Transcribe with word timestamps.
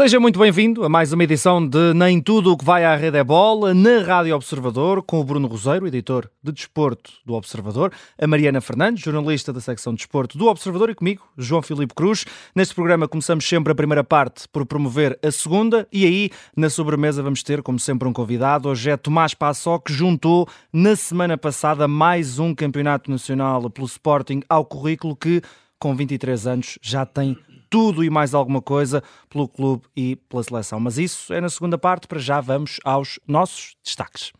Seja 0.00 0.18
muito 0.18 0.38
bem-vindo 0.38 0.82
a 0.82 0.88
mais 0.88 1.12
uma 1.12 1.22
edição 1.24 1.68
de 1.68 1.92
Nem 1.92 2.22
Tudo 2.22 2.52
o 2.52 2.56
que 2.56 2.64
vai 2.64 2.86
à 2.86 2.96
rede 2.96 3.18
é 3.18 3.22
bola, 3.22 3.74
na 3.74 4.00
Rádio 4.00 4.34
Observador, 4.34 5.02
com 5.02 5.20
o 5.20 5.24
Bruno 5.24 5.46
Roseiro, 5.46 5.86
editor 5.86 6.30
de 6.42 6.52
Desporto 6.52 7.12
do 7.26 7.34
Observador, 7.34 7.92
a 8.18 8.26
Mariana 8.26 8.62
Fernandes, 8.62 9.04
jornalista 9.04 9.52
da 9.52 9.60
secção 9.60 9.92
de 9.92 9.98
Desporto 9.98 10.38
do 10.38 10.46
Observador, 10.46 10.88
e 10.88 10.94
comigo, 10.94 11.22
João 11.36 11.60
Filipe 11.60 11.92
Cruz. 11.92 12.24
Neste 12.56 12.74
programa 12.74 13.06
começamos 13.06 13.46
sempre 13.46 13.72
a 13.72 13.76
primeira 13.76 14.02
parte 14.02 14.48
por 14.50 14.64
promover 14.64 15.18
a 15.22 15.30
segunda, 15.30 15.86
e 15.92 16.06
aí, 16.06 16.30
na 16.56 16.70
sobremesa, 16.70 17.22
vamos 17.22 17.42
ter, 17.42 17.60
como 17.60 17.78
sempre, 17.78 18.08
um 18.08 18.12
convidado. 18.14 18.70
Hoje 18.70 18.88
é 18.88 18.96
Tomás 18.96 19.34
Passó, 19.34 19.78
que 19.78 19.92
juntou 19.92 20.48
na 20.72 20.96
semana 20.96 21.36
passada 21.36 21.86
mais 21.86 22.38
um 22.38 22.54
campeonato 22.54 23.10
nacional 23.10 23.68
pelo 23.68 23.86
Sporting 23.86 24.40
ao 24.48 24.64
currículo 24.64 25.14
que, 25.14 25.42
com 25.78 25.94
23 25.94 26.46
anos, 26.46 26.78
já 26.80 27.04
tem 27.04 27.36
tudo 27.70 28.04
e 28.04 28.10
mais 28.10 28.34
alguma 28.34 28.60
coisa 28.60 29.02
pelo 29.30 29.48
clube 29.48 29.84
e 29.96 30.16
pela 30.16 30.42
seleção. 30.42 30.80
Mas 30.80 30.98
isso 30.98 31.32
é 31.32 31.40
na 31.40 31.48
segunda 31.48 31.78
parte, 31.78 32.08
para 32.08 32.18
já 32.18 32.40
vamos 32.40 32.78
aos 32.84 33.18
nossos 33.26 33.76
destaques. 33.82 34.32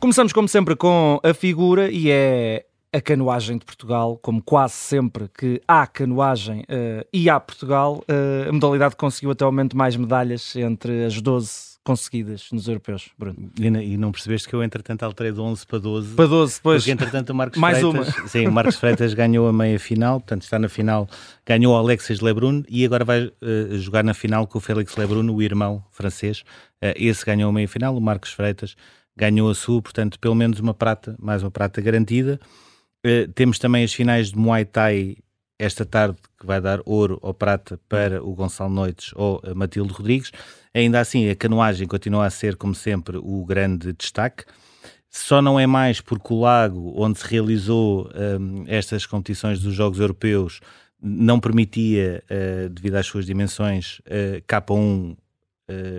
Começamos, 0.00 0.32
como 0.32 0.48
sempre, 0.48 0.74
com 0.74 1.20
a 1.22 1.34
figura 1.34 1.90
e 1.90 2.10
é 2.10 2.64
a 2.92 3.00
canoagem 3.00 3.58
de 3.58 3.64
Portugal, 3.64 4.18
como 4.20 4.42
quase 4.42 4.74
sempre 4.74 5.28
que 5.28 5.60
há 5.68 5.86
canoagem 5.86 6.62
uh, 6.62 7.06
e 7.12 7.30
há 7.30 7.38
Portugal, 7.38 8.02
uh, 8.08 8.48
a 8.48 8.52
modalidade 8.52 8.96
conseguiu 8.96 9.30
até 9.30 9.44
o 9.44 9.48
momento 9.52 9.76
mais 9.76 9.94
medalhas 9.96 10.56
entre 10.56 11.04
as 11.04 11.20
12 11.20 11.69
conseguidas 11.84 12.48
nos 12.52 12.68
europeus, 12.68 13.10
Bruno. 13.18 13.50
E, 13.58 13.66
e, 13.66 13.96
não 13.96 14.12
percebeste 14.12 14.48
que 14.48 14.54
eu, 14.54 14.62
entretanto, 14.62 15.02
alterei 15.02 15.32
de 15.32 15.40
11 15.40 15.66
para 15.66 15.78
12? 15.78 16.14
Para 16.14 16.26
12, 16.26 16.54
depois. 16.56 16.82
Porque, 16.82 16.90
entretanto, 16.90 17.30
o 17.30 17.34
Marcos 17.34 17.58
Mais 17.60 17.78
Freitas... 17.78 18.16
uma. 18.16 18.28
Sim, 18.28 18.46
o 18.46 18.52
Marcos 18.52 18.76
Freitas 18.76 19.14
ganhou 19.14 19.48
a 19.48 19.52
meia 19.52 19.78
final, 19.78 20.20
portanto, 20.20 20.42
está 20.42 20.58
na 20.58 20.68
final, 20.68 21.08
ganhou 21.46 21.74
o 21.74 21.76
Alexis 21.76 22.20
Lebrun 22.20 22.62
e 22.68 22.84
agora 22.84 23.04
vai 23.04 23.24
uh, 23.26 23.32
jogar 23.78 24.04
na 24.04 24.14
final 24.14 24.46
com 24.46 24.58
o 24.58 24.60
Félix 24.60 24.96
Lebrun, 24.96 25.30
o 25.30 25.42
irmão 25.42 25.84
francês. 25.90 26.40
Uh, 26.82 26.92
esse 26.96 27.24
ganhou 27.24 27.48
a 27.48 27.52
meia 27.52 27.68
final, 27.68 27.96
o 27.96 28.00
Marcos 28.00 28.32
Freitas 28.32 28.76
ganhou 29.16 29.50
a 29.50 29.54
sua, 29.54 29.82
portanto, 29.82 30.18
pelo 30.18 30.34
menos 30.34 30.60
uma 30.60 30.74
prata, 30.74 31.16
mais 31.18 31.42
uma 31.42 31.50
prata 31.50 31.80
garantida. 31.80 32.38
Uh, 33.04 33.30
temos 33.32 33.58
também 33.58 33.84
as 33.84 33.92
finais 33.92 34.30
de 34.30 34.38
Muay 34.38 34.64
Thai 34.64 35.16
esta 35.58 35.84
tarde, 35.84 36.16
que 36.38 36.46
vai 36.46 36.58
dar 36.58 36.80
ouro 36.86 37.18
ou 37.20 37.34
prata 37.34 37.78
para 37.86 38.24
o 38.24 38.34
Gonçalo 38.34 38.72
Noites 38.72 39.12
ou 39.14 39.42
a 39.44 39.54
Matilde 39.54 39.92
Rodrigues. 39.92 40.32
Ainda 40.74 41.00
assim, 41.00 41.28
a 41.28 41.34
canoagem 41.34 41.86
continua 41.86 42.26
a 42.26 42.30
ser, 42.30 42.56
como 42.56 42.74
sempre, 42.74 43.16
o 43.16 43.44
grande 43.44 43.92
destaque. 43.92 44.44
Só 45.08 45.42
não 45.42 45.58
é 45.58 45.66
mais 45.66 46.00
porque 46.00 46.32
o 46.32 46.40
lago 46.40 46.94
onde 46.96 47.18
se 47.18 47.26
realizou 47.26 48.08
um, 48.14 48.64
estas 48.68 49.04
competições 49.04 49.60
dos 49.60 49.74
Jogos 49.74 49.98
Europeus 49.98 50.60
não 51.02 51.40
permitia, 51.40 52.22
uh, 52.30 52.68
devido 52.68 52.94
às 52.94 53.06
suas 53.06 53.26
dimensões, 53.26 54.00
uh, 54.00 54.40
K1 54.46 55.16
uh, 55.16 55.16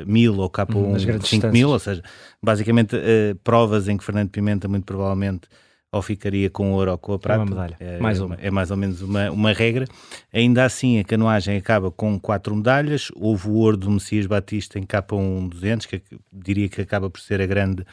1000 0.05 0.38
ou 0.38 0.49
K1 0.49 1.25
5000, 1.25 1.69
ou 1.69 1.80
seja, 1.80 2.02
basicamente 2.42 2.95
provas 3.44 3.89
em 3.89 3.97
que 3.97 4.03
Fernando 4.03 4.30
Pimenta, 4.30 4.69
muito 4.69 4.86
provavelmente, 4.86 5.49
ou 5.92 6.02
ficaria 6.02 6.50
com 6.50 6.72
ouro 6.72 6.92
ou 6.92 6.97
com 6.97 7.14
a 7.14 7.20
prata. 7.20 7.42
É 7.42 7.44
uma 7.44 7.50
medalha, 7.50 7.78
é, 7.80 8.00
mais 8.00 8.20
é 8.20 8.23
uma. 8.23 8.36
É 8.36 8.52
mais 8.52 8.72
ou 8.72 8.78
menos 8.78 9.02
uma, 9.02 9.30
uma 9.30 9.52
regra. 9.52 9.86
Ainda 10.31 10.64
assim, 10.64 11.00
a 11.00 11.03
canoagem 11.03 11.58
acaba 11.58 11.92
com 11.92 12.17
quatro 12.17 12.56
medalhas. 12.56 13.11
Houve 13.16 13.50
o 13.50 13.53
ouro 13.56 13.75
do 13.75 13.92
Messias 13.92 14.25
Batista 14.25 14.80
em 14.80 14.83
K1 14.83 15.50
200, 15.50 15.86
que 15.86 16.02
diria 16.31 16.70
que 16.70 16.81
acaba 16.81 17.09
por 17.09 17.20
ser 17.20 17.42
a 17.42 17.45
grande, 17.45 17.86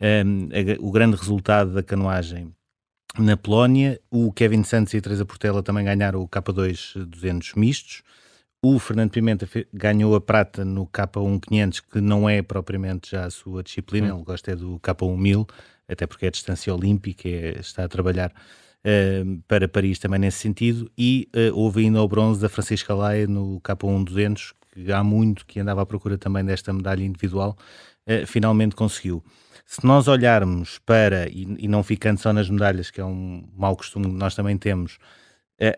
um, 0.00 0.48
a, 0.52 0.86
o 0.86 0.90
grande 0.90 1.16
resultado 1.16 1.72
da 1.72 1.82
canoagem 1.82 2.52
na 3.18 3.36
Polónia. 3.36 3.98
O 4.10 4.30
Kevin 4.30 4.62
Santos 4.62 4.92
e 4.92 4.98
a 4.98 5.00
Teresa 5.00 5.24
Portela 5.24 5.62
também 5.62 5.86
ganharam 5.86 6.20
o 6.20 6.28
K2 6.28 7.02
200 7.06 7.54
mistos. 7.54 8.02
O 8.60 8.78
Fernando 8.78 9.12
Pimenta 9.12 9.48
ganhou 9.72 10.16
a 10.16 10.20
prata 10.20 10.64
no 10.64 10.84
K1 10.86 11.40
500, 11.46 11.80
que 11.80 12.00
não 12.00 12.28
é 12.28 12.42
propriamente 12.42 13.12
já 13.12 13.24
a 13.24 13.30
sua 13.30 13.62
disciplina, 13.62 14.12
hum. 14.12 14.16
ele 14.16 14.24
gosta 14.24 14.50
é 14.50 14.56
do 14.56 14.80
K1 14.80 15.16
1000 15.16 15.46
até 15.88 16.06
porque 16.06 16.26
é 16.26 16.30
distância 16.30 16.74
olímpica, 16.74 17.28
é, 17.28 17.58
está 17.58 17.84
a 17.84 17.88
trabalhar 17.88 18.30
uh, 18.30 19.42
para 19.48 19.66
Paris 19.68 19.98
também 19.98 20.20
nesse 20.20 20.38
sentido, 20.38 20.90
e 20.96 21.28
uh, 21.34 21.56
houve 21.58 21.84
ainda 21.84 22.02
o 22.02 22.08
bronze 22.08 22.40
da 22.40 22.48
Francisca 22.48 22.94
Laia 22.94 23.26
no 23.26 23.60
K1 23.60 24.04
200, 24.04 24.54
que 24.72 24.92
há 24.92 25.02
muito 25.02 25.46
que 25.46 25.58
andava 25.58 25.82
à 25.82 25.86
procura 25.86 26.18
também 26.18 26.44
desta 26.44 26.72
medalha 26.72 27.02
individual, 27.02 27.56
uh, 28.06 28.26
finalmente 28.26 28.76
conseguiu. 28.76 29.24
Se 29.64 29.84
nós 29.84 30.08
olharmos 30.08 30.78
para, 30.78 31.28
e, 31.28 31.46
e, 31.58 31.68
não 31.68 31.82
ficando 31.82 32.18
só 32.18 32.32
nas 32.32 32.48
medalhas, 32.48 32.90
que 32.90 33.00
é 33.00 33.04
um 33.04 33.46
mau 33.56 33.76
costume 33.76 34.06
que 34.06 34.14
nós 34.14 34.34
também 34.34 34.56
temos, 34.56 34.98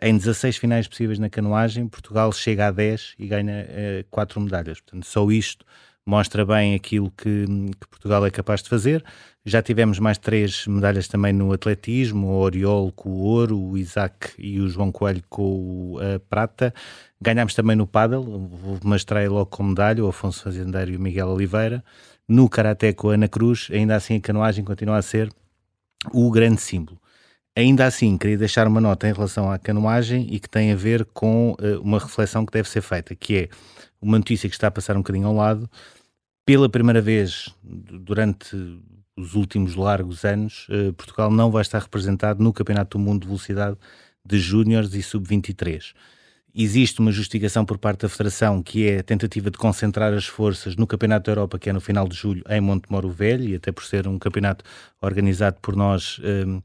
em 0.03 0.15
16 0.15 0.59
finais 0.59 0.87
possíveis 0.87 1.19
na 1.19 1.31
canoagem, 1.31 1.89
Portugal 1.89 2.31
chega 2.33 2.67
a 2.67 2.71
10 2.71 3.15
e 3.19 3.27
ganha 3.27 3.67
4 4.11 4.39
medalhas. 4.39 4.79
Portanto, 4.79 5.07
só 5.07 5.29
isto 5.31 5.65
mostra 6.11 6.45
bem 6.45 6.75
aquilo 6.75 7.09
que, 7.13 7.47
que, 7.47 7.87
Portugal 7.89 8.27
é 8.27 8.31
capaz 8.33 8.63
de 8.63 8.69
fazer. 8.69 9.05
Já 9.45 9.63
tivemos 9.63 10.01
mais 10.01 10.19
três 10.19 10.67
medalhas 10.67 11.07
também 11.07 11.33
no 11.33 11.53
atletismo, 11.53 12.27
o 12.27 12.41
Oriol 12.41 12.91
com 12.91 13.11
o 13.11 13.19
ouro, 13.21 13.57
o 13.57 13.79
Isaac 13.79 14.33
e 14.37 14.61
o 14.61 14.69
João 14.69 14.91
Coelho 14.91 15.23
com 15.29 15.97
a 15.99 16.19
prata. 16.19 16.75
Ganhámos 17.23 17.55
também 17.55 17.77
no 17.77 17.89
houve 17.93 18.85
uma 18.85 18.97
estreia 18.97 19.31
logo 19.31 19.47
com 19.47 19.63
medalha, 19.63 20.05
o 20.05 20.09
Afonso 20.09 20.43
Fazendeiro 20.43 20.91
e 20.91 20.97
o 20.97 21.01
Miguel 21.01 21.29
Oliveira. 21.29 21.83
No 22.29 22.49
Karaté 22.49 22.93
com 22.93 23.11
a 23.11 23.15
Ana 23.15 23.29
Cruz, 23.29 23.69
ainda 23.71 23.95
assim 23.95 24.17
a 24.17 24.21
canoagem 24.21 24.65
continua 24.65 24.97
a 24.97 25.03
ser 25.03 25.31
o 26.13 26.29
grande 26.31 26.61
símbolo. 26.61 27.01
Ainda 27.57 27.87
assim, 27.87 28.19
queria 28.19 28.39
deixar 28.39 28.67
uma 28.67 28.81
nota 28.81 29.09
em 29.09 29.13
relação 29.13 29.51
à 29.51 29.59
canoagem 29.59 30.27
e 30.31 30.41
que 30.41 30.49
tem 30.49 30.73
a 30.73 30.77
ver 30.77 31.05
com 31.05 31.53
uh, 31.53 31.81
uma 31.81 31.99
reflexão 31.99 32.45
que 32.45 32.53
deve 32.53 32.69
ser 32.69 32.81
feita, 32.81 33.15
que 33.15 33.37
é 33.37 33.49
uma 34.01 34.19
notícia 34.19 34.49
que 34.49 34.55
está 34.55 34.69
a 34.69 34.71
passar 34.71 34.97
um 34.97 35.01
bocadinho 35.01 35.29
ao 35.29 35.35
lado. 35.35 35.69
Pela 36.51 36.69
primeira 36.69 37.01
vez 37.01 37.55
durante 37.63 38.57
os 39.17 39.37
últimos 39.37 39.77
largos 39.77 40.25
anos, 40.25 40.67
uh, 40.69 40.93
Portugal 40.95 41.31
não 41.31 41.49
vai 41.49 41.63
estar 41.63 41.79
representado 41.79 42.43
no 42.43 42.53
Campeonato 42.53 42.99
do 42.99 43.05
Mundo 43.05 43.21
de 43.21 43.29
Velocidade 43.29 43.77
de 44.27 44.37
Júniores 44.37 44.93
e 44.95 45.01
Sub-23. 45.01 45.93
Existe 46.53 46.99
uma 46.99 47.13
justificação 47.13 47.65
por 47.65 47.79
parte 47.79 48.01
da 48.01 48.09
Federação 48.09 48.65
que 48.65 48.89
é 48.89 48.99
a 48.99 49.03
tentativa 49.05 49.49
de 49.49 49.59
concentrar 49.59 50.13
as 50.13 50.27
forças 50.27 50.75
no 50.75 50.89
Campeonato 50.89 51.27
da 51.27 51.31
Europa, 51.31 51.57
que 51.57 51.71
é 51.71 51.73
no 51.73 51.81
final 51.81 52.09
de 52.09 52.17
julho, 52.17 52.43
em 52.51 52.61
Montemoro 52.61 53.11
Velho, 53.11 53.49
e 53.49 53.55
até 53.55 53.71
por 53.71 53.85
ser 53.85 54.09
um 54.09 54.19
campeonato 54.19 54.65
organizado 55.01 55.57
por 55.63 55.77
nós, 55.77 56.19
um, 56.19 56.57
eh, 56.57 56.63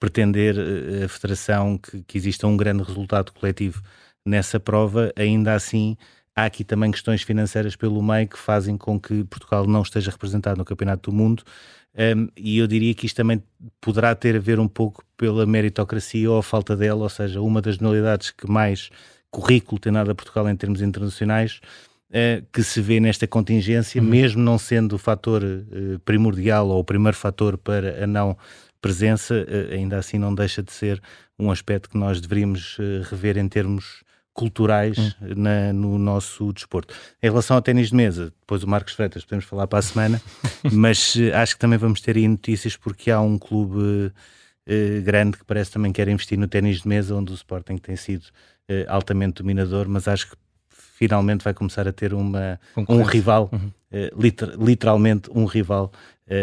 pretender 0.00 0.56
a 1.04 1.08
Federação 1.08 1.78
que, 1.78 2.02
que 2.02 2.18
exista 2.18 2.44
um 2.48 2.56
grande 2.56 2.82
resultado 2.82 3.32
coletivo 3.32 3.80
nessa 4.26 4.58
prova, 4.58 5.12
ainda 5.16 5.54
assim 5.54 5.96
há 6.38 6.44
aqui 6.44 6.62
também 6.62 6.90
questões 6.90 7.22
financeiras 7.22 7.74
pelo 7.74 8.00
meio 8.02 8.28
que 8.28 8.38
fazem 8.38 8.76
com 8.76 8.98
que 8.98 9.24
Portugal 9.24 9.66
não 9.66 9.82
esteja 9.82 10.10
representado 10.10 10.56
no 10.56 10.64
Campeonato 10.64 11.10
do 11.10 11.16
Mundo. 11.16 11.42
Um, 11.94 12.28
e 12.36 12.58
eu 12.58 12.66
diria 12.68 12.94
que 12.94 13.06
isto 13.06 13.16
também 13.16 13.42
poderá 13.80 14.14
ter 14.14 14.36
a 14.36 14.38
ver 14.38 14.60
um 14.60 14.68
pouco 14.68 15.02
pela 15.16 15.44
meritocracia 15.44 16.30
ou 16.30 16.38
a 16.38 16.42
falta 16.42 16.76
dela, 16.76 17.02
ou 17.02 17.08
seja, 17.08 17.40
uma 17.40 17.60
das 17.60 17.78
modalidades 17.78 18.30
que 18.30 18.48
mais 18.48 18.88
currículo 19.30 19.80
tem 19.80 19.90
nada 19.90 20.12
a 20.12 20.14
Portugal 20.14 20.48
em 20.48 20.54
termos 20.54 20.80
internacionais, 20.80 21.60
uh, 22.10 22.46
que 22.52 22.62
se 22.62 22.80
vê 22.80 23.00
nesta 23.00 23.26
contingência, 23.26 24.00
uhum. 24.00 24.08
mesmo 24.08 24.40
não 24.40 24.58
sendo 24.58 24.94
o 24.94 24.98
fator 24.98 25.42
uh, 25.42 25.98
primordial 26.04 26.68
ou 26.68 26.78
o 26.78 26.84
primeiro 26.84 27.16
fator 27.16 27.58
para 27.58 28.04
a 28.04 28.06
não 28.06 28.36
presença, 28.80 29.34
uh, 29.34 29.74
ainda 29.74 29.98
assim 29.98 30.18
não 30.18 30.32
deixa 30.32 30.62
de 30.62 30.70
ser 30.70 31.02
um 31.36 31.50
aspecto 31.50 31.90
que 31.90 31.98
nós 31.98 32.20
deveríamos 32.20 32.78
rever 33.10 33.38
em 33.38 33.48
termos 33.48 34.02
culturais 34.38 34.96
hum. 34.96 35.34
na, 35.36 35.72
no 35.72 35.98
nosso 35.98 36.52
desporto. 36.52 36.94
Em 37.20 37.28
relação 37.28 37.56
ao 37.56 37.62
ténis 37.62 37.88
de 37.88 37.96
mesa, 37.96 38.32
depois 38.40 38.62
o 38.62 38.68
Marcos 38.68 38.94
Freitas 38.94 39.24
podemos 39.24 39.44
falar 39.44 39.66
para 39.66 39.80
a 39.80 39.82
semana, 39.82 40.22
mas 40.72 41.16
uh, 41.16 41.34
acho 41.34 41.54
que 41.54 41.58
também 41.58 41.76
vamos 41.76 42.00
ter 42.00 42.16
aí 42.16 42.28
notícias 42.28 42.76
porque 42.76 43.10
há 43.10 43.20
um 43.20 43.36
clube 43.36 43.80
uh, 43.80 45.02
grande 45.02 45.38
que 45.38 45.44
parece 45.44 45.72
também 45.72 45.90
quer 45.90 46.06
investir 46.06 46.38
no 46.38 46.46
ténis 46.46 46.82
de 46.82 46.88
mesa, 46.88 47.16
onde 47.16 47.32
o 47.32 47.34
Sporting 47.34 47.78
tem 47.78 47.96
sido 47.96 48.22
uh, 48.22 48.86
altamente 48.86 49.42
dominador, 49.42 49.88
mas 49.88 50.06
acho 50.06 50.30
que 50.30 50.36
finalmente 50.70 51.42
vai 51.42 51.52
começar 51.52 51.88
a 51.88 51.92
ter 51.92 52.14
uma, 52.14 52.60
um 52.88 53.02
rival, 53.02 53.50
uhum. 53.52 53.70
liter, 54.16 54.54
literalmente 54.56 55.28
um 55.32 55.46
rival 55.46 55.92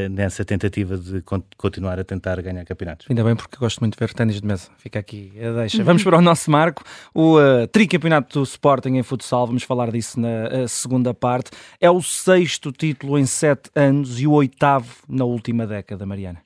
nessa 0.10 0.44
tentativa 0.44 0.98
de 0.98 1.24
continuar 1.58 2.00
a 2.00 2.04
tentar 2.04 2.42
ganhar 2.42 2.66
campeonatos. 2.66 3.08
Ainda 3.10 3.24
bem, 3.24 3.36
porque 3.36 3.58
gosto 3.58 3.80
muito 3.80 3.94
de 3.94 4.00
ver 4.00 4.14
ténis 4.14 4.42
de 4.42 4.48
mesa. 4.48 4.70
Fica 4.78 5.00
aqui 5.00 5.32
a 5.40 5.52
deixa. 5.52 5.84
Vamos 5.84 6.04
para 6.04 6.18
o 6.18 6.22
nosso 6.22 6.50
marco, 6.50 6.84
o 7.14 7.38
uh, 7.38 7.68
tricampeonato 7.68 8.40
do 8.40 8.44
Sporting 8.44 8.96
em 8.96 9.04
futsal. 9.04 9.48
Vamos 9.48 9.64
falar 9.64 9.92
disso 9.92 10.20
na 10.20 10.64
uh, 10.64 10.68
segunda 10.68 11.14
parte. 11.14 11.52
É 11.80 11.90
o 11.90 12.02
sexto 12.02 12.72
título 12.72 13.18
em 13.18 13.26
sete 13.26 13.70
anos 13.76 14.20
e 14.20 14.28
o 14.28 14.32
oitavo 14.32 14.96
na 15.08 15.26
última 15.26 15.68
década, 15.68 16.06
Mariana. 16.06 16.42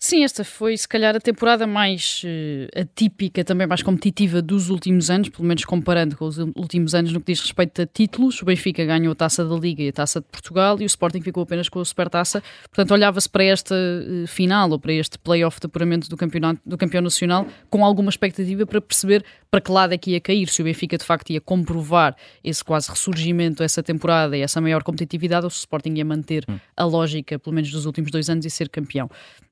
Sim, 0.00 0.22
esta 0.22 0.44
foi 0.44 0.76
se 0.76 0.86
calhar 0.86 1.16
a 1.16 1.18
temporada 1.18 1.66
mais 1.66 2.22
uh, 2.24 2.80
atípica, 2.80 3.44
também 3.44 3.66
mais 3.66 3.82
competitiva 3.82 4.40
dos 4.40 4.70
últimos 4.70 5.10
anos, 5.10 5.28
pelo 5.28 5.42
menos 5.48 5.64
comparando 5.64 6.16
com 6.16 6.24
os 6.24 6.38
últimos 6.38 6.94
anos 6.94 7.12
no 7.12 7.20
que 7.20 7.32
diz 7.32 7.40
respeito 7.40 7.82
a 7.82 7.86
títulos. 7.86 8.40
O 8.40 8.44
Benfica 8.44 8.84
ganhou 8.84 9.10
a 9.10 9.14
taça 9.16 9.44
da 9.44 9.56
Liga 9.56 9.82
e 9.82 9.88
a 9.88 9.92
taça 9.92 10.20
de 10.20 10.26
Portugal 10.26 10.80
e 10.80 10.84
o 10.84 10.86
Sporting 10.86 11.20
ficou 11.20 11.42
apenas 11.42 11.68
com 11.68 11.80
a 11.80 11.84
Supertaça. 11.84 12.40
Portanto, 12.70 12.92
olhava-se 12.92 13.28
para 13.28 13.42
esta 13.42 13.74
uh, 13.74 14.24
final 14.28 14.70
ou 14.70 14.78
para 14.78 14.92
este 14.92 15.18
play-off 15.18 15.58
de 15.58 15.66
apuramento 15.66 16.08
do, 16.08 16.16
campeonato, 16.16 16.60
do 16.64 16.78
campeão 16.78 17.02
nacional 17.02 17.44
com 17.68 17.84
alguma 17.84 18.10
expectativa 18.10 18.64
para 18.64 18.80
perceber 18.80 19.24
para 19.50 19.60
que 19.60 19.70
lado 19.70 19.94
é 19.94 19.98
que 19.98 20.10
ia 20.10 20.20
cair, 20.20 20.48
se 20.48 20.60
o 20.60 20.64
Benfica 20.64 20.98
de 20.98 21.04
facto 21.04 21.30
ia 21.30 21.40
comprovar 21.40 22.14
esse 22.44 22.62
quase 22.62 22.90
ressurgimento 22.90 23.62
essa 23.62 23.82
temporada 23.82 24.36
e 24.36 24.42
essa 24.42 24.60
maior 24.60 24.82
competitividade, 24.82 25.44
ou 25.44 25.50
se 25.50 25.58
o 25.58 25.60
Sporting 25.60 25.94
ia 25.94 26.04
manter 26.04 26.44
hum. 26.48 26.58
a 26.76 26.84
lógica, 26.84 27.38
pelo 27.38 27.54
menos 27.54 27.70
dos 27.70 27.86
últimos 27.86 28.10
dois 28.10 28.28
anos, 28.28 28.44
e 28.44 28.50
ser 28.50 28.68
campeão. 28.68 29.10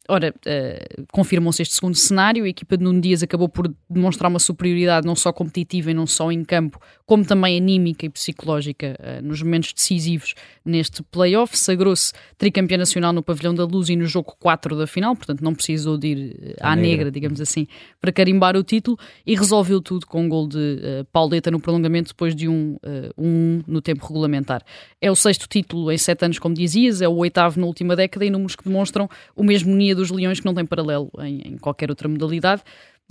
Ora, 0.09 0.33
uh, 0.33 1.07
confirmou-se 1.13 1.63
este 1.63 1.75
segundo 1.75 1.97
cenário, 1.97 2.45
a 2.45 2.49
equipa 2.49 2.77
de 2.77 2.85
Nuno 2.85 3.01
Dias 3.01 3.23
acabou 3.23 3.49
por 3.49 3.75
demonstrar 3.91 4.31
uma 4.31 4.39
superioridade 4.39 5.07
não 5.07 5.17
só 5.17 5.33
competitiva 5.33 5.91
e 5.91 5.95
não 5.95 6.07
só 6.07 6.31
em 6.31 6.45
campo, 6.45 6.79
como 7.05 7.25
também 7.25 7.57
anímica 7.57 8.07
e 8.07 8.09
psicológica 8.09 8.97
uh, 9.01 9.27
nos 9.27 9.43
momentos 9.43 9.73
decisivos 9.73 10.35
neste 10.65 11.03
play-off. 11.03 11.59
Sagrou-se 11.59 12.13
tricampeão 12.39 12.79
nacional 12.79 13.13
no 13.13 13.23
Pavilhão 13.23 13.55
da 13.55 13.65
Luz 13.65 13.89
e 13.89 13.97
no 13.97 14.07
jogo 14.07 14.37
4 14.39 14.77
da 14.77 14.87
final, 14.87 15.17
portanto 15.17 15.43
não 15.43 15.55
precisou 15.55 15.99
de 15.99 16.07
ir 16.07 16.37
uh, 16.37 16.55
à 16.61 16.77
negra. 16.77 16.97
negra. 16.97 17.11
digamos 17.11 17.41
assim, 17.41 17.67
para 18.01 18.13
carimbar 18.13 18.57
o 18.57 18.63
título 18.63 18.97
e 19.27 19.35
resolveu 19.35 19.81
tudo 19.87 20.07
com 20.07 20.23
um 20.23 20.29
gol 20.29 20.49
de 20.49 20.59
uh, 20.59 21.05
Pauleta 21.13 21.51
no 21.51 21.61
prolongamento 21.61 22.09
depois 22.09 22.35
de 22.35 22.49
um, 22.49 22.77
um 23.17 23.63
no 23.67 23.81
tempo 23.81 24.05
regulamentar. 24.05 24.63
É 25.01 25.11
o 25.11 25.15
sexto 25.15 25.47
título 25.49 25.93
em 25.93 25.97
sete 25.97 26.25
anos, 26.25 26.39
como 26.39 26.55
dizias, 26.55 27.01
é 27.01 27.09
o 27.09 27.15
oitavo 27.15 27.61
na 27.61 27.67
última 27.67 27.95
década 27.95 28.25
e 28.25 28.31
números 28.31 28.57
que 28.57 28.65
demonstram 28.65 29.09
o 29.35 29.45
mesmo 29.45 29.75
nível 29.75 29.97
dos 29.97 30.11
Leões 30.11 30.41
que 30.41 30.47
não 30.47 30.55
tem 30.55 30.67
paralelo 30.67 31.11
em, 31.21 31.53
em 31.53 31.57
qualquer 31.57 31.89
outra 31.89 32.09
modalidade 32.09 32.63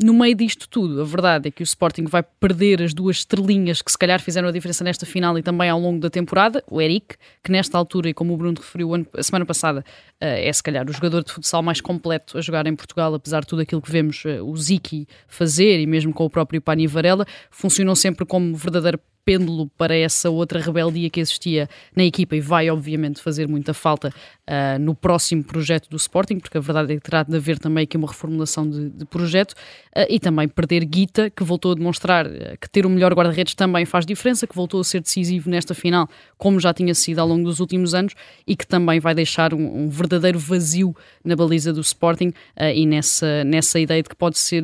no 0.01 0.13
meio 0.13 0.36
disto 0.36 0.68
tudo, 0.68 1.01
a 1.01 1.06
verdade 1.06 1.47
é 1.47 1.51
que 1.51 1.63
o 1.63 1.63
Sporting 1.63 2.03
vai 2.03 2.21
perder 2.21 2.81
as 2.81 2.94
duas 2.94 3.18
estrelinhas 3.18 3.81
que 3.81 3.89
se 3.89 3.97
calhar 3.97 4.21
fizeram 4.21 4.50
a 4.50 4.51
diferença 4.51 4.83
nesta 4.83 5.06
final 5.06 5.38
e 5.38 5.44
também 5.44 5.69
ao 5.69 5.80
longo 5.80 6.00
da 6.01 6.09
temporada. 6.09 6.62
O 6.69 6.81
Eric, 6.81 7.15
que 7.42 7.50
nesta 7.50 7.77
altura, 7.77 8.09
e 8.09 8.13
como 8.13 8.33
o 8.33 8.38
Bruno 8.38 8.57
referiu 8.59 8.92
a 8.94 9.24
semana 9.24 9.45
passada, 9.45 9.86
eh, 10.19 10.50
é 10.50 10.51
se 10.51 10.62
calhar 10.62 10.89
o 10.89 10.92
jogador 10.92 11.24
de 11.24 11.31
futsal 11.31 11.63
mais 11.63 11.80
completo 11.80 12.38
a 12.38 12.42
jogar 12.42 12.68
em 12.68 12.75
Portugal, 12.75 13.13
apesar 13.13 13.42
de 13.42 13.47
tudo 13.47 13.62
aquilo 13.62 13.81
que 13.81 13.89
vemos 13.89 14.24
eh, 14.25 14.42
o 14.42 14.56
Ziki 14.57 15.07
fazer 15.30 15.80
e 15.80 15.88
mesmo 15.88 16.13
com 16.13 16.25
o 16.25 16.30
próprio 16.30 16.62
Pani 16.62 16.88
Varela, 16.88 17.25
funcionou 17.50 17.95
sempre 17.95 18.25
como 18.25 18.53
verdadeiro 18.53 19.00
pêndulo 19.25 19.68
para 19.75 19.95
essa 19.95 20.30
outra 20.30 20.60
rebeldia 20.60 21.10
que 21.10 21.19
existia 21.19 21.68
na 21.95 22.06
equipa 22.06 22.36
e 22.36 22.39
vai, 22.39 22.69
obviamente, 22.69 23.19
fazer 23.19 23.48
muita 23.48 23.74
falta 23.74 24.10
uh, 24.10 24.80
no 24.80 24.94
próximo 24.94 25.44
projeto 25.44 25.89
do 25.89 25.98
Sporting, 25.98 26.39
porque 26.39 26.57
a 26.57 26.62
verdade 26.62 26.94
é 26.94 26.95
que 26.98 27.01
terá 27.01 27.24
de 27.24 27.36
haver 27.36 27.57
também 27.57 27.83
aqui 27.83 27.98
uma 27.98 28.07
reformulação 28.07 28.69
de, 28.69 28.89
de 28.89 29.06
projeto 29.06 29.51
uh, 29.51 30.06
e 30.07 30.19
também 30.19 30.48
perder 30.48 30.86
Guita, 30.86 31.31
que 31.31 31.44
voltou 31.44 31.72
a 31.72 31.75
demonstrar 31.75 32.27
uh, 32.27 32.31
que 32.62 32.69
ter 32.69 32.86
o 32.86 32.89
melhor 32.89 33.13
guarda-redes 33.13 33.56
também 33.56 33.83
faz 33.83 34.06
diferença, 34.06 34.45
que 34.45 34.56
voltou 34.56 34.80
a 34.80 34.83
ser 34.83 35.01
decisivo 35.01 35.50
nesta 35.50 35.74
final, 35.74 36.07
como 36.38 36.60
já 36.60 36.72
tinha 36.72 36.94
sido 36.94 37.18
ao 37.19 37.27
longo 37.27 37.45
dos 37.45 37.60
últimos 37.60 37.95
anos 37.95 38.13
e 38.45 38.56
que 38.56 38.68
também 38.68 39.00
vai 39.00 39.16
deixar 39.16 39.54
um, 39.56 39.86
um 39.86 39.89
verdadeiro 39.89 40.38
vazio 40.38 40.95
na 41.24 41.36
baliza 41.36 41.74
do 41.74 41.81
Sporting 41.81 42.31
e 42.75 42.86
nessa, 42.86 43.44
nessa 43.44 43.80
ideia 43.80 44.04
de 44.04 44.10
que 44.10 44.16
pode 44.16 44.38
ser 44.38 44.63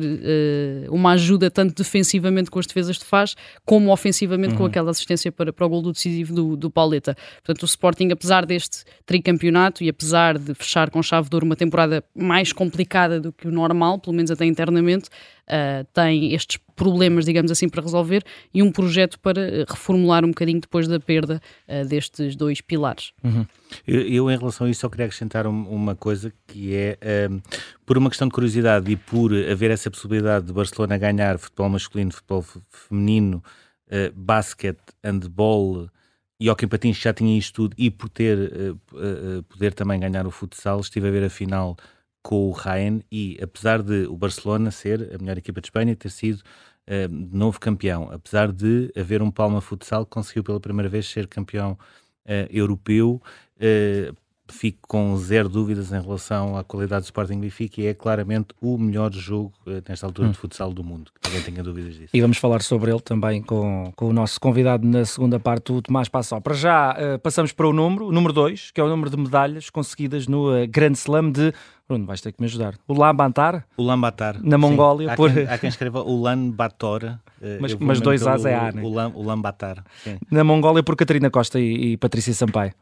uma 0.88 1.12
ajuda 1.12 1.50
tanto 1.50 1.82
defensivamente 1.82 2.50
com 2.50 2.58
as 2.58 2.66
defesas 2.66 2.98
de 2.98 3.04
faz, 3.04 3.34
como 3.64 3.92
ofensivamente 3.92 4.51
uhum. 4.52 4.58
com 4.58 4.64
aquela 4.66 4.90
assistência 4.90 5.32
para, 5.32 5.52
para 5.52 5.66
o 5.66 5.68
gol 5.68 5.82
do 5.82 5.92
decisivo 5.92 6.34
do, 6.34 6.56
do 6.56 6.70
Pauleta. 6.70 7.16
Portanto, 7.44 7.62
o 7.62 7.66
Sporting, 7.66 8.10
apesar 8.10 8.46
deste 8.46 8.84
tricampeonato 9.04 9.82
e 9.82 9.88
apesar 9.88 10.38
de 10.38 10.54
fechar 10.54 10.90
com 10.90 11.02
chave 11.02 11.28
de 11.28 11.36
ouro 11.36 11.46
uma 11.46 11.56
temporada 11.56 12.04
mais 12.14 12.52
complicada 12.52 13.20
do 13.20 13.32
que 13.32 13.48
o 13.48 13.50
normal, 13.50 13.98
pelo 13.98 14.14
menos 14.14 14.30
até 14.30 14.44
internamente, 14.44 15.08
uh, 15.48 15.84
tem 15.92 16.34
estes 16.34 16.58
problemas, 16.74 17.24
digamos 17.24 17.50
assim, 17.50 17.68
para 17.68 17.82
resolver 17.82 18.22
e 18.52 18.62
um 18.62 18.72
projeto 18.72 19.18
para 19.20 19.64
reformular 19.68 20.24
um 20.24 20.28
bocadinho 20.28 20.60
depois 20.60 20.88
da 20.88 20.98
perda 20.98 21.40
uh, 21.68 21.86
destes 21.86 22.34
dois 22.34 22.60
pilares. 22.60 23.12
Uhum. 23.22 23.46
Eu, 23.86 24.00
eu, 24.00 24.30
em 24.30 24.38
relação 24.38 24.66
a 24.66 24.70
isso, 24.70 24.80
só 24.80 24.88
queria 24.88 25.06
acrescentar 25.06 25.46
um, 25.46 25.64
uma 25.64 25.94
coisa 25.94 26.32
que 26.46 26.74
é, 26.74 26.98
um, 27.30 27.40
por 27.86 27.98
uma 27.98 28.08
questão 28.08 28.28
de 28.28 28.34
curiosidade 28.34 28.90
e 28.90 28.96
por 28.96 29.32
haver 29.32 29.70
essa 29.70 29.90
possibilidade 29.90 30.46
de 30.46 30.52
Barcelona 30.52 30.96
ganhar 30.98 31.38
futebol 31.38 31.68
masculino, 31.68 32.12
futebol 32.12 32.44
feminino, 32.70 33.42
uh, 33.92 34.12
basquete, 34.14 34.80
handball 35.04 35.88
e 36.40 36.50
hockey 36.50 36.66
patins 36.66 36.96
já 36.96 37.12
tinha 37.12 37.38
isto 37.38 37.54
tudo 37.54 37.74
e 37.78 37.90
por 37.90 38.08
ter 38.08 38.36
uh, 38.38 38.72
uh, 38.96 39.42
poder 39.44 39.74
também 39.74 40.00
ganhar 40.00 40.26
o 40.26 40.30
futsal, 40.30 40.80
estive 40.80 41.08
a 41.08 41.10
ver 41.10 41.24
a 41.24 41.30
final 41.30 41.76
com 42.22 42.48
o 42.48 42.52
Ryan 42.52 43.00
e 43.10 43.38
apesar 43.42 43.82
de 43.82 44.06
o 44.06 44.16
Barcelona 44.16 44.70
ser 44.70 45.14
a 45.14 45.18
melhor 45.18 45.38
equipa 45.38 45.60
de 45.60 45.66
Espanha 45.66 45.94
ter 45.94 46.10
sido 46.10 46.42
novo 47.30 47.60
campeão, 47.60 48.10
apesar 48.12 48.50
de 48.50 48.92
haver 48.96 49.22
um 49.22 49.30
Palma 49.30 49.60
Futsal 49.60 50.04
que 50.04 50.10
conseguiu 50.10 50.42
pela 50.42 50.58
primeira 50.58 50.88
vez 50.88 51.06
ser 51.06 51.28
campeão 51.28 51.78
europeu, 52.50 53.22
fico 54.52 54.78
com 54.86 55.16
zero 55.16 55.48
dúvidas 55.48 55.90
em 55.90 56.00
relação 56.00 56.56
à 56.56 56.62
qualidade 56.62 57.02
do 57.02 57.04
Sporting 57.06 57.40
Benfica 57.40 57.80
e 57.80 57.86
é 57.86 57.94
claramente 57.94 58.48
o 58.60 58.78
melhor 58.78 59.12
jogo 59.12 59.52
uh, 59.66 59.82
nesta 59.88 60.06
altura 60.06 60.28
hum. 60.28 60.30
de 60.30 60.38
futsal 60.38 60.72
do 60.72 60.84
mundo, 60.84 61.10
que 61.20 61.28
ninguém 61.28 61.44
tenha 61.44 61.62
dúvidas 61.62 61.94
disso. 61.94 62.10
E 62.12 62.20
vamos 62.20 62.38
falar 62.38 62.62
sobre 62.62 62.90
ele 62.90 63.00
também 63.00 63.42
com, 63.42 63.92
com 63.96 64.08
o 64.08 64.12
nosso 64.12 64.40
convidado 64.40 64.86
na 64.86 65.04
segunda 65.04 65.40
parte, 65.40 65.72
o 65.72 65.82
Tomás 65.82 66.08
Passal. 66.08 66.40
Para 66.40 66.54
já 66.54 66.92
uh, 66.92 67.18
passamos 67.18 67.52
para 67.52 67.66
o 67.66 67.72
número, 67.72 68.06
o 68.06 68.12
número 68.12 68.32
2, 68.32 68.70
que 68.70 68.80
é 68.80 68.84
o 68.84 68.88
número 68.88 69.10
de 69.10 69.16
medalhas 69.16 69.70
conseguidas 69.70 70.28
no 70.28 70.52
uh, 70.52 70.66
Grand 70.68 70.92
Slam 70.92 71.32
de 71.32 71.52
Bruno, 71.88 72.06
vais 72.06 72.20
ter 72.20 72.32
que 72.32 72.40
me 72.40 72.46
ajudar. 72.46 72.74
Ulaanbaatar? 72.88 73.66
Ulaanbaatar. 73.76 74.40
Na 74.42 74.56
Mongólia. 74.56 75.12
Há, 75.12 75.16
por... 75.16 75.32
quem, 75.32 75.46
há 75.46 75.56
quem 75.58 75.68
escreva 75.68 76.02
Ulaanbaatar. 76.02 77.20
Mas, 77.60 77.74
mas 77.74 78.00
dois 78.00 78.26
A's 78.26 78.44
é 78.44 78.54
A, 78.54 78.70
né? 78.72 78.82
Ulaanbaatar. 78.82 79.82
Na 80.30 80.44
Mongólia 80.44 80.82
por 80.82 80.96
Catarina 80.96 81.28
Costa 81.28 81.58
e, 81.58 81.92
e 81.92 81.96
Patrícia 81.96 82.32
Sampaio. 82.32 82.72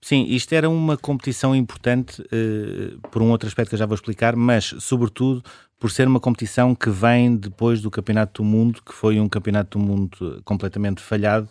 Sim, 0.00 0.24
isto 0.28 0.52
era 0.54 0.68
uma 0.68 0.96
competição 0.96 1.54
importante 1.54 2.22
uh, 2.22 3.08
por 3.10 3.22
um 3.22 3.30
outro 3.30 3.48
aspecto 3.48 3.70
que 3.70 3.74
eu 3.74 3.78
já 3.78 3.86
vou 3.86 3.94
explicar, 3.94 4.34
mas 4.36 4.74
sobretudo 4.78 5.42
por 5.78 5.90
ser 5.90 6.08
uma 6.08 6.20
competição 6.20 6.74
que 6.74 6.90
vem 6.90 7.36
depois 7.36 7.80
do 7.80 7.90
Campeonato 7.90 8.42
do 8.42 8.48
Mundo, 8.48 8.82
que 8.84 8.92
foi 8.92 9.20
um 9.20 9.28
Campeonato 9.28 9.78
do 9.78 9.84
Mundo 9.84 10.42
completamente 10.44 11.00
falhado, 11.00 11.48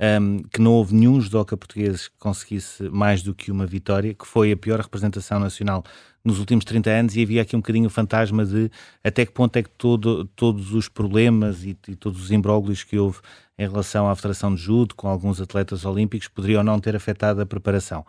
um, 0.00 0.42
que 0.52 0.60
não 0.60 0.72
houve 0.72 0.94
nenhum 0.94 1.20
judoca 1.20 1.56
português 1.56 2.08
que 2.08 2.14
conseguisse 2.18 2.82
mais 2.90 3.22
do 3.22 3.34
que 3.34 3.50
uma 3.50 3.66
vitória, 3.66 4.14
que 4.14 4.26
foi 4.26 4.52
a 4.52 4.56
pior 4.56 4.80
representação 4.80 5.40
nacional 5.40 5.84
nos 6.24 6.40
últimos 6.40 6.64
30 6.64 6.90
anos 6.90 7.16
e 7.16 7.22
havia 7.22 7.42
aqui 7.42 7.54
um 7.54 7.60
bocadinho 7.60 7.86
o 7.86 7.90
fantasma 7.90 8.44
de 8.44 8.70
até 9.02 9.24
que 9.24 9.32
ponto 9.32 9.56
é 9.56 9.62
que 9.62 9.70
todo, 9.70 10.24
todos 10.34 10.74
os 10.74 10.88
problemas 10.88 11.62
e, 11.62 11.78
e 11.86 11.94
todos 11.94 12.20
os 12.20 12.30
imbróglios 12.32 12.82
que 12.82 12.98
houve 12.98 13.18
em 13.58 13.66
relação 13.66 14.08
à 14.08 14.14
Federação 14.14 14.54
de 14.54 14.60
Judo, 14.60 14.94
com 14.94 15.08
alguns 15.08 15.40
atletas 15.40 15.84
olímpicos, 15.84 16.28
poderiam 16.28 16.62
não 16.62 16.78
ter 16.78 16.94
afetado 16.94 17.40
a 17.40 17.46
preparação. 17.46 18.04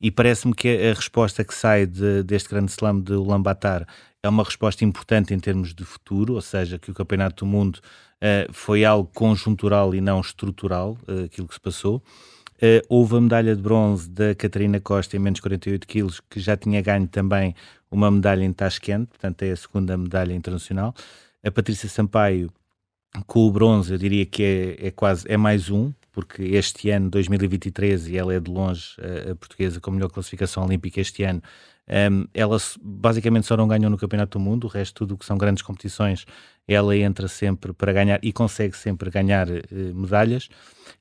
E 0.00 0.10
parece-me 0.10 0.52
que 0.52 0.68
a 0.68 0.94
resposta 0.94 1.44
que 1.44 1.54
sai 1.54 1.86
de, 1.86 2.22
deste 2.22 2.50
grande 2.50 2.70
slam 2.70 3.00
de 3.00 3.12
Ulaanbaatar 3.12 3.86
é 4.22 4.28
uma 4.28 4.44
resposta 4.44 4.84
importante 4.84 5.32
em 5.32 5.38
termos 5.38 5.74
de 5.74 5.84
futuro, 5.84 6.34
ou 6.34 6.40
seja, 6.40 6.78
que 6.78 6.90
o 6.90 6.94
Campeonato 6.94 7.44
do 7.44 7.50
Mundo 7.50 7.76
uh, 7.76 8.52
foi 8.52 8.84
algo 8.84 9.10
conjuntural 9.14 9.94
e 9.94 10.00
não 10.00 10.20
estrutural, 10.20 10.98
uh, 11.08 11.24
aquilo 11.24 11.48
que 11.48 11.54
se 11.54 11.60
passou. 11.60 12.02
Uh, 12.56 12.84
houve 12.88 13.16
a 13.16 13.20
medalha 13.20 13.56
de 13.56 13.62
bronze 13.62 14.08
da 14.10 14.34
Catarina 14.34 14.78
Costa 14.78 15.16
em 15.16 15.20
menos 15.20 15.40
48 15.40 15.86
quilos, 15.86 16.20
que 16.28 16.38
já 16.38 16.56
tinha 16.56 16.82
ganho 16.82 17.08
também 17.08 17.54
uma 17.90 18.10
medalha 18.10 18.44
em 18.44 18.52
Tashkent, 18.52 19.08
portanto 19.08 19.42
é 19.42 19.52
a 19.52 19.56
segunda 19.56 19.96
medalha 19.96 20.34
internacional. 20.34 20.94
A 21.42 21.50
Patrícia 21.50 21.88
Sampaio 21.88 22.52
com 23.26 23.40
o 23.40 23.50
bronze, 23.50 23.92
eu 23.92 23.98
diria 23.98 24.24
que 24.24 24.42
é, 24.42 24.88
é 24.88 24.90
quase 24.90 25.24
é 25.28 25.36
mais 25.36 25.70
um, 25.70 25.92
porque 26.12 26.42
este 26.42 26.90
ano, 26.90 27.10
2023, 27.10 28.08
e 28.08 28.16
ela 28.16 28.34
é 28.34 28.40
de 28.40 28.50
longe 28.50 28.94
a, 29.00 29.32
a 29.32 29.34
portuguesa 29.34 29.80
com 29.80 29.90
a 29.90 29.94
melhor 29.94 30.10
classificação 30.10 30.64
olímpica 30.64 31.00
este 31.00 31.22
ano, 31.24 31.42
um, 31.90 32.26
ela 32.32 32.56
basicamente 32.80 33.46
só 33.46 33.56
não 33.56 33.66
ganhou 33.66 33.90
no 33.90 33.98
Campeonato 33.98 34.38
do 34.38 34.44
Mundo, 34.44 34.64
o 34.64 34.68
resto 34.68 34.94
tudo 34.94 35.18
que 35.18 35.24
são 35.24 35.36
grandes 35.36 35.62
competições, 35.62 36.24
ela 36.66 36.96
entra 36.96 37.26
sempre 37.26 37.72
para 37.72 37.92
ganhar 37.92 38.20
e 38.22 38.32
consegue 38.32 38.76
sempre 38.76 39.10
ganhar 39.10 39.48
uh, 39.48 39.60
medalhas. 39.94 40.48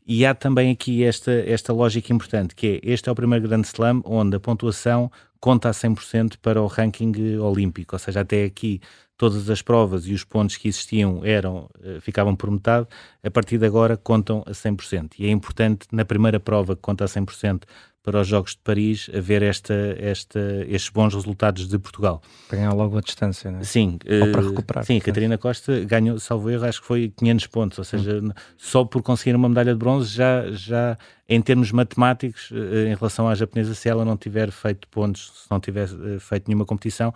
E 0.06 0.26
há 0.26 0.34
também 0.34 0.72
aqui 0.72 1.04
esta, 1.04 1.32
esta 1.32 1.72
lógica 1.72 2.12
importante, 2.12 2.56
que 2.56 2.82
é, 2.84 2.92
este 2.92 3.08
é 3.08 3.12
o 3.12 3.16
primeiro 3.16 3.48
grande 3.48 3.68
slam 3.68 4.02
onde 4.04 4.36
a 4.36 4.40
pontuação 4.40 5.12
conta 5.40 5.70
a 5.70 5.72
100% 5.72 6.38
para 6.42 6.62
o 6.62 6.68
ranking 6.68 7.38
olímpico, 7.38 7.96
ou 7.96 8.00
seja, 8.00 8.22
até 8.22 8.44
aqui 8.44 8.82
todas 9.16 9.50
as 9.50 9.62
provas 9.62 10.08
e 10.08 10.14
os 10.14 10.24
pontos 10.24 10.56
que 10.56 10.70
existiam 10.70 11.24
eram 11.26 11.70
eh, 11.84 12.00
ficavam 12.00 12.36
por 12.36 12.50
metade, 12.50 12.88
a 13.22 13.30
partir 13.30 13.58
de 13.58 13.66
agora 13.66 13.98
contam 13.98 14.44
a 14.48 14.52
100%. 14.52 15.12
E 15.20 15.28
é 15.28 15.30
importante, 15.30 15.88
na 15.92 16.06
primeira 16.06 16.40
prova 16.40 16.74
que 16.76 16.82
conta 16.82 17.04
a 17.04 17.08
100% 17.08 17.64
para 18.10 18.22
os 18.22 18.28
Jogos 18.28 18.54
de 18.54 18.58
Paris, 18.64 19.08
haver 19.16 19.44
esta, 19.44 19.96
esta, 20.00 20.40
estes 20.68 20.90
bons 20.90 21.14
resultados 21.14 21.68
de 21.68 21.78
Portugal. 21.78 22.24
Para 22.48 22.58
ganhar 22.58 22.74
logo 22.74 22.98
a 22.98 23.02
distância, 23.02 23.52
não 23.52 23.60
é? 23.60 23.64
Sim. 23.64 24.00
Ou 24.04 24.32
para 24.32 24.42
eh, 24.42 24.50
recuperar. 24.50 24.84
Sim, 24.84 24.98
a 24.98 25.02
Catarina 25.02 25.38
Costa 25.38 25.80
ganhou, 25.86 26.20
salvo 26.20 26.50
erro, 26.50 26.66
acho 26.66 26.82
que 26.82 26.88
foi 26.88 27.14
500 27.16 27.48
pontos, 27.48 27.78
ou 27.78 27.84
seja, 27.84 28.20
hum. 28.20 28.32
só 28.58 28.84
por 28.84 29.04
conseguir 29.04 29.36
uma 29.36 29.48
medalha 29.48 29.74
de 29.74 29.78
bronze, 29.78 30.12
já, 30.12 30.50
já 30.50 30.98
em 31.28 31.40
termos 31.40 31.72
matemáticos, 31.72 32.50
eh, 32.52 32.92
em 32.92 32.96
relação 32.96 33.28
à 33.28 33.36
japonesa, 33.36 33.76
se 33.76 33.88
ela 33.88 34.04
não 34.04 34.18
tiver 34.18 34.50
feito 34.50 34.88
pontos, 34.88 35.32
se 35.44 35.52
não 35.52 35.60
tiver 35.60 35.88
feito 36.20 36.48
nenhuma 36.48 36.66
competição, 36.66 37.14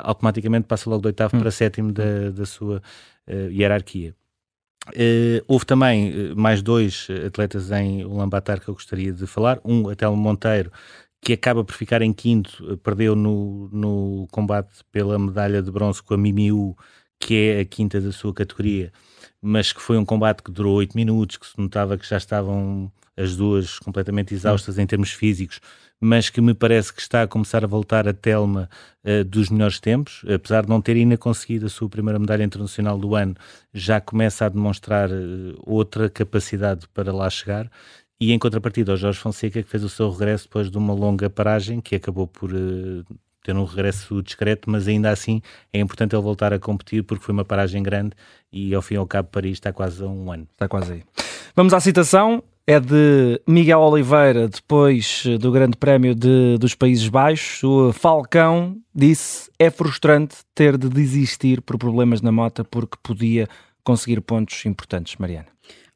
automaticamente 0.00 0.66
passa 0.66 0.88
logo 0.88 1.02
do 1.02 1.06
oitavo 1.06 1.36
hum. 1.36 1.40
para 1.40 1.50
sétimo 1.50 1.92
da, 1.92 2.30
da 2.30 2.46
sua 2.46 2.80
hierarquia. 3.50 4.14
Uh, 4.90 5.42
houve 5.48 5.66
também 5.66 6.34
mais 6.34 6.62
dois 6.62 7.08
atletas 7.26 7.70
em 7.70 8.04
Ulaanbaatar 8.04 8.60
que 8.60 8.68
eu 8.68 8.74
gostaria 8.74 9.12
de 9.12 9.26
falar. 9.26 9.60
Um, 9.64 9.88
a 9.88 9.96
Telmo 9.96 10.16
Monteiro, 10.16 10.70
que 11.20 11.32
acaba 11.32 11.64
por 11.64 11.74
ficar 11.74 12.02
em 12.02 12.12
quinto, 12.12 12.78
perdeu 12.78 13.16
no, 13.16 13.68
no 13.72 14.28
combate 14.30 14.84
pela 14.92 15.18
medalha 15.18 15.62
de 15.62 15.70
bronze 15.70 16.02
com 16.02 16.14
a 16.14 16.16
Mimiu, 16.16 16.76
que 17.18 17.34
é 17.34 17.60
a 17.60 17.64
quinta 17.64 18.00
da 18.00 18.12
sua 18.12 18.32
categoria. 18.32 18.92
mas 19.42 19.72
que 19.72 19.80
foi 19.80 19.96
um 19.98 20.04
combate 20.04 20.42
que 20.42 20.50
durou 20.50 20.76
oito 20.76 20.96
minutos, 20.96 21.36
que 21.36 21.46
se 21.46 21.58
notava 21.58 21.98
que 21.98 22.08
já 22.08 22.16
estavam 22.16 22.90
as 23.16 23.36
duas 23.36 23.78
completamente 23.78 24.34
exaustas 24.34 24.78
em 24.78 24.86
termos 24.86 25.10
físicos, 25.10 25.60
mas 26.00 26.28
que 26.28 26.40
me 26.40 26.52
parece 26.52 26.92
que 26.92 27.00
está 27.00 27.22
a 27.22 27.26
começar 27.26 27.64
a 27.64 27.66
voltar 27.66 28.06
a 28.06 28.12
Telma 28.12 28.68
uh, 29.04 29.24
dos 29.24 29.48
melhores 29.48 29.80
tempos, 29.80 30.22
apesar 30.32 30.62
de 30.62 30.68
não 30.68 30.80
ter 30.80 30.96
ainda 30.96 31.16
conseguido 31.16 31.66
a 31.66 31.68
sua 31.68 31.88
primeira 31.88 32.18
medalha 32.18 32.44
internacional 32.44 32.98
do 32.98 33.14
ano, 33.14 33.34
já 33.72 34.00
começa 34.00 34.44
a 34.44 34.48
demonstrar 34.48 35.10
uh, 35.10 35.54
outra 35.62 36.10
capacidade 36.10 36.86
para 36.92 37.12
lá 37.12 37.28
chegar. 37.30 37.70
E 38.20 38.32
em 38.32 38.38
contrapartida 38.38 38.92
ao 38.92 38.96
Jorge 38.96 39.18
Fonseca, 39.18 39.62
que 39.62 39.68
fez 39.68 39.84
o 39.84 39.88
seu 39.88 40.10
regresso 40.10 40.44
depois 40.44 40.70
de 40.70 40.78
uma 40.78 40.94
longa 40.94 41.28
paragem, 41.28 41.80
que 41.80 41.96
acabou 41.96 42.26
por 42.26 42.52
uh, 42.52 43.04
ter 43.42 43.56
um 43.56 43.64
regresso 43.64 44.22
discreto, 44.22 44.68
mas 44.68 44.88
ainda 44.88 45.10
assim 45.10 45.40
é 45.72 45.78
importante 45.78 46.14
ele 46.14 46.22
voltar 46.22 46.52
a 46.52 46.58
competir 46.58 47.04
porque 47.04 47.24
foi 47.24 47.32
uma 47.32 47.44
paragem 47.44 47.82
grande 47.82 48.12
e 48.52 48.74
ao 48.74 48.82
fim 48.82 48.94
e 48.94 48.96
ao 48.96 49.06
cabo 49.06 49.28
Paris 49.30 49.52
está 49.52 49.72
quase 49.72 50.02
a 50.02 50.06
um 50.06 50.32
ano. 50.32 50.48
Está 50.52 50.66
quase 50.66 50.92
aí. 50.94 51.04
Vamos 51.54 51.72
à 51.72 51.80
citação 51.80 52.42
é 52.66 52.80
de 52.80 53.40
Miguel 53.46 53.80
Oliveira, 53.80 54.48
depois 54.48 55.24
do 55.40 55.52
Grande 55.52 55.76
Prémio 55.76 56.14
de, 56.14 56.58
dos 56.58 56.74
Países 56.74 57.08
Baixos. 57.08 57.62
O 57.62 57.92
Falcão 57.92 58.76
disse: 58.94 59.50
é 59.58 59.70
frustrante 59.70 60.36
ter 60.54 60.76
de 60.76 60.88
desistir 60.88 61.60
por 61.62 61.78
problemas 61.78 62.20
na 62.20 62.32
moto 62.32 62.64
porque 62.64 62.96
podia 63.02 63.48
conseguir 63.84 64.20
pontos 64.20 64.66
importantes, 64.66 65.14
Mariana. 65.16 65.46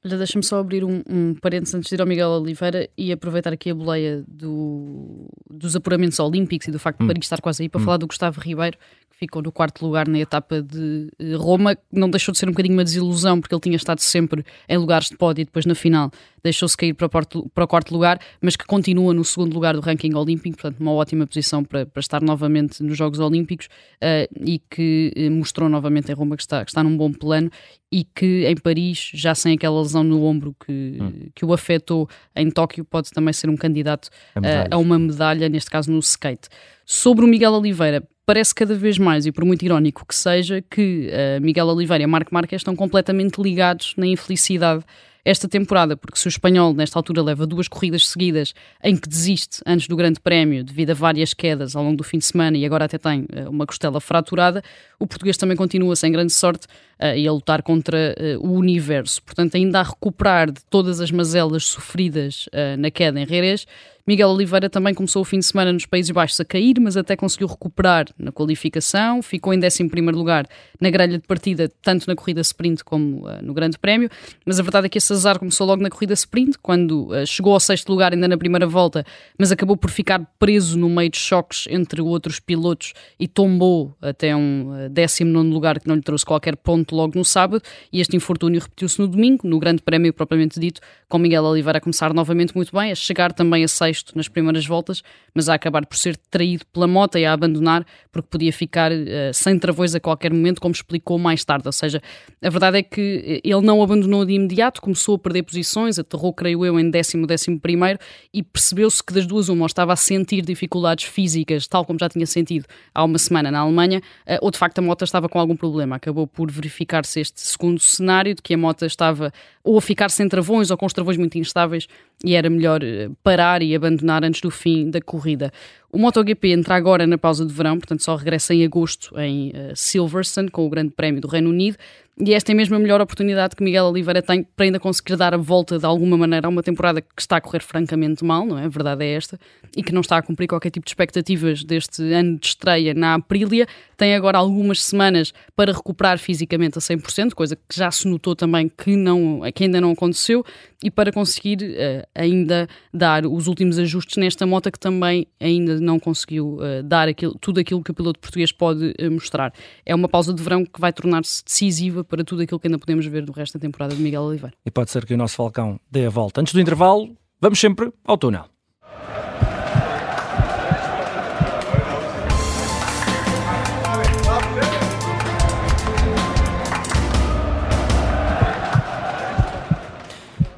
Olha, 0.03 0.17
deixa-me 0.17 0.43
só 0.43 0.59
abrir 0.59 0.83
um, 0.83 1.03
um 1.07 1.35
parênteses 1.35 1.75
antes 1.75 1.91
de 1.91 1.95
ir 1.95 2.01
ao 2.01 2.07
Miguel 2.07 2.31
Oliveira 2.31 2.89
e 2.97 3.13
aproveitar 3.13 3.53
aqui 3.53 3.69
a 3.69 3.75
boleia 3.75 4.25
do, 4.27 5.29
dos 5.51 5.77
apuramentos 5.77 6.19
olímpicos 6.19 6.69
e 6.69 6.71
do 6.71 6.79
facto 6.79 6.99
de 6.99 7.05
hum. 7.05 7.07
Paris 7.09 7.27
estar 7.27 7.39
quase 7.43 7.65
aí 7.65 7.69
para 7.69 7.83
hum. 7.83 7.85
falar 7.85 7.97
do 7.99 8.07
Gustavo 8.07 8.41
Ribeiro, 8.41 8.79
que 9.11 9.19
ficou 9.19 9.43
no 9.43 9.53
quarto 9.53 9.85
lugar 9.85 10.09
na 10.09 10.19
etapa 10.19 10.63
de 10.63 11.11
eh, 11.19 11.35
Roma. 11.35 11.77
Não 11.93 12.09
deixou 12.09 12.33
de 12.33 12.39
ser 12.39 12.49
um 12.49 12.53
bocadinho 12.53 12.77
uma 12.77 12.85
desilusão, 12.85 13.43
porque 13.43 13.55
ele 13.55 13.61
tinha 13.61 13.77
estado 13.77 14.01
sempre 14.01 14.43
em 14.67 14.79
lugares 14.79 15.11
de 15.11 15.19
pódio 15.19 15.43
e 15.43 15.45
depois 15.45 15.67
na 15.67 15.75
final 15.75 16.11
deixou-se 16.43 16.77
cair 16.77 16.95
para 16.95 17.07
o, 17.07 17.11
porto, 17.11 17.51
para 17.55 17.65
o, 17.65 17.69
quarto 17.69 17.93
lugar, 17.93 18.19
mas 18.41 18.57
que 18.57 18.65
continua 18.65 19.13
no 19.13 19.25
segundo 19.25 19.55
lugar 19.55 19.75
do 19.75 19.81
ranking 19.81 20.15
olímpico, 20.15 20.57
portanto, 20.57 20.81
uma 20.81 20.93
ótima 20.93 21.27
posição 21.27 21.65
para, 21.65 21.87
para 21.87 22.01
estar 22.01 22.23
novamente 22.23 22.83
nos 22.83 22.97
Jogos 22.97 23.19
Olímpicos 23.19 23.67
uh, 23.67 24.29
e 24.45 24.61
que 24.71 25.13
uh, 25.17 25.31
mostrou 25.31 25.69
novamente 25.69 26.11
em 26.11 26.15
Roma 26.15 26.37
que 26.37 26.43
está, 26.43 26.65
que 26.65 26.71
está 26.71 26.83
num 26.83 26.97
bom 26.97 27.13
plano 27.13 27.51
e 27.93 28.05
que 28.05 28.47
em 28.47 28.57
Paris, 28.57 29.11
já 29.15 29.35
sem 29.35 29.55
aquela 29.55 29.81
lesão 29.81 30.05
no 30.05 30.25
ombro 30.25 30.55
que, 30.65 30.99
hum. 31.01 31.29
que 31.35 31.45
o 31.45 31.53
afetou 31.53 32.09
em 32.37 32.51
Tóquio, 32.51 32.85
pode 32.85 33.11
também 33.11 33.33
ser 33.33 33.51
um 33.51 33.57
candidato 33.57 34.07
uh, 34.37 34.69
a 34.71 34.79
uma 34.79 34.99
medalha, 34.99 35.49
neste 35.49 35.71
caso 35.71 35.91
no 35.91 35.99
skate. 35.99 36.49
Sobre 36.87 37.25
o 37.25 37.29
Miguel 37.29 37.53
Oliveira, 37.53 38.03
parece 38.25 38.55
cada 38.55 38.75
vez 38.75 38.97
mais, 38.97 39.27
e 39.27 39.33
por 39.33 39.45
muito 39.45 39.65
irónico 39.65 40.05
que 40.07 40.15
seja, 40.15 40.63
que 40.63 41.11
Miguel 41.41 41.67
Oliveira 41.67 42.05
e 42.05 42.07
Marco 42.07 42.33
Marques 42.33 42.61
estão 42.61 42.77
completamente 42.77 43.41
ligados 43.41 43.95
na 43.97 44.07
infelicidade 44.07 44.85
esta 45.25 45.49
temporada, 45.49 45.97
porque 45.97 46.19
se 46.19 46.27
o 46.27 46.29
espanhol, 46.29 46.73
nesta 46.73 46.99
altura, 46.99 47.23
leva 47.23 47.47
duas 47.47 47.69
corridas 47.69 48.09
seguidas 48.09 48.55
em 48.83 48.97
que 48.97 49.09
desiste 49.09 49.61
antes 49.67 49.87
do 49.87 49.97
Grande 49.97 50.21
Prémio 50.21 50.65
devido 50.65 50.91
a 50.91 50.95
várias 50.95 51.35
quedas 51.35 51.77
ao 51.77 51.85
longo 51.85 51.97
do 51.97 52.05
fim 52.05 52.19
de 52.19 52.25
semana 52.25 52.57
e 52.57 52.65
agora 52.65 52.85
até 52.85 52.99
tem 52.99 53.23
uh, 53.23 53.51
uma 53.51 53.67
costela 53.67 54.01
fraturada, 54.01 54.63
o 54.99 55.07
português 55.07 55.37
também 55.37 55.57
continua 55.57 55.95
sem 55.97 56.11
grande 56.11 56.33
sorte 56.33 56.67
uh, 57.01 57.17
e 57.17 57.27
a 57.27 57.33
lutar 57.33 57.63
contra 57.63 58.15
uh, 58.19 58.47
o 58.47 58.53
universo. 58.53 59.23
Portanto, 59.23 59.57
ainda 59.57 59.81
a 59.81 59.83
recuperar 59.83 60.51
de 60.51 60.65
todas 60.71 61.01
as 61.01 61.11
mazelas 61.11 61.65
sofridas 61.65 62.49
na 62.79 62.91
queda 62.91 63.21
em 63.21 63.27
Jerez 63.27 63.67
Miguel 64.07 64.31
Oliveira 64.31 64.71
também 64.71 64.95
começou 64.95 65.23
o 65.23 65.25
fim 65.25 65.39
de 65.39 65.45
semana 65.45 65.73
nos 65.73 65.87
Países 65.87 66.11
Baixos 66.11 66.41
a 66.41 66.45
cair, 66.45 66.81
mas 66.81 66.97
até 66.97 67.17
conseguiu 67.17 67.47
recuperar 67.47 68.07
na 68.19 68.33
qualificação, 68.33 69.23
ficou 69.23 69.53
em 69.53 69.59
11 69.59 69.83
lugar 70.13 70.47
na 70.81 70.91
grelha 70.91 71.19
de 71.19 71.27
partida, 71.27 71.71
tanto 71.83 72.07
na 72.09 72.17
corrida 72.17 72.41
sprint 72.41 72.83
como 72.83 73.29
uh, 73.29 73.43
no 73.43 73.53
Grande 73.53 73.79
Prémio. 73.79 74.11
Mas 74.45 74.59
a 74.59 74.63
verdade 74.63 74.87
é 74.87 74.89
que 74.89 74.99
esse 74.99 75.13
azar 75.13 75.39
começou 75.39 75.67
logo 75.67 75.83
na 75.83 75.91
corrida 75.91 76.15
sprint, 76.15 76.59
quando 76.59 77.09
uh, 77.09 77.27
chegou 77.27 77.53
ao 77.53 77.61
sexto 77.61 77.91
lugar 77.91 78.13
ainda 78.13 78.27
na 78.27 78.39
primeira 78.39 78.67
volta, 78.67 79.05
mas 79.39 79.53
acabou 79.53 79.77
por 79.77 79.91
ficar 79.91 80.21
preso 80.39 80.79
no 80.79 80.89
meio 80.89 81.11
de 81.11 81.19
choques 81.19 81.67
entre 81.69 82.01
outros 82.01 82.41
pilotos 82.41 82.95
e 83.19 83.29
tombou 83.29 83.95
até 84.01 84.35
um 84.35 84.87
uh, 84.87 84.89
19 84.89 85.51
lugar 85.51 85.79
que 85.79 85.87
não 85.87 85.95
lhe 85.95 86.03
trouxe 86.03 86.25
qualquer 86.25 86.57
ponto 86.57 86.97
logo 86.97 87.17
no 87.17 87.25
sábado. 87.25 87.63
E 87.93 88.01
este 88.01 88.17
infortúnio 88.17 88.61
repetiu-se 88.61 88.99
no 88.99 89.07
domingo, 89.07 89.47
no 89.47 89.59
Grande 89.59 89.83
Prémio 89.83 90.13
propriamente 90.13 90.59
dito, 90.59 90.81
com 91.09 91.19
Miguel 91.19 91.45
Oliveira 91.45 91.79
a 91.79 91.81
começar 91.81 92.15
novamente 92.15 92.57
muito 92.57 92.75
bem, 92.75 92.91
a 92.91 92.95
chegar 92.95 93.33
também 93.33 93.63
a 93.63 93.69
sexto 93.69 93.90
sexto 93.91 94.17
nas 94.17 94.29
primeiras 94.29 94.65
voltas, 94.67 95.03
mas 95.35 95.49
a 95.49 95.55
acabar 95.55 95.85
por 95.85 95.97
ser 95.97 96.17
traído 96.17 96.65
pela 96.67 96.87
moto 96.87 97.19
e 97.19 97.25
a 97.25 97.33
abandonar 97.33 97.85
porque 98.13 98.29
podia 98.31 98.53
ficar 98.53 98.93
uh, 98.93 98.97
sem 99.33 99.59
travões 99.59 99.95
a 99.95 100.01
qualquer 100.01 100.33
momento, 100.33 100.61
como 100.61 100.73
explicou 100.73 101.19
mais 101.19 101.45
tarde. 101.45 101.67
Ou 101.67 101.73
seja, 101.73 102.01
a 102.43 102.49
verdade 102.49 102.79
é 102.79 102.83
que 102.83 103.41
ele 103.45 103.61
não 103.61 103.83
abandonou 103.83 104.25
de 104.25 104.33
imediato, 104.33 104.81
começou 104.81 105.17
a 105.17 105.19
perder 105.19 105.43
posições, 105.43 105.99
aterrou, 105.99 106.33
creio 106.33 106.65
eu, 106.65 106.79
em 106.79 106.91
décimo, 106.91 107.27
décimo 107.27 107.59
primeiro 107.59 107.99
e 108.33 108.43
percebeu-se 108.43 109.03
que 109.03 109.13
das 109.13 109.27
duas 109.27 109.49
uma 109.49 109.67
estava 109.67 109.93
a 109.93 109.97
sentir 109.97 110.43
dificuldades 110.43 111.05
físicas, 111.05 111.67
tal 111.67 111.85
como 111.85 111.99
já 111.99 112.09
tinha 112.09 112.27
sentido 112.27 112.67
há 112.95 113.05
uma 113.05 113.19
semana 113.19 113.51
na 113.51 113.61
Alemanha, 113.61 114.01
uh, 114.27 114.39
ou 114.41 114.51
de 114.51 114.59
facto 114.59 114.79
a 114.79 114.83
moto 114.83 115.05
estava 115.05 115.29
com 115.29 115.39
algum 115.39 115.57
problema. 115.57 115.97
Acabou 115.97 116.27
por 116.27 116.51
verificar-se 116.51 117.21
este 117.21 117.41
segundo 117.41 117.81
cenário 117.81 118.35
de 118.35 118.43
que 118.43 118.55
a 118.55 118.59
moto 118.59 118.85
estava 118.85 119.33
ou 119.63 119.77
a 119.77 119.81
ficar 119.81 120.11
sem 120.11 120.29
travões 120.29 120.71
ou 120.71 120.77
com 120.77 120.87
os 120.87 120.93
travões 120.93 121.17
muito 121.17 121.37
instáveis 121.39 121.87
e 122.25 122.35
era 122.35 122.49
melhor 122.49 122.81
parar 123.23 123.63
e 123.63 123.75
abandonar 123.81 124.25
antes 124.25 124.41
do 124.41 124.51
fim 124.51 124.91
da 124.91 125.01
corrida. 125.01 125.53
O 125.91 125.99
MotoGP 125.99 126.53
entra 126.53 126.77
agora 126.77 127.07
na 127.07 127.19
pausa 127.19 127.45
de 127.45 127.53
verão, 127.53 127.79
portanto 127.79 128.03
só 128.03 128.15
regressa 128.15 128.55
em 128.55 128.65
agosto 128.65 129.19
em 129.19 129.49
uh, 129.49 129.75
Silverstone 129.75 130.49
com 130.49 130.65
o 130.65 130.71
Grande 130.71 130.93
Prémio 130.93 131.21
do 131.21 131.29
Reino 131.29 131.51
Unido 131.51 131.77
e 132.19 132.35
esta 132.35 132.53
é 132.53 132.55
mesmo 132.55 132.77
a 132.77 132.79
melhor 132.79 133.01
oportunidade 133.01 133.57
que 133.57 133.63
Miguel 133.63 133.87
Oliveira 133.87 134.21
tem 134.21 134.43
para 134.43 134.67
ainda 134.67 134.79
conseguir 134.79 135.17
dar 135.17 135.33
a 135.33 135.39
volta 135.39 135.79
de 135.79 135.87
alguma 135.87 136.19
maneira 136.19 136.47
a 136.47 136.51
uma 136.51 136.63
temporada 136.63 137.01
que 137.01 137.09
está 137.19 137.37
a 137.37 137.41
correr 137.41 137.63
francamente 137.63 138.25
mal, 138.25 138.45
não 138.45 138.59
é? 138.59 138.65
A 138.65 138.69
verdade 138.69 139.05
é 139.05 139.13
esta, 139.13 139.39
e 139.75 139.83
que 139.83 139.93
não 139.93 140.03
está 140.03 140.19
a 140.19 140.23
cumprir 140.23 140.47
qualquer 140.47 140.71
tipo 140.71 140.85
de 140.85 140.91
expectativas 140.91 141.65
deste 141.65 142.03
ano 142.13 142.39
de 142.39 142.47
estreia 142.47 142.93
na 142.93 143.15
Aprilia. 143.15 143.67
Tem 143.97 144.15
agora 144.15 144.37
algumas 144.37 144.83
semanas 144.83 145.33
para 145.57 145.73
recuperar 145.73 146.19
fisicamente 146.19 146.77
a 146.77 146.81
100%, 146.81 147.33
coisa 147.33 147.57
que 147.57 147.77
já 147.77 147.91
se 147.91 148.07
notou 148.07 148.37
também 148.37 148.69
que, 148.69 148.97
não, 148.97 149.41
que 149.55 149.65
ainda 149.65 149.81
não 149.81 149.93
aconteceu, 149.93 150.45
e 150.83 150.91
para 150.91 151.13
conseguir 151.13 151.59
uh, 151.63 152.07
ainda 152.15 152.69
dar 152.93 153.27
os 153.27 153.47
últimos 153.47 153.79
ajustes 153.79 154.17
nesta 154.17 154.47
moto 154.47 154.71
que 154.71 154.79
também 154.79 155.27
ainda 155.39 155.79
não 155.81 155.99
conseguiu 155.99 156.57
uh, 156.57 156.83
dar 156.83 157.09
aquilo, 157.09 157.35
tudo 157.41 157.61
aquilo 157.61 157.83
que 157.83 157.91
o 157.91 157.95
piloto 157.95 158.19
português 158.19 158.51
pode 158.53 158.95
uh, 158.99 159.11
mostrar. 159.11 159.53
É 159.85 159.95
uma 159.95 160.09
pausa 160.09 160.33
de 160.33 160.43
verão 160.43 160.65
que 160.65 160.81
vai 160.81 160.93
tornar-se 160.93 161.45
decisiva 161.45 162.00
para 162.05 162.25
tudo 162.25 162.43
aquilo 162.43 162.59
que 162.59 162.67
ainda 162.67 162.79
podemos 162.79 163.07
ver 163.07 163.25
do 163.25 163.33
resto 163.33 163.59
da 163.59 163.61
temporada 163.61 163.95
de 163.95 164.03
Miguel 164.03 164.23
Oliveira. 164.23 164.55
E 164.65 164.71
pode 164.71 164.91
ser 164.91 165.05
que 165.05 165.15
o 165.15 165.17
nosso 165.17 165.37
Falcão 165.37 165.79
dê 165.91 166.07
a 166.07 166.11
volta. 166.11 166.41
Antes 166.41 166.53
do 166.53 166.61
intervalo, 166.61 167.17
vamos 167.41 167.59
sempre 167.59 167.93
ao 168.05 168.17
túnel. 168.17 168.47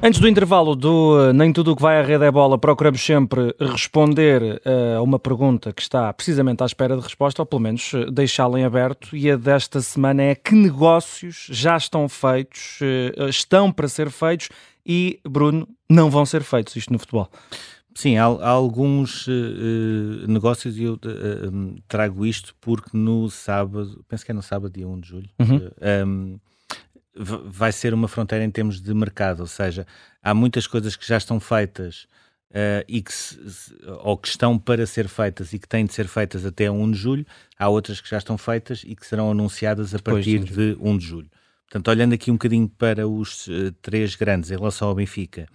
Antes 0.05 0.19
do 0.19 0.27
intervalo 0.27 0.75
do 0.75 1.29
eh, 1.29 1.31
Nem 1.31 1.53
Tudo 1.53 1.71
o 1.71 1.75
que 1.77 1.81
vai 1.81 1.97
à 1.97 2.03
rede 2.03 2.25
é 2.25 2.29
bola, 2.29 2.57
procuramos 2.57 3.01
sempre 3.01 3.55
responder 3.57 4.61
eh, 4.65 4.95
a 4.97 5.01
uma 5.01 5.17
pergunta 5.17 5.71
que 5.71 5.81
está 5.81 6.11
precisamente 6.11 6.61
à 6.61 6.65
espera 6.65 6.97
de 6.97 7.01
resposta, 7.01 7.41
ou 7.41 7.45
pelo 7.45 7.61
menos 7.61 7.93
eh, 7.93 8.11
deixá-la 8.11 8.59
em 8.59 8.65
aberto. 8.65 9.15
E 9.15 9.31
a 9.31 9.37
desta 9.37 9.79
semana 9.79 10.21
é 10.23 10.35
que 10.35 10.53
negócios 10.55 11.47
já 11.49 11.77
estão 11.77 12.09
feitos, 12.09 12.79
estão 13.29 13.71
para 13.71 13.87
ser 13.87 14.09
feitos 14.09 14.49
e, 14.85 15.21
Bruno, 15.23 15.65
não 15.89 16.09
vão 16.09 16.25
ser 16.25 16.43
feitos, 16.43 16.75
isto 16.75 16.91
no 16.91 16.99
futebol. 16.99 17.29
Sim, 17.95 18.17
há, 18.17 18.25
há 18.25 18.49
alguns 18.49 19.25
uh, 19.27 19.31
negócios 20.27 20.77
e 20.77 20.83
eu 20.83 20.95
uh, 20.95 21.81
trago 21.87 22.25
isto 22.25 22.53
porque 22.59 22.89
no 22.91 23.29
sábado, 23.29 24.03
penso 24.09 24.25
que 24.25 24.31
é 24.31 24.33
no 24.33 24.41
sábado, 24.41 24.73
dia 24.73 24.85
1 24.85 24.99
de 24.99 25.07
julho, 25.07 25.29
uhum. 25.39 25.57
uh, 25.57 26.05
um, 26.05 26.39
vai 27.15 27.71
ser 27.71 27.93
uma 27.93 28.07
fronteira 28.07 28.43
em 28.43 28.49
termos 28.49 28.81
de 28.81 28.93
mercado, 28.93 29.41
ou 29.41 29.47
seja, 29.47 29.85
há 30.21 30.33
muitas 30.33 30.65
coisas 30.65 30.95
que 30.95 31.07
já 31.07 31.17
estão 31.17 31.39
feitas 31.39 32.07
uh, 32.51 32.83
e 32.87 33.01
que 33.01 33.13
se, 33.13 33.39
ou 34.01 34.17
que 34.17 34.27
estão 34.27 34.57
para 34.57 34.85
ser 34.85 35.07
feitas 35.07 35.53
e 35.53 35.59
que 35.59 35.67
têm 35.67 35.85
de 35.85 35.93
ser 35.93 36.07
feitas 36.07 36.45
até 36.45 36.69
1 36.69 36.91
de 36.91 36.97
julho, 36.97 37.25
há 37.57 37.69
outras 37.69 38.01
que 38.01 38.09
já 38.09 38.17
estão 38.17 38.37
feitas 38.37 38.83
e 38.85 38.95
que 38.95 39.05
serão 39.05 39.29
anunciadas 39.29 39.93
a 39.93 39.97
Depois 39.97 40.25
partir 40.25 40.39
de 40.39 40.77
1 40.79 40.97
de 40.97 41.05
julho. 41.05 41.29
Portanto, 41.65 41.87
olhando 41.87 42.13
aqui 42.13 42.29
um 42.29 42.35
bocadinho 42.35 42.67
para 42.67 43.07
os 43.07 43.47
uh, 43.47 43.71
três 43.81 44.15
grandes 44.15 44.51
em 44.51 44.57
relação 44.57 44.87
ao 44.87 44.95
Benfica, 44.95 45.47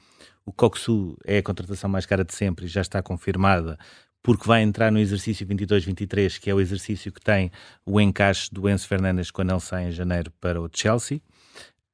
o 0.45 0.53
Coxu 0.53 1.17
é 1.25 1.38
a 1.38 1.43
contratação 1.43 1.91
mais 1.91 2.07
cara 2.07 2.25
de 2.25 2.35
sempre 2.35 2.67
e 2.67 2.69
já 2.69 2.81
está 2.81 3.03
confirmada 3.03 3.79
porque 4.23 4.47
vai 4.47 4.62
entrar 4.62 4.91
no 4.91 4.99
exercício 4.99 5.47
22-23, 5.47 6.38
que 6.38 6.50
é 6.50 6.55
o 6.55 6.61
exercício 6.61 7.12
que 7.12 7.21
tem 7.21 7.50
o 7.87 8.00
encaixe 8.00 8.53
do 8.53 8.69
Enzo 8.69 8.87
Fernandes 8.87 9.31
quando 9.31 9.50
ele 9.50 9.61
sai 9.61 9.88
em 9.88 9.93
janeiro 9.93 10.31
para 10.41 10.61
o 10.61 10.69
Chelsea. 10.73 11.21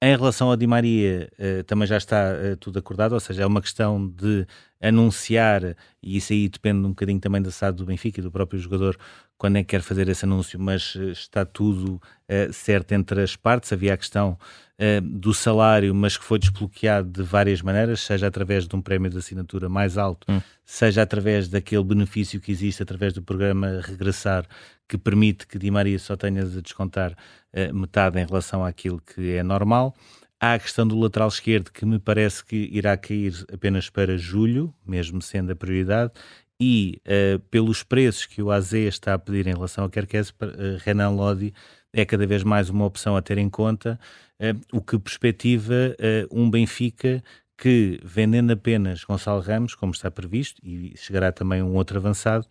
Em 0.06 0.14
relação 0.14 0.50
ao 0.50 0.56
Di 0.56 0.66
Maria, 0.66 1.30
uh, 1.38 1.64
também 1.64 1.88
já 1.88 1.96
está 1.96 2.34
uh, 2.34 2.58
tudo 2.58 2.78
acordado, 2.78 3.12
ou 3.12 3.20
seja, 3.20 3.42
é 3.42 3.46
uma 3.46 3.62
questão 3.62 4.06
de 4.06 4.46
anunciar, 4.78 5.62
e 6.02 6.18
isso 6.18 6.30
aí 6.34 6.46
depende 6.46 6.84
um 6.84 6.90
bocadinho 6.90 7.18
também 7.18 7.40
da 7.40 7.50
SAD 7.50 7.78
do 7.78 7.86
Benfica 7.86 8.20
e 8.20 8.22
do 8.22 8.30
próprio 8.30 8.60
jogador, 8.60 8.98
quando 9.38 9.56
é 9.56 9.60
que 9.62 9.70
quer 9.70 9.80
fazer 9.80 10.06
esse 10.10 10.26
anúncio, 10.26 10.60
mas 10.60 10.94
uh, 10.94 11.04
está 11.04 11.46
tudo 11.46 12.02
certo 12.52 12.92
entre 12.92 13.22
as 13.22 13.36
partes. 13.36 13.72
Havia 13.72 13.94
a 13.94 13.96
questão 13.96 14.38
uh, 14.78 15.00
do 15.00 15.32
salário, 15.32 15.94
mas 15.94 16.16
que 16.16 16.24
foi 16.24 16.38
desbloqueado 16.38 17.08
de 17.08 17.22
várias 17.22 17.62
maneiras, 17.62 18.00
seja 18.00 18.26
através 18.26 18.66
de 18.66 18.74
um 18.74 18.82
prémio 18.82 19.10
de 19.10 19.18
assinatura 19.18 19.68
mais 19.68 19.96
alto, 19.98 20.30
hum. 20.30 20.40
seja 20.64 21.02
através 21.02 21.48
daquele 21.48 21.84
benefício 21.84 22.40
que 22.40 22.52
existe 22.52 22.82
através 22.82 23.12
do 23.12 23.22
programa 23.22 23.80
Regressar, 23.82 24.46
que 24.88 24.98
permite 24.98 25.46
que 25.46 25.58
Di 25.58 25.70
Maria 25.70 25.98
só 25.98 26.16
tenha 26.16 26.44
de 26.44 26.60
descontar 26.60 27.12
uh, 27.12 27.74
metade 27.74 28.18
em 28.18 28.26
relação 28.26 28.64
àquilo 28.64 29.00
que 29.00 29.32
é 29.36 29.42
normal. 29.42 29.94
Há 30.40 30.54
a 30.54 30.58
questão 30.58 30.86
do 30.86 30.98
lateral 30.98 31.28
esquerdo, 31.28 31.70
que 31.70 31.86
me 31.86 31.98
parece 31.98 32.44
que 32.44 32.68
irá 32.70 32.96
cair 32.96 33.32
apenas 33.52 33.88
para 33.88 34.18
julho, 34.18 34.74
mesmo 34.86 35.22
sendo 35.22 35.52
a 35.52 35.56
prioridade, 35.56 36.12
e 36.60 37.00
uh, 37.06 37.38
pelos 37.50 37.82
preços 37.82 38.26
que 38.26 38.42
o 38.42 38.50
AZ 38.50 38.72
está 38.74 39.14
a 39.14 39.18
pedir 39.18 39.46
em 39.46 39.54
relação 39.54 39.84
ao 39.84 39.90
Kerkez, 39.90 40.30
uh, 40.30 40.34
Renan 40.84 41.10
Lodi 41.10 41.52
é 41.94 42.04
cada 42.04 42.26
vez 42.26 42.42
mais 42.42 42.68
uma 42.68 42.84
opção 42.84 43.16
a 43.16 43.22
ter 43.22 43.38
em 43.38 43.48
conta, 43.48 43.98
uh, 44.40 44.76
o 44.76 44.80
que 44.80 44.98
perspectiva 44.98 45.74
um 46.30 46.50
Benfica 46.50 47.22
que, 47.56 48.00
vendendo 48.02 48.52
apenas 48.52 49.04
Gonçalo 49.04 49.40
Ramos, 49.40 49.74
como 49.74 49.92
está 49.92 50.10
previsto, 50.10 50.60
e 50.62 50.92
chegará 50.96 51.30
também 51.30 51.62
um 51.62 51.74
outro 51.74 51.96
avançado, 51.96 52.46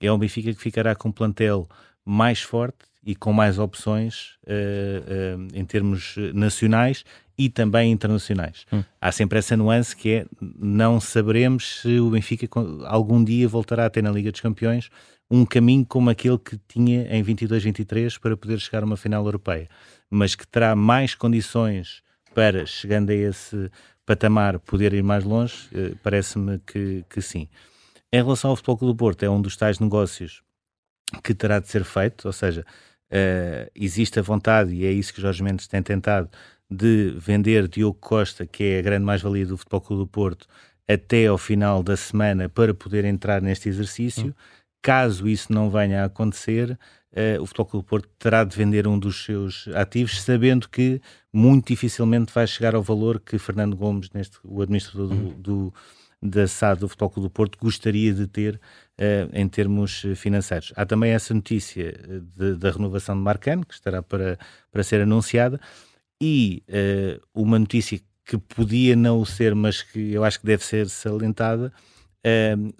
é 0.00 0.10
um 0.10 0.18
Benfica 0.18 0.54
que 0.54 0.60
ficará 0.60 0.94
com 0.94 1.08
um 1.08 1.12
plantel 1.12 1.68
mais 2.04 2.40
forte 2.40 2.78
e 3.04 3.14
com 3.14 3.32
mais 3.32 3.58
opções 3.58 4.38
em 5.52 5.64
termos 5.64 6.14
nacionais 6.32 7.04
e 7.36 7.48
também 7.48 7.90
internacionais. 7.90 8.64
Hum. 8.72 8.82
Há 9.00 9.10
sempre 9.12 9.38
essa 9.38 9.56
nuance 9.56 9.94
que 9.94 10.10
é 10.10 10.26
não 10.40 11.00
saberemos 11.00 11.80
se 11.80 11.98
o 11.98 12.10
Benfica 12.10 12.48
algum 12.86 13.22
dia 13.22 13.48
voltará 13.48 13.86
a 13.86 13.90
ter 13.90 14.02
na 14.02 14.10
Liga 14.10 14.30
dos 14.30 14.40
Campeões 14.40 14.90
um 15.30 15.44
caminho 15.44 15.84
como 15.86 16.10
aquele 16.10 16.38
que 16.38 16.58
tinha 16.68 17.06
em 17.14 17.22
22-23 17.24 18.18
para 18.18 18.36
poder 18.36 18.60
chegar 18.60 18.82
a 18.82 18.86
uma 18.86 18.96
final 18.96 19.24
europeia, 19.24 19.68
mas 20.10 20.34
que 20.34 20.46
terá 20.46 20.76
mais 20.76 21.14
condições 21.14 22.02
para, 22.34 22.66
chegando 22.66 23.10
a 23.10 23.14
esse 23.14 23.70
patamar, 24.04 24.58
poder 24.58 24.92
ir 24.92 25.02
mais 25.02 25.24
longe, 25.24 25.68
eh, 25.74 25.94
parece-me 26.02 26.58
que, 26.58 27.04
que 27.08 27.22
sim. 27.22 27.48
Em 28.12 28.22
relação 28.22 28.50
ao 28.50 28.56
Futebol 28.56 28.76
Clube 28.78 28.92
do 28.92 28.96
Porto, 28.96 29.22
é 29.22 29.30
um 29.30 29.40
dos 29.40 29.56
tais 29.56 29.78
negócios 29.78 30.42
que 31.22 31.34
terá 31.34 31.58
de 31.58 31.68
ser 31.68 31.84
feito, 31.84 32.26
ou 32.26 32.32
seja, 32.32 32.64
uh, 33.10 33.70
existe 33.74 34.18
a 34.18 34.22
vontade, 34.22 34.74
e 34.74 34.84
é 34.84 34.90
isso 34.90 35.12
que 35.12 35.20
Jorge 35.20 35.42
Mendes 35.42 35.66
tem 35.66 35.82
tentado, 35.82 36.28
de 36.70 37.14
vender 37.18 37.68
Diogo 37.68 37.98
Costa, 38.00 38.46
que 38.46 38.64
é 38.64 38.78
a 38.78 38.82
grande 38.82 39.04
mais-valia 39.04 39.46
do 39.46 39.56
Futebol 39.56 39.80
Clube 39.80 40.02
do 40.02 40.06
Porto, 40.06 40.46
até 40.88 41.26
ao 41.26 41.38
final 41.38 41.82
da 41.82 41.96
semana 41.96 42.48
para 42.48 42.74
poder 42.74 43.04
entrar 43.04 43.40
neste 43.40 43.68
exercício. 43.68 44.28
Hum. 44.28 44.34
Caso 44.84 45.26
isso 45.26 45.50
não 45.50 45.70
venha 45.70 46.02
a 46.02 46.04
acontecer, 46.04 46.78
uh, 47.12 47.40
o 47.40 47.46
Futebol 47.46 47.64
Clube 47.64 47.86
do 47.86 47.88
Porto 47.88 48.08
terá 48.18 48.44
de 48.44 48.54
vender 48.54 48.86
um 48.86 48.98
dos 48.98 49.24
seus 49.24 49.66
ativos, 49.68 50.20
sabendo 50.20 50.68
que 50.68 51.00
muito 51.32 51.68
dificilmente 51.68 52.30
vai 52.30 52.46
chegar 52.46 52.74
ao 52.74 52.82
valor 52.82 53.18
que 53.18 53.38
Fernando 53.38 53.74
Gomes, 53.74 54.10
neste, 54.12 54.36
o 54.44 54.60
administrador 54.60 55.08
do, 55.08 55.14
hum. 55.14 55.34
do 55.40 55.74
da 56.20 56.46
SAD 56.46 56.80
do 56.80 56.88
Futebol 56.88 57.08
Clube 57.10 57.28
do 57.28 57.30
Porto 57.30 57.58
gostaria 57.58 58.12
de 58.12 58.26
ter 58.26 58.56
uh, 58.56 59.30
em 59.32 59.48
termos 59.48 60.02
financeiros. 60.16 60.70
Há 60.76 60.84
também 60.84 61.12
essa 61.12 61.32
notícia 61.32 61.90
de, 62.36 62.54
da 62.54 62.70
renovação 62.70 63.16
de 63.16 63.22
Marcano, 63.22 63.64
que 63.64 63.72
estará 63.72 64.02
para, 64.02 64.38
para 64.70 64.82
ser 64.82 65.00
anunciada, 65.00 65.58
e 66.20 66.62
uh, 66.68 67.22
uma 67.34 67.58
notícia 67.58 67.98
que 68.26 68.36
podia 68.36 68.94
não 68.94 69.18
o 69.18 69.24
ser, 69.24 69.54
mas 69.54 69.80
que 69.80 70.12
eu 70.12 70.24
acho 70.24 70.40
que 70.40 70.46
deve 70.46 70.62
ser 70.62 70.90
salientada, 70.90 71.72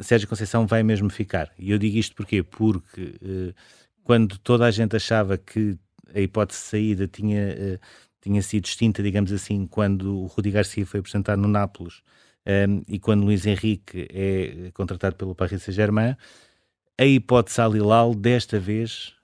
Sérgio 0.00 0.28
Conceição 0.28 0.66
vai 0.66 0.82
mesmo 0.82 1.10
ficar. 1.10 1.52
E 1.58 1.70
eu 1.70 1.78
digo 1.78 1.96
isto 1.96 2.16
porquê? 2.16 2.42
Porque 2.42 3.16
uh, 3.22 3.54
quando 4.02 4.38
toda 4.38 4.64
a 4.64 4.70
gente 4.70 4.96
achava 4.96 5.36
que 5.36 5.78
a 6.14 6.20
hipótese 6.20 6.60
de 6.60 6.66
saída 6.66 7.08
tinha, 7.08 7.80
tinha 8.22 8.40
sido 8.42 8.66
extinta, 8.66 9.02
digamos 9.02 9.32
assim, 9.32 9.66
quando 9.66 10.20
o 10.20 10.26
Rudi 10.26 10.50
Garcia 10.50 10.86
foi 10.86 11.00
apresentado 11.00 11.40
no 11.40 11.48
Nápoles 11.48 12.02
e 12.86 12.98
quando 13.00 13.24
Luís 13.24 13.46
Henrique 13.46 14.06
é 14.12 14.70
contratado 14.74 15.16
pelo 15.16 15.34
Paris 15.34 15.62
Saint-Germain, 15.62 16.14
a 16.98 17.04
hipótese 17.04 17.60
Al 17.60 18.14
desta 18.14 18.60
vez 18.60 19.14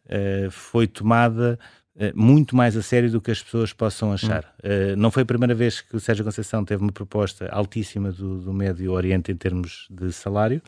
foi 0.50 0.86
tomada 0.86 1.58
eh, 1.60 1.79
muito 2.14 2.56
mais 2.56 2.76
a 2.76 2.82
sério 2.82 3.10
do 3.10 3.20
que 3.20 3.30
as 3.30 3.42
pessoas 3.42 3.72
possam 3.72 4.12
achar. 4.12 4.54
Hum. 4.64 4.92
Uh, 4.92 4.96
não 4.96 5.10
foi 5.10 5.22
a 5.22 5.26
primeira 5.26 5.54
vez 5.54 5.80
que 5.80 5.96
o 5.96 6.00
Sérgio 6.00 6.24
Conceição 6.24 6.64
teve 6.64 6.82
uma 6.82 6.92
proposta 6.92 7.48
altíssima 7.50 8.12
do, 8.12 8.40
do 8.40 8.52
Médio 8.52 8.92
Oriente 8.92 9.32
em 9.32 9.36
termos 9.36 9.86
de 9.90 10.12
salário, 10.12 10.62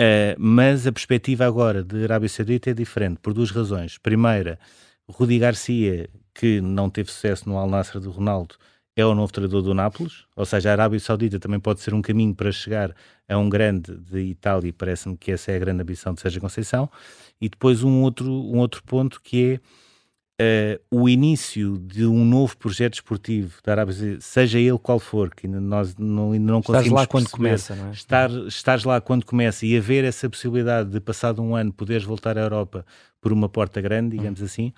uh, 0.00 0.36
mas 0.38 0.86
a 0.86 0.92
perspectiva 0.92 1.46
agora 1.46 1.82
de 1.82 2.04
Arábia 2.04 2.28
Saudita 2.28 2.70
é 2.70 2.74
diferente, 2.74 3.18
por 3.20 3.32
duas 3.32 3.50
razões. 3.50 3.98
Primeira, 3.98 4.58
Rudi 5.08 5.38
Garcia, 5.38 6.08
que 6.34 6.60
não 6.60 6.88
teve 6.88 7.10
sucesso 7.10 7.48
no 7.48 7.56
Al 7.56 7.68
Nassr 7.68 7.98
do 7.98 8.10
Ronaldo, 8.10 8.56
é 8.96 9.04
o 9.04 9.14
novo 9.14 9.30
treinador 9.30 9.60
do 9.60 9.74
Nápoles, 9.74 10.24
ou 10.34 10.46
seja, 10.46 10.70
a 10.70 10.72
Arábia 10.72 10.98
Saudita 10.98 11.38
também 11.38 11.60
pode 11.60 11.80
ser 11.80 11.92
um 11.92 12.00
caminho 12.00 12.34
para 12.34 12.50
chegar 12.50 12.94
a 13.28 13.36
um 13.36 13.46
grande 13.46 13.94
de 13.94 14.20
Itália, 14.20 14.72
parece-me 14.72 15.18
que 15.18 15.32
essa 15.32 15.52
é 15.52 15.56
a 15.56 15.58
grande 15.58 15.82
ambição 15.82 16.14
de 16.14 16.20
Sérgio 16.22 16.40
Conceição. 16.40 16.90
E 17.38 17.48
depois 17.48 17.82
um 17.82 18.02
outro, 18.02 18.32
um 18.32 18.56
outro 18.56 18.82
ponto 18.84 19.20
que 19.22 19.52
é 19.52 19.60
Uh, 20.38 20.78
o 20.90 21.08
início 21.08 21.78
de 21.78 22.04
um 22.04 22.22
novo 22.22 22.54
projeto 22.58 22.92
esportivo 22.92 23.54
da 23.64 23.72
Arábia 23.72 23.94
Saudita, 23.94 24.20
seja 24.20 24.58
ele 24.58 24.78
qual 24.78 24.98
for, 24.98 25.34
que 25.34 25.46
ainda 25.46 25.58
nós 25.58 25.96
não, 25.96 26.32
ainda 26.32 26.52
não 26.52 26.60
conseguimos 26.60 27.00
lá 27.00 27.06
quando 27.06 27.30
começa, 27.30 27.74
não 27.74 27.88
é? 27.88 27.92
Estar, 27.92 28.30
estares 28.46 28.84
lá 28.84 29.00
quando 29.00 29.24
começa 29.24 29.64
e 29.64 29.74
haver 29.74 30.04
essa 30.04 30.28
possibilidade 30.28 30.90
de, 30.90 31.00
passado 31.00 31.40
um 31.40 31.56
ano, 31.56 31.72
poderes 31.72 32.04
voltar 32.04 32.36
à 32.36 32.42
Europa 32.42 32.84
por 33.18 33.32
uma 33.32 33.48
porta 33.48 33.80
grande, 33.80 34.14
digamos 34.18 34.42
hum. 34.42 34.44
assim, 34.44 34.74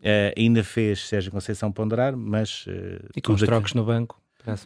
uh, 0.00 0.34
ainda 0.36 0.64
fez 0.64 1.06
Sérgio 1.06 1.30
Conceição 1.30 1.70
ponderar, 1.70 2.16
mas... 2.16 2.66
Uh, 2.66 3.08
e 3.14 3.22
com 3.22 3.32
os 3.32 3.42
trocos 3.42 3.74
no 3.74 3.84
banco? 3.84 4.20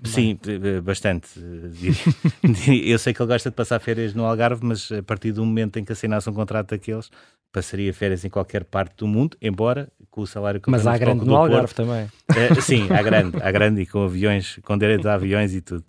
Sim, 0.04 0.38
bastante. 0.82 1.28
eu 2.84 2.98
sei 2.98 3.14
que 3.14 3.22
ele 3.22 3.28
gosta 3.28 3.48
de 3.48 3.56
passar 3.56 3.78
férias 3.80 4.12
no 4.12 4.26
Algarve, 4.26 4.64
mas 4.64 4.92
a 4.92 5.02
partir 5.02 5.32
do 5.32 5.44
momento 5.44 5.78
em 5.78 5.84
que 5.84 5.92
assinasse 5.92 6.28
um 6.28 6.34
contrato 6.34 6.70
daqueles, 6.70 7.10
passaria 7.52 7.92
férias 7.92 8.24
em 8.24 8.30
qualquer 8.30 8.64
parte 8.64 8.96
do 8.98 9.06
mundo, 9.06 9.36
embora 9.40 9.88
com 10.10 10.22
o 10.22 10.26
salário 10.26 10.60
que 10.60 10.70
Mas 10.70 10.86
há 10.86 10.96
grande 10.96 11.24
no 11.24 11.36
Algarve 11.36 11.74
Porto, 11.74 11.76
também. 11.76 12.04
Uh, 12.30 12.60
sim, 12.60 12.88
há 12.90 13.02
grande, 13.02 13.36
há 13.40 13.50
grande 13.50 13.82
e 13.82 13.86
com 13.86 14.04
aviões, 14.04 14.58
com 14.62 14.76
direito 14.76 15.08
a 15.08 15.14
aviões 15.14 15.54
e 15.54 15.60
tudo. 15.60 15.84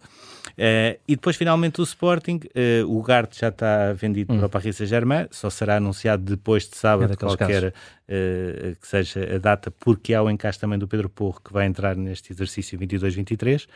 Uh, 0.52 1.00
e 1.08 1.16
depois, 1.16 1.36
finalmente, 1.36 1.80
o 1.82 1.84
Sporting, 1.84 2.40
uh, 2.56 2.98
o 2.98 3.02
Gart 3.02 3.38
já 3.38 3.50
está 3.50 3.94
vendido 3.94 4.34
hum. 4.34 4.38
para 4.38 4.48
o 4.48 4.50
Paris 4.50 4.76
Saint-Germain, 4.76 5.28
só 5.32 5.50
será 5.50 5.78
anunciado 5.78 6.24
depois 6.24 6.68
de 6.68 6.78
sábado, 6.78 7.14
é 7.14 7.16
qualquer 7.16 7.68
uh, 7.68 8.76
que 8.80 8.88
seja 8.88 9.36
a 9.36 9.38
data, 9.38 9.72
porque 9.72 10.14
há 10.14 10.22
o 10.22 10.30
encaixe 10.30 10.60
também 10.60 10.78
do 10.78 10.88
Pedro 10.88 11.10
Porro, 11.10 11.42
que 11.44 11.54
vai 11.54 11.66
entrar 11.66 11.96
neste 11.96 12.34
exercício 12.34 12.78
22-23. 12.78 13.68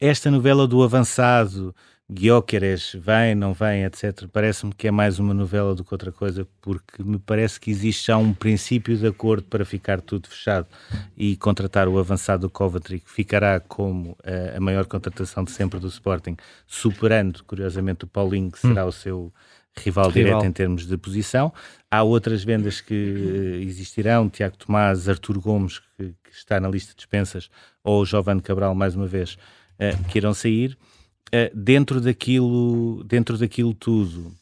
Esta 0.00 0.30
novela 0.30 0.66
do 0.66 0.82
avançado, 0.82 1.74
Guióqueres 2.12 2.94
vem, 2.98 3.34
não 3.34 3.54
vem, 3.54 3.84
etc. 3.84 4.26
Parece-me 4.30 4.72
que 4.74 4.86
é 4.86 4.90
mais 4.90 5.18
uma 5.18 5.32
novela 5.32 5.74
do 5.74 5.82
que 5.82 5.94
outra 5.94 6.12
coisa, 6.12 6.46
porque 6.60 7.02
me 7.02 7.18
parece 7.18 7.58
que 7.58 7.70
existe 7.70 8.08
já 8.08 8.16
um 8.16 8.34
princípio 8.34 8.96
de 8.96 9.06
acordo 9.06 9.44
para 9.44 9.64
ficar 9.64 10.00
tudo 10.00 10.28
fechado 10.28 10.66
e 11.16 11.36
contratar 11.36 11.88
o 11.88 11.98
avançado 11.98 12.42
do 12.42 12.50
Coventry, 12.50 13.00
que 13.00 13.10
ficará 13.10 13.58
como 13.60 14.16
a, 14.22 14.30
eh, 14.30 14.54
a 14.56 14.60
maior 14.60 14.84
contratação 14.86 15.42
de 15.42 15.52
sempre 15.52 15.80
do 15.80 15.88
Sporting, 15.88 16.36
superando, 16.66 17.42
curiosamente, 17.44 18.04
o 18.04 18.06
Paulinho, 18.08 18.50
que 18.50 18.58
será 18.58 18.84
hum. 18.84 18.88
o 18.88 18.92
seu 18.92 19.32
rival, 19.74 20.10
rival, 20.10 20.12
direto 20.12 20.44
em 20.44 20.52
termos 20.52 20.86
de 20.86 20.96
posição. 20.98 21.52
Há 21.90 22.02
outras 22.02 22.44
vendas 22.44 22.80
que 22.80 22.94
uh, 22.94 23.62
existirão, 23.62 24.28
Tiago 24.28 24.56
Tomás, 24.56 25.08
Artur 25.08 25.40
Gomes, 25.40 25.78
que, 25.78 26.14
que, 26.24 26.30
está 26.30 26.60
na 26.60 26.68
lista 26.68 26.90
de 26.90 26.96
dispensas, 26.96 27.50
ou 27.82 28.04
Giovanni 28.04 28.42
Cabral, 28.42 28.74
mais 28.74 28.94
uma 28.94 29.06
vez, 29.06 29.38
uh, 29.78 30.04
que 30.08 30.18
irão 30.18 30.34
sair. 30.34 30.76
Uh, 31.34 31.48
dentro, 31.54 31.98
daquilo, 31.98 33.02
dentro 33.04 33.38
daquilo 33.38 33.72
tudo 33.72 34.36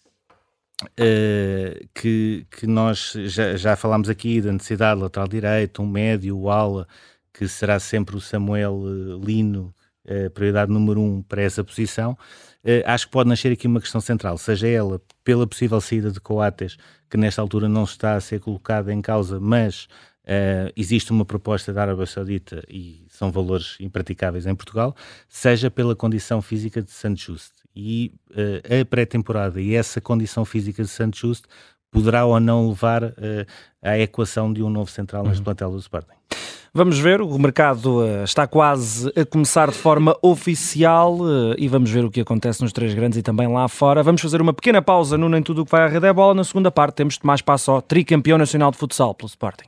uh, 0.82 1.88
que, 1.94 2.44
que 2.50 2.66
nós 2.66 3.12
já, 3.26 3.56
já 3.56 3.76
falámos 3.76 4.08
aqui 4.08 4.40
da 4.40 4.52
necessidade 4.52 4.96
de 4.96 5.04
lateral 5.04 5.28
direito, 5.28 5.82
um 5.82 5.86
médio, 5.86 6.36
o 6.36 6.50
ala, 6.50 6.88
que 7.32 7.46
será 7.46 7.78
sempre 7.78 8.16
o 8.16 8.20
Samuel 8.20 8.82
eh, 8.84 9.24
Lino, 9.24 9.72
uh, 10.04 10.30
prioridade 10.30 10.72
número 10.72 11.00
um 11.00 11.22
para 11.22 11.42
essa 11.42 11.62
posição, 11.62 12.18
acho 12.84 13.06
que 13.06 13.12
pode 13.12 13.28
nascer 13.28 13.52
aqui 13.52 13.68
uma 13.68 13.80
questão 13.80 14.00
central, 14.00 14.36
seja 14.36 14.66
ela 14.66 15.00
pela 15.22 15.46
possível 15.46 15.80
saída 15.80 16.10
de 16.10 16.20
Coates, 16.20 16.76
que 17.08 17.16
nesta 17.16 17.40
altura 17.40 17.68
não 17.68 17.84
está 17.84 18.14
a 18.16 18.20
ser 18.20 18.40
colocada 18.40 18.92
em 18.92 19.00
causa, 19.00 19.38
mas 19.38 19.86
Uh, 20.24 20.70
existe 20.76 21.10
uma 21.10 21.24
proposta 21.24 21.72
da 21.72 21.82
Arábia 21.82 22.06
Saudita 22.06 22.62
e 22.68 23.04
são 23.08 23.32
valores 23.32 23.76
impraticáveis 23.80 24.46
em 24.46 24.54
Portugal, 24.54 24.94
seja 25.28 25.70
pela 25.70 25.96
condição 25.96 26.42
física 26.42 26.82
de 26.82 26.90
Santos 26.90 27.22
Just. 27.22 27.52
E 27.74 28.12
uh, 28.30 28.80
a 28.80 28.84
pré-temporada 28.84 29.60
e 29.60 29.74
essa 29.74 30.00
condição 30.00 30.44
física 30.44 30.82
de 30.82 30.88
Santos 30.88 31.20
Just 31.20 31.44
poderá 31.90 32.24
ou 32.24 32.38
não 32.38 32.68
levar 32.68 33.02
uh, 33.02 33.12
à 33.82 33.98
equação 33.98 34.52
de 34.52 34.62
um 34.62 34.68
novo 34.68 34.90
central 34.90 35.22
uhum. 35.22 35.30
neste 35.30 35.42
plantel 35.42 35.70
do 35.70 35.78
Sporting. 35.78 36.14
Vamos 36.72 37.00
ver, 37.00 37.20
o 37.20 37.36
mercado 37.36 38.22
está 38.22 38.46
quase 38.46 39.12
a 39.16 39.24
começar 39.24 39.70
de 39.70 39.76
forma 39.76 40.16
oficial 40.22 41.18
e 41.58 41.66
vamos 41.66 41.90
ver 41.90 42.04
o 42.04 42.10
que 42.10 42.20
acontece 42.20 42.62
nos 42.62 42.72
três 42.72 42.94
grandes 42.94 43.18
e 43.18 43.22
também 43.22 43.48
lá 43.48 43.66
fora. 43.66 44.04
Vamos 44.04 44.20
fazer 44.20 44.40
uma 44.40 44.52
pequena 44.52 44.80
pausa 44.80 45.18
no 45.18 45.28
Nem 45.28 45.42
Tudo 45.42 45.62
o 45.62 45.64
que 45.64 45.72
vai 45.72 45.82
à 45.82 45.88
Rede 45.88 46.06
é 46.06 46.12
Bola. 46.12 46.32
Na 46.32 46.44
segunda 46.44 46.70
parte 46.70 46.94
temos 46.94 47.18
Tomás 47.18 47.42
Passó, 47.42 47.80
tricampeão 47.80 48.38
nacional 48.38 48.70
de 48.70 48.78
futsal 48.78 49.12
pelo 49.16 49.26
Sporting. 49.26 49.66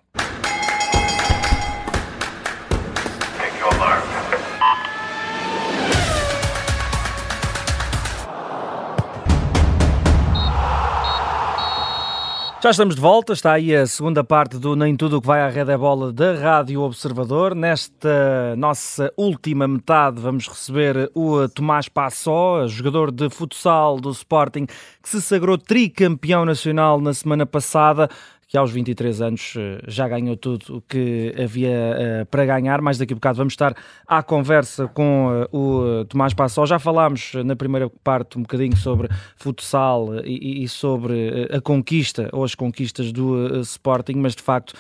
Já 12.63 12.71
estamos 12.71 12.95
de 12.95 13.01
volta, 13.01 13.33
está 13.33 13.55
aí 13.55 13.75
a 13.75 13.85
segunda 13.89 14.23
parte 14.23 14.57
do 14.57 14.77
Nem 14.77 14.95
Tudo 14.95 15.17
o 15.17 15.21
que 15.21 15.27
vai 15.27 15.43
à 15.43 15.49
rede 15.49 15.73
é 15.73 15.77
bola 15.77 16.13
da 16.13 16.33
Rádio 16.35 16.81
Observador. 16.83 17.57
Nesta 17.57 18.55
nossa 18.57 19.13
última 19.17 19.67
metade 19.67 20.21
vamos 20.21 20.47
receber 20.47 21.11
o 21.13 21.49
Tomás 21.49 21.89
Passó, 21.89 22.69
jogador 22.69 23.11
de 23.11 23.29
futsal 23.29 24.01
do 24.01 24.13
Sporting, 24.13 24.67
que 25.03 25.09
se 25.09 25.21
sagrou 25.21 25.59
tricampeão 25.59 26.45
nacional 26.45 27.01
na 27.01 27.13
semana 27.13 27.45
passada 27.45 28.09
que 28.53 28.59
aos 28.59 28.71
23 28.71 29.23
anos 29.23 29.55
eh, 29.57 29.81
já 29.89 30.07
ganhou 30.07 30.37
tudo 30.37 30.77
o 30.77 30.83
que 30.83 31.35
havia 31.43 31.71
uh, 31.71 32.27
para 32.27 32.45
ganhar. 32.45 32.83
Mais 32.83 32.99
daqui 32.99 33.15
a 33.15 33.17
bocado 33.17 33.39
vamos 33.39 33.55
estar 33.55 33.75
à 34.07 34.23
conversa 34.23 34.87
com 34.89 35.47
uh, 35.51 35.57
o 35.57 36.05
Tomás 36.05 36.35
Passó. 36.35 36.67
Já 36.67 36.79
falámos 36.79 37.33
na 37.47 37.57
primeira 37.57 37.89
parte 38.05 38.37
um 38.37 38.43
bocadinho 38.43 38.77
sobre 38.77 39.09
futsal 39.37 40.23
e, 40.23 40.65
e 40.65 40.69
sobre 40.69 41.49
a 41.51 41.63
conquista 41.63 42.29
ou 42.31 42.45
as 42.45 42.55
conquistas 42.55 43.11
do 43.11 43.59
Sporting, 43.63 44.17
mas 44.17 44.37
de 44.37 44.43
facto 44.43 44.75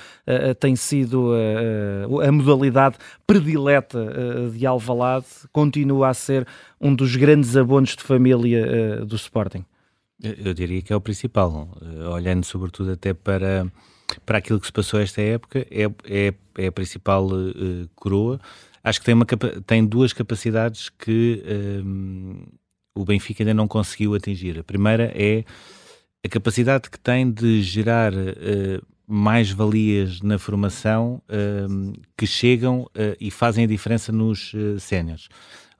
tem 0.61 0.77
sido 0.77 1.33
a 2.23 2.31
modalidade 2.31 2.97
predileta 3.27 4.51
de 4.53 4.67
Alvalade, 4.67 5.27
continua 5.51 6.09
a 6.09 6.15
ser 6.15 6.47
um 6.81 6.95
dos 6.95 7.17
grandes 7.17 7.57
abonos 7.57 7.97
de 7.97 8.03
família 8.03 9.05
do 9.07 9.17
Sporting. 9.17 9.65
Eu 10.23 10.55
diria 10.55 10.81
que 10.81 10.93
é 10.93 10.97
o 10.97 11.01
principal, 11.01 11.69
eh, 11.83 12.09
olhando 12.09 12.45
sobretudo 12.45 12.93
até 12.93 13.13
para, 13.13 13.67
para 14.25 14.39
aquilo 14.39 14.61
que 14.61 14.67
se 14.67 14.73
passou 14.73 15.01
esta 15.01 15.21
época, 15.21 15.67
é, 15.69 15.85
é, 16.05 16.35
é 16.59 16.67
a 16.69 16.73
principal 16.73 17.27
uh, 17.27 17.89
coroa. 17.97 18.41
Acho 18.85 19.01
que 19.01 19.07
tem, 19.07 19.15
uma, 19.15 19.27
tem 19.67 19.85
duas 19.85 20.13
capacidades 20.13 20.89
que 20.89 21.43
um, 21.85 22.31
ehm, 22.31 22.45
o 22.95 23.05
Benfica 23.05 23.43
ainda 23.43 23.55
não 23.55 23.67
conseguiu 23.67 24.15
atingir. 24.15 24.59
A 24.59 24.65
primeira 24.65 25.13
é 25.15 25.45
a 26.25 26.29
capacidade 26.29 26.89
que 26.89 26.99
tem 26.99 27.29
de 27.31 27.61
gerar 27.63 28.13
uh, 28.13 28.87
mais 29.07 29.51
valias 29.51 30.21
na 30.21 30.39
formação 30.39 31.21
uh, 31.29 31.93
que 32.17 32.27
chegam 32.27 32.89
e 33.21 33.31
fazem 33.31 33.65
a 33.65 33.69
diferença 33.69 34.13
nos 34.13 34.53
uh, 34.55 34.79
séniores. 34.79 35.29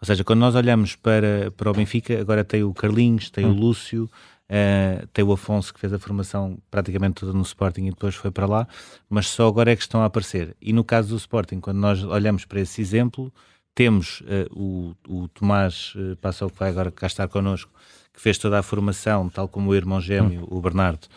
Ou 0.03 0.07
seja, 0.07 0.25
quando 0.25 0.41
nós 0.41 0.57
olhamos 0.57 0.97
para, 0.97 1.53
para 1.57 1.71
o 1.71 1.73
Benfica, 1.73 2.21
agora 2.21 2.43
tem 2.43 2.65
o 2.65 2.75
Carlinhos, 2.75 3.31
tem 3.31 3.47
hum. 3.47 3.51
o 3.51 3.55
Lúcio, 3.55 4.11
Uh, 4.53 5.07
tem 5.15 5.25
o 5.25 5.33
Afonso 5.33 5.73
que 5.73 5.81
fez 5.81 5.95
a 5.95 5.99
formação 5.99 6.59
praticamente 6.71 7.15
toda 7.15 7.33
no 7.33 7.41
Sporting 7.41 7.87
e 7.87 7.91
depois 7.91 8.15
foi 8.15 8.31
para 8.31 8.45
lá, 8.45 8.69
mas 9.09 9.27
só 9.29 9.49
agora 9.49 9.73
é 9.73 9.77
que 9.77 9.81
estão 9.81 10.03
a 10.03 10.05
aparecer. 10.05 10.55
E 10.61 10.75
no 10.75 10.85
caso 10.85 11.09
do 11.09 11.17
Sporting, 11.17 11.59
quando 11.59 11.79
nós 11.79 12.05
olhamos 12.05 12.45
para 12.45 12.61
esse 12.61 12.79
exemplo, 12.83 13.33
temos 13.75 14.21
uh, 14.21 14.53
o, 14.55 14.95
o, 15.09 15.29
Tomás 15.29 15.95
uh, 15.97 16.17
Passou, 16.17 16.51
que 16.51 16.59
vai 16.59 16.69
agora 16.69 16.91
cá 16.91 17.07
estar 17.07 17.29
connosco, 17.29 17.73
que 18.13 18.21
fez 18.21 18.37
toda 18.37 18.59
a 18.59 18.63
formação, 18.63 19.27
tal 19.31 19.49
como 19.49 19.71
o 19.71 19.75
irmão 19.75 20.03
gêmeo, 20.03 20.47
o 20.51 20.61
Bernardo, 20.61 21.09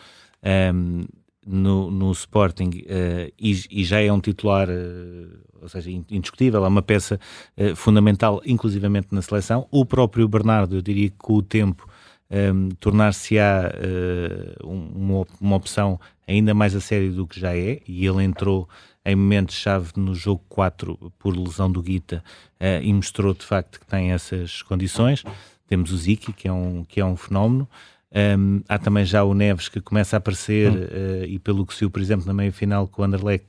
um, 0.42 0.48
ehm, 0.48 1.06
no, 1.46 1.90
no, 1.90 2.10
Sporting 2.12 2.70
uh, 2.70 3.32
e, 3.38 3.52
e, 3.70 3.84
já 3.84 4.00
é 4.00 4.10
um 4.10 4.18
titular, 4.18 4.66
uh, 4.70 5.28
ou 5.60 5.68
seja, 5.68 5.90
indiscutível, 5.90 6.64
é 6.64 6.68
uma 6.68 6.82
peça 6.82 7.20
uh, 7.58 7.76
fundamental, 7.76 8.40
inclusivamente 8.46 9.08
na 9.12 9.20
seleção. 9.20 9.68
O 9.70 9.84
próprio 9.84 10.26
Bernardo, 10.26 10.76
eu 10.76 10.82
diria 10.82 11.10
que 11.10 11.16
com 11.18 11.34
o 11.34 11.42
tempo 11.42 11.86
um, 12.30 12.70
tornar-se-á 12.80 13.72
uh, 13.72 14.66
uma, 14.66 15.26
uma 15.40 15.56
opção 15.56 15.98
ainda 16.26 16.52
mais 16.54 16.74
a 16.74 16.80
sério 16.80 17.12
do 17.12 17.26
que 17.26 17.38
já 17.38 17.56
é, 17.56 17.80
e 17.86 18.06
ele 18.06 18.24
entrou 18.24 18.68
em 19.04 19.14
momentos-chave 19.14 19.92
no 19.96 20.14
jogo 20.14 20.42
4 20.48 21.12
por 21.18 21.36
lesão 21.36 21.70
do 21.70 21.80
Guita 21.80 22.22
uh, 22.60 22.82
e 22.82 22.92
mostrou 22.92 23.32
de 23.32 23.44
facto 23.44 23.78
que 23.78 23.86
tem 23.86 24.10
essas 24.10 24.62
condições. 24.62 25.22
Temos 25.68 25.92
o 25.92 25.96
Ziki, 25.96 26.32
que 26.32 26.48
é 26.48 26.52
um, 26.52 26.84
que 26.84 27.00
é 27.00 27.04
um 27.04 27.16
fenómeno. 27.16 27.68
Um, 28.38 28.62
há 28.68 28.78
também 28.78 29.04
já 29.04 29.22
o 29.22 29.34
Neves 29.34 29.68
que 29.68 29.80
começa 29.80 30.16
a 30.16 30.18
aparecer, 30.18 30.72
uh, 30.72 31.24
e 31.26 31.38
pelo 31.38 31.64
que 31.64 31.74
se 31.74 31.80
viu, 31.80 31.90
por 31.90 32.00
exemplo, 32.00 32.26
na 32.26 32.32
meia-final 32.32 32.88
com 32.88 33.02
o 33.02 33.04
Anderlecht, 33.04 33.46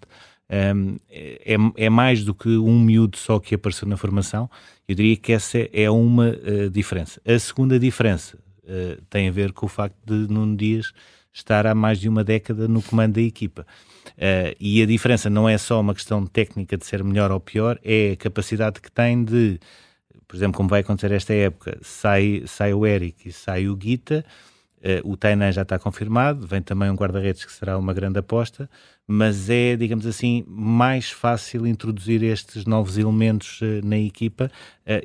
um, 0.75 0.97
é, 1.09 1.55
é 1.75 1.89
mais 1.89 2.23
do 2.23 2.33
que 2.33 2.49
um 2.49 2.79
miúdo 2.79 3.17
só 3.17 3.39
que 3.39 3.55
apareceu 3.55 3.87
na 3.87 3.97
formação. 3.97 4.49
Eu 4.87 4.95
diria 4.95 5.15
que 5.17 5.33
essa 5.33 5.57
é 5.73 5.89
uma 5.89 6.29
uh, 6.29 6.69
diferença. 6.69 7.19
A 7.25 7.37
segunda 7.37 7.79
diferença 7.79 8.37
uh, 8.67 9.01
tem 9.09 9.27
a 9.27 9.31
ver 9.31 9.53
com 9.53 9.65
o 9.65 9.69
facto 9.69 9.97
de 10.05 10.31
Nuno 10.31 10.55
Dias 10.55 10.93
estar 11.37 11.67
há 11.67 11.75
mais 11.75 11.99
de 11.99 12.09
uma 12.09 12.23
década 12.23 12.67
no 12.67 12.81
comando 12.81 13.13
da 13.13 13.21
equipa. 13.21 13.65
Uh, 14.09 14.55
e 14.59 14.81
a 14.81 14.85
diferença 14.85 15.29
não 15.29 15.47
é 15.47 15.57
só 15.57 15.79
uma 15.79 15.93
questão 15.93 16.25
técnica 16.25 16.77
de 16.77 16.85
ser 16.85 17.03
melhor 17.03 17.31
ou 17.31 17.39
pior, 17.39 17.79
é 17.83 18.11
a 18.11 18.17
capacidade 18.17 18.81
que 18.81 18.91
tem 18.91 19.23
de, 19.23 19.59
por 20.27 20.35
exemplo, 20.35 20.57
como 20.57 20.69
vai 20.69 20.81
acontecer 20.81 21.11
esta 21.11 21.33
época, 21.33 21.77
sai, 21.81 22.43
sai 22.47 22.73
o 22.73 22.85
Eric 22.85 23.29
e 23.29 23.31
sai 23.31 23.67
o 23.67 23.75
Guita, 23.75 24.25
uh, 24.79 25.11
o 25.11 25.15
Tainan 25.15 25.51
já 25.51 25.61
está 25.61 25.77
confirmado, 25.77 26.47
vem 26.47 26.61
também 26.61 26.89
um 26.89 26.95
guarda-redes 26.95 27.45
que 27.45 27.51
será 27.51 27.77
uma 27.77 27.93
grande 27.93 28.17
aposta, 28.17 28.69
mas 29.05 29.49
é, 29.49 29.75
digamos 29.75 30.05
assim, 30.05 30.43
mais 30.47 31.11
fácil 31.11 31.67
introduzir 31.67 32.23
estes 32.23 32.65
novos 32.65 32.97
elementos 32.97 33.61
uh, 33.61 33.85
na 33.85 33.97
equipa 33.97 34.49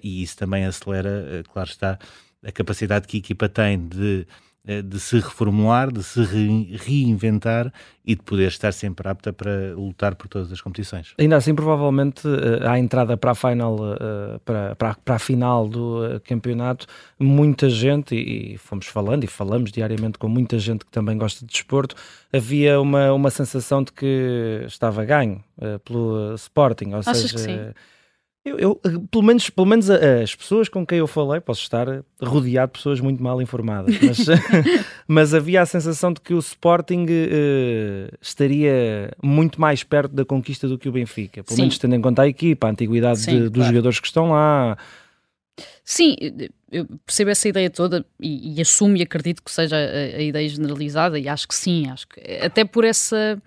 e 0.02 0.22
isso 0.22 0.36
também 0.36 0.64
acelera, 0.64 1.42
claro 1.52 1.68
está, 1.68 1.98
a 2.44 2.52
capacidade 2.52 3.06
que 3.06 3.16
a 3.16 3.20
equipa 3.20 3.48
tem 3.48 3.78
de, 3.88 4.26
eh, 4.64 4.80
de 4.80 5.00
se 5.00 5.16
reformular, 5.16 5.92
de 5.92 6.04
se 6.04 6.22
reinventar 6.22 7.72
e 8.04 8.14
de 8.14 8.22
poder 8.22 8.46
estar 8.46 8.72
sempre 8.72 9.08
apta 9.08 9.32
para 9.32 9.74
lutar 9.74 10.14
por 10.14 10.28
todas 10.28 10.52
as 10.52 10.60
competições. 10.60 11.14
Ainda 11.18 11.36
assim, 11.36 11.52
provavelmente, 11.52 12.22
eh, 12.28 12.64
à 12.68 12.78
entrada 12.78 13.16
para 13.16 13.32
a 13.32 13.34
final, 13.34 13.76
eh, 13.94 14.38
para, 14.44 14.76
para, 14.76 14.94
para 14.94 15.14
a 15.16 15.18
final 15.18 15.68
do 15.68 16.20
campeonato, 16.24 16.86
muita 17.18 17.68
gente, 17.68 18.14
e 18.14 18.56
fomos 18.58 18.86
falando 18.86 19.24
e 19.24 19.26
falamos 19.26 19.72
diariamente 19.72 20.16
com 20.16 20.28
muita 20.28 20.58
gente 20.60 20.84
que 20.84 20.92
também 20.92 21.18
gosta 21.18 21.44
de 21.44 21.52
desporto, 21.52 21.96
havia 22.32 22.80
uma, 22.80 23.12
uma 23.12 23.30
sensação 23.30 23.82
de 23.82 23.92
que 23.92 24.62
estava 24.66 25.04
ganho 25.04 25.42
pelo 25.84 26.34
Sporting, 26.34 26.92
ou 26.92 27.00
Achas 27.00 27.18
seja... 27.18 27.34
Que 27.34 27.40
sim? 27.40 27.58
Eu, 28.44 28.58
eu, 28.58 28.80
pelo 29.08 29.22
menos, 29.22 29.48
pelo 29.50 29.66
menos 29.68 29.88
as 29.88 30.34
pessoas 30.34 30.68
com 30.68 30.84
quem 30.84 30.98
eu 30.98 31.06
falei, 31.06 31.40
posso 31.40 31.62
estar 31.62 31.86
rodeado 32.20 32.72
de 32.72 32.78
pessoas 32.78 32.98
muito 32.98 33.22
mal 33.22 33.40
informadas, 33.40 33.96
mas, 34.00 34.18
mas 35.06 35.34
havia 35.34 35.62
a 35.62 35.66
sensação 35.66 36.12
de 36.12 36.20
que 36.20 36.34
o 36.34 36.40
Sporting 36.40 37.04
uh, 37.04 38.16
estaria 38.20 39.12
muito 39.22 39.60
mais 39.60 39.84
perto 39.84 40.12
da 40.12 40.24
conquista 40.24 40.66
do 40.66 40.76
que 40.76 40.88
o 40.88 40.92
Benfica, 40.92 41.44
pelo 41.44 41.54
Sim. 41.54 41.62
menos 41.62 41.78
tendo 41.78 41.94
em 41.94 42.00
conta 42.00 42.22
a 42.22 42.28
equipa, 42.28 42.66
a 42.66 42.70
antiguidade 42.70 43.20
Sim, 43.20 43.32
de, 43.32 43.40
dos 43.42 43.52
claro. 43.52 43.68
jogadores 43.68 44.00
que 44.00 44.06
estão 44.08 44.30
lá. 44.30 44.76
Sim, 45.84 46.16
eu 46.72 46.86
percebo 47.06 47.30
essa 47.30 47.48
ideia 47.48 47.70
toda 47.70 48.04
e, 48.18 48.56
e 48.56 48.60
assumo 48.60 48.96
e 48.96 49.02
acredito 49.02 49.40
que 49.40 49.52
seja 49.52 49.76
a, 49.76 50.16
a 50.16 50.20
ideia 50.20 50.48
generalizada 50.48 51.16
e 51.16 51.28
acho 51.28 51.46
que 51.46 51.54
sim, 51.54 51.88
acho 51.88 52.08
que 52.08 52.20
até 52.44 52.64
por 52.64 52.82
essa 52.82 53.40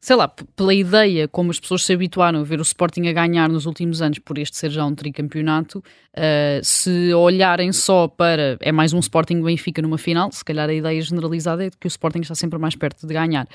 sei 0.00 0.16
lá, 0.16 0.28
pela 0.28 0.74
ideia 0.74 1.26
como 1.26 1.50
as 1.50 1.58
pessoas 1.58 1.84
se 1.84 1.92
habituaram 1.92 2.40
a 2.40 2.44
ver 2.44 2.58
o 2.58 2.62
Sporting 2.62 3.08
a 3.08 3.12
ganhar 3.12 3.48
nos 3.48 3.66
últimos 3.66 4.00
anos 4.00 4.18
por 4.18 4.38
este 4.38 4.56
ser 4.56 4.70
já 4.70 4.84
um 4.84 4.94
tricampeonato, 4.94 5.78
uh, 5.78 6.62
se 6.62 7.12
olharem 7.14 7.72
só 7.72 8.06
para 8.06 8.56
é 8.60 8.70
mais 8.70 8.92
um 8.92 8.98
Sporting 8.98 9.42
Benfica 9.42 9.82
numa 9.82 9.98
final, 9.98 10.30
se 10.30 10.44
calhar 10.44 10.68
a 10.68 10.74
ideia 10.74 11.00
generalizada 11.00 11.66
é 11.66 11.70
que 11.70 11.86
o 11.86 11.88
Sporting 11.88 12.20
está 12.20 12.34
sempre 12.34 12.58
mais 12.58 12.76
perto 12.76 13.06
de 13.06 13.12
ganhar 13.12 13.48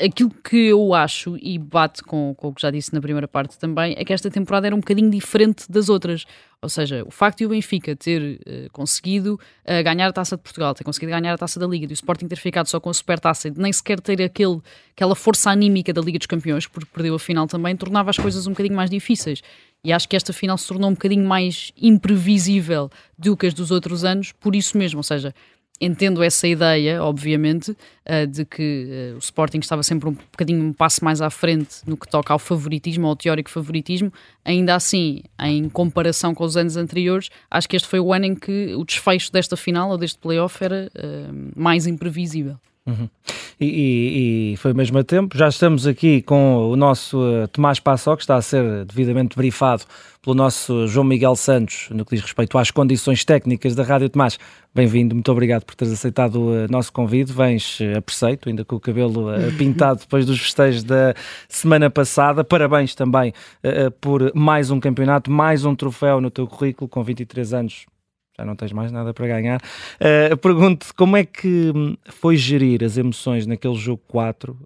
aquilo 0.00 0.30
que 0.30 0.68
eu 0.68 0.94
acho, 0.94 1.36
e 1.40 1.58
bate 1.58 2.02
com, 2.02 2.34
com, 2.34 2.48
o 2.48 2.54
que 2.54 2.62
já 2.62 2.70
disse 2.70 2.92
na 2.94 3.00
primeira 3.00 3.28
parte 3.28 3.58
também, 3.58 3.94
é 3.98 4.04
que 4.04 4.12
esta 4.12 4.30
temporada 4.30 4.66
era 4.66 4.74
um 4.74 4.80
bocadinho 4.80 5.10
diferente 5.10 5.70
das 5.70 5.88
outras. 5.88 6.24
Ou 6.62 6.68
seja, 6.68 7.04
o 7.06 7.10
facto 7.10 7.38
de 7.38 7.46
o 7.46 7.50
Benfica 7.50 7.94
ter 7.94 8.40
uh, 8.40 8.70
conseguido 8.72 9.34
uh, 9.34 9.84
ganhar 9.84 10.08
a 10.08 10.12
taça 10.12 10.36
de 10.36 10.42
Portugal, 10.42 10.74
ter 10.74 10.84
conseguido 10.84 11.12
ganhar 11.12 11.34
a 11.34 11.38
taça 11.38 11.60
da 11.60 11.66
Liga, 11.66 11.84
e 11.84 11.88
o 11.88 11.92
Sporting 11.92 12.26
ter 12.28 12.36
ficado 12.36 12.66
só 12.66 12.80
com 12.80 12.88
a 12.88 12.94
supertaça 12.94 13.48
e 13.48 13.50
nem 13.50 13.72
sequer 13.72 14.00
ter 14.00 14.22
aquele, 14.22 14.60
aquela 14.94 15.14
força 15.14 15.50
anímica 15.50 15.92
da 15.92 16.00
Liga 16.00 16.18
dos 16.18 16.26
Campeões, 16.26 16.66
porque 16.66 16.88
perdeu 16.92 17.14
a 17.14 17.18
final 17.18 17.46
também, 17.46 17.76
tornava 17.76 18.10
as 18.10 18.16
coisas 18.16 18.46
um 18.46 18.50
bocadinho 18.50 18.76
mais 18.76 18.90
difíceis. 18.90 19.42
E 19.82 19.92
acho 19.92 20.08
que 20.08 20.16
esta 20.16 20.32
final 20.32 20.58
se 20.58 20.68
tornou 20.68 20.90
um 20.90 20.94
bocadinho 20.94 21.26
mais 21.26 21.72
imprevisível 21.76 22.90
do 23.18 23.36
que 23.36 23.46
as 23.46 23.54
dos 23.54 23.70
outros 23.70 24.04
anos, 24.04 24.32
por 24.32 24.54
isso 24.54 24.76
mesmo. 24.76 24.98
Ou 24.98 25.04
seja, 25.04 25.34
entendo 25.80 26.22
essa 26.22 26.46
ideia, 26.46 27.02
obviamente, 27.02 27.70
uh, 27.70 28.26
de 28.26 28.44
que 28.44 29.12
uh, 29.12 29.16
o 29.16 29.18
Sporting 29.18 29.58
estava 29.58 29.82
sempre 29.82 30.08
um 30.08 30.12
bocadinho 30.12 30.62
um 30.62 30.72
passo 30.72 31.04
mais 31.04 31.22
à 31.22 31.30
frente 31.30 31.76
no 31.86 31.96
que 31.96 32.06
toca 32.06 32.32
ao 32.32 32.38
favoritismo, 32.38 33.06
ao 33.06 33.16
teórico 33.16 33.50
favoritismo. 33.50 34.12
Ainda 34.44 34.74
assim, 34.74 35.22
em 35.40 35.68
comparação 35.68 36.34
com 36.34 36.44
os 36.44 36.56
anos 36.56 36.76
anteriores, 36.76 37.30
acho 37.50 37.68
que 37.68 37.76
este 37.76 37.88
foi 37.88 38.00
o 38.00 38.12
ano 38.12 38.26
em 38.26 38.34
que 38.34 38.74
o 38.74 38.84
desfecho 38.84 39.32
desta 39.32 39.56
final 39.56 39.90
ou 39.90 39.98
deste 39.98 40.18
playoff 40.18 40.62
era 40.62 40.90
uh, 40.96 41.52
mais 41.56 41.86
imprevisível. 41.86 42.58
Uhum. 42.86 43.08
E, 43.60 43.66
e, 43.66 44.52
e, 44.52 44.56
foi 44.56 44.72
mesmo 44.72 44.98
a 44.98 45.04
tempo. 45.04 45.36
Já 45.36 45.48
estamos 45.48 45.86
aqui 45.86 46.22
com 46.22 46.70
o 46.70 46.76
nosso 46.76 47.18
uh, 47.20 47.46
Tomás 47.48 47.78
Passó, 47.78 48.16
que 48.16 48.22
está 48.22 48.36
a 48.36 48.42
ser 48.42 48.86
devidamente 48.86 49.36
brifado 49.36 49.84
pelo 50.22 50.34
nosso 50.34 50.86
João 50.86 51.04
Miguel 51.04 51.36
Santos 51.36 51.88
no 51.90 52.04
que 52.04 52.14
diz 52.14 52.24
respeito 52.24 52.56
às 52.56 52.70
condições 52.70 53.22
técnicas 53.22 53.74
da 53.74 53.82
Rádio 53.82 54.08
Tomás. 54.08 54.38
Bem-vindo, 54.74 55.14
muito 55.14 55.30
obrigado 55.30 55.64
por 55.64 55.74
teres 55.74 55.92
aceitado 55.92 56.36
o 56.36 56.64
uh, 56.64 56.66
nosso 56.70 56.90
convite. 56.90 57.32
Vens 57.32 57.80
uh, 57.80 57.98
a 57.98 58.02
preceito, 58.02 58.48
ainda 58.48 58.64
com 58.64 58.76
o 58.76 58.80
cabelo 58.80 59.26
pintado 59.58 60.00
depois 60.00 60.24
dos 60.24 60.40
festejos 60.40 60.82
da 60.82 61.14
semana 61.46 61.90
passada. 61.90 62.42
Parabéns 62.42 62.94
também 62.94 63.34
uh, 63.62 63.90
por 64.00 64.32
mais 64.34 64.70
um 64.70 64.80
campeonato, 64.80 65.30
mais 65.30 65.66
um 65.66 65.74
troféu 65.74 66.18
no 66.18 66.30
teu 66.30 66.46
currículo 66.46 66.88
com 66.88 67.04
23 67.04 67.52
anos 67.52 67.86
já 68.40 68.44
não 68.44 68.56
tens 68.56 68.72
mais 68.72 68.90
nada 68.90 69.12
para 69.12 69.26
ganhar. 69.26 69.60
Uh, 69.96 70.36
pergunto 70.38 70.94
como 70.94 71.16
é 71.16 71.24
que 71.24 71.72
hum, 71.74 71.96
foi 72.06 72.36
gerir 72.36 72.82
as 72.82 72.96
emoções 72.96 73.46
naquele 73.46 73.74
jogo 73.74 74.02
4 74.08 74.56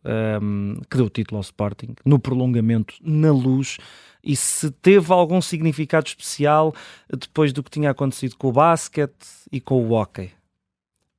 um, 0.42 0.80
que 0.88 0.96
deu 0.96 1.06
o 1.06 1.10
título 1.10 1.38
ao 1.38 1.42
Sporting, 1.42 1.94
no 2.04 2.18
prolongamento, 2.18 2.94
na 3.02 3.32
luz, 3.32 3.78
e 4.22 4.34
se 4.36 4.70
teve 4.70 5.12
algum 5.12 5.40
significado 5.42 6.06
especial 6.06 6.74
depois 7.10 7.52
do 7.52 7.62
que 7.62 7.70
tinha 7.70 7.90
acontecido 7.90 8.36
com 8.36 8.48
o 8.48 8.52
basquete 8.52 9.26
e 9.52 9.60
com 9.60 9.84
o 9.84 9.92
hockey. 9.92 10.30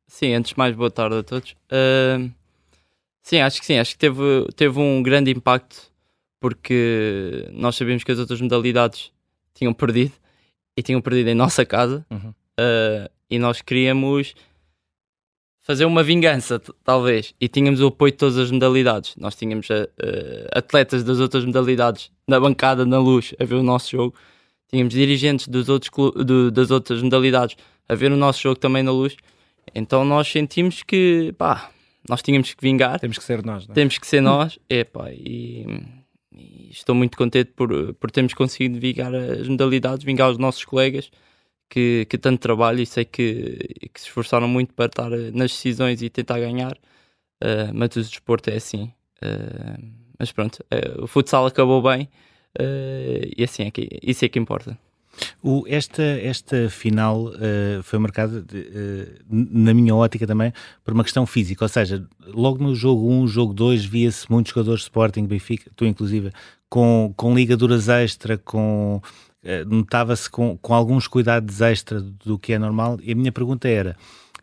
Sim, 0.07 0.33
antes 0.33 0.51
de 0.51 0.57
mais, 0.57 0.75
boa 0.75 0.89
tarde 0.89 1.17
a 1.17 1.23
todos. 1.23 1.51
Uh, 1.51 2.31
sim, 3.21 3.39
acho 3.39 3.59
que 3.59 3.65
sim, 3.65 3.77
acho 3.77 3.91
que 3.91 3.99
teve, 3.99 4.47
teve 4.55 4.79
um 4.79 5.03
grande 5.03 5.29
impacto 5.29 5.93
porque 6.39 7.49
nós 7.51 7.75
sabíamos 7.75 8.03
que 8.03 8.11
as 8.11 8.19
outras 8.19 8.39
modalidades 8.39 9.11
tinham 9.53 9.73
perdido 9.73 10.13
e 10.77 10.83
tinham 10.83 11.01
perdido 11.01 11.29
em 11.29 11.35
nossa 11.35 11.65
casa 11.65 12.05
uhum. 12.09 12.33
Uh, 12.59 13.09
e 13.29 13.39
nós 13.39 13.61
queríamos 13.61 14.33
fazer 15.61 15.85
uma 15.85 16.03
vingança, 16.03 16.61
talvez, 16.83 17.33
e 17.41 17.47
tínhamos 17.47 17.81
o 17.81 17.87
apoio 17.87 18.11
de 18.11 18.17
todas 18.19 18.37
as 18.37 18.51
modalidades. 18.51 19.15
Nós 19.17 19.35
tínhamos 19.35 19.67
uh, 19.69 19.87
atletas 20.51 21.03
das 21.03 21.19
outras 21.19 21.43
modalidades 21.43 22.11
na 22.27 22.39
bancada, 22.39 22.85
na 22.85 22.99
luz, 22.99 23.33
a 23.39 23.45
ver 23.45 23.55
o 23.55 23.63
nosso 23.63 23.91
jogo. 23.91 24.15
Tínhamos 24.69 24.93
dirigentes 24.93 25.47
dos 25.47 25.67
outros 25.67 25.91
do, 26.23 26.51
das 26.51 26.69
outras 26.69 27.01
modalidades 27.01 27.57
a 27.89 27.95
ver 27.95 28.11
o 28.11 28.17
nosso 28.17 28.41
jogo 28.41 28.59
também 28.59 28.83
na 28.83 28.91
luz. 28.91 29.15
Então 29.73 30.05
nós 30.05 30.27
sentimos 30.27 30.83
que, 30.83 31.33
pá, 31.37 31.71
nós 32.07 32.21
tínhamos 32.21 32.53
que 32.53 32.61
vingar. 32.61 32.99
Temos 32.99 33.17
que 33.17 33.23
ser 33.23 33.43
nós, 33.43 33.67
não 33.67 33.73
é? 33.73 33.75
Temos 33.75 33.97
que 33.97 34.05
ser 34.05 34.21
nós. 34.21 34.59
Epá, 34.69 35.11
e, 35.11 35.65
e 36.31 36.69
estou 36.69 36.93
muito 36.93 37.17
contente 37.17 37.51
por, 37.55 37.93
por 37.95 38.11
termos 38.11 38.35
conseguido 38.35 38.79
vingar 38.79 39.13
as 39.15 39.47
modalidades, 39.47 40.03
vingar 40.03 40.29
os 40.29 40.37
nossos 40.37 40.63
colegas 40.63 41.09
que, 41.69 42.05
que 42.09 42.17
tanto 42.17 42.39
trabalho 42.39 42.81
e 42.81 42.85
sei 42.85 43.05
que, 43.05 43.57
que 43.93 43.99
se 43.99 44.07
esforçaram 44.07 44.47
muito 44.47 44.73
para 44.73 44.85
estar 44.85 45.11
eh, 45.11 45.31
nas 45.31 45.51
decisões 45.51 46.01
e 46.01 46.09
tentar 46.09 46.39
ganhar, 46.39 46.73
uh, 47.43 47.71
mas 47.73 47.95
o 47.95 48.01
desporto 48.01 48.49
é 48.49 48.55
assim. 48.55 48.93
Uh, 49.23 50.05
mas 50.19 50.31
pronto, 50.31 50.63
uh, 50.73 51.03
o 51.03 51.07
futsal 51.07 51.45
acabou 51.45 51.81
bem 51.81 52.09
e 53.37 53.43
assim 53.43 53.63
é 53.63 53.71
que, 53.71 53.99
isso 54.01 54.23
é 54.23 54.29
que 54.29 54.39
importa. 54.39 54.79
O, 55.41 55.63
esta, 55.67 56.03
esta 56.03 56.69
final 56.69 57.27
uh, 57.27 57.83
foi 57.83 57.99
marcada, 57.99 58.41
de, 58.41 58.57
uh, 58.57 59.23
na 59.29 59.73
minha 59.73 59.95
ótica 59.95 60.25
também, 60.25 60.51
por 60.83 60.93
uma 60.93 61.03
questão 61.03 61.25
física, 61.25 61.63
ou 61.63 61.69
seja, 61.69 62.05
logo 62.27 62.63
no 62.63 62.75
jogo 62.75 63.09
1, 63.09 63.27
jogo 63.27 63.53
2, 63.53 63.85
via-se 63.85 64.29
muitos 64.29 64.51
jogadores 64.51 64.81
de 64.81 64.85
Sporting, 64.85 65.25
Benfica, 65.25 65.69
tu 65.75 65.85
inclusive, 65.85 66.31
com, 66.69 67.13
com 67.15 67.35
ligaduras 67.35 67.87
extra, 67.89 68.37
com 68.37 69.01
notava-se 69.67 70.29
com, 70.29 70.57
com 70.57 70.73
alguns 70.73 71.07
cuidados 71.07 71.61
extra 71.61 72.01
do 72.01 72.39
que 72.39 72.53
é 72.53 72.59
normal. 72.59 72.97
E 73.01 73.11
a 73.11 73.15
minha 73.15 73.31
pergunta 73.31 73.67
era 73.67 73.95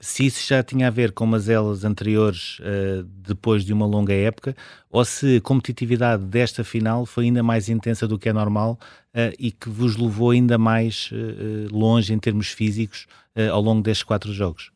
se 0.03 0.27
isso 0.27 0.45
já 0.45 0.65
tinha 0.65 0.89
a 0.89 0.91
ver 0.91 1.13
com 1.13 1.23
umas 1.23 1.49
elas 1.49 1.85
anteriores 1.85 2.59
uh, 2.59 3.05
depois 3.05 3.65
de 3.65 3.73
uma 3.73 3.87
longa 3.87 4.13
época, 4.13 4.57
ou 4.91 5.05
se 5.05 5.37
a 5.37 5.41
competitividade 5.41 6.25
desta 6.25 6.65
final 6.65 7.07
foi 7.07 7.27
ainda 7.27 7.41
mais 7.41 7.69
intensa 7.69 8.09
do 8.09 8.19
que 8.19 8.29
é 8.29 8.33
normal 8.33 8.77
uh, 9.15 9.33
e 9.39 9.53
que 9.53 9.69
vos 9.69 9.97
levou 9.97 10.31
ainda 10.31 10.59
mais 10.59 11.09
uh, 11.13 11.69
longe 11.73 12.13
em 12.13 12.19
termos 12.19 12.49
físicos 12.49 13.07
ao 13.51 13.63
longo 13.63 13.81
destes 13.81 14.05
quatro 14.05 14.31
jogos. 14.31 14.71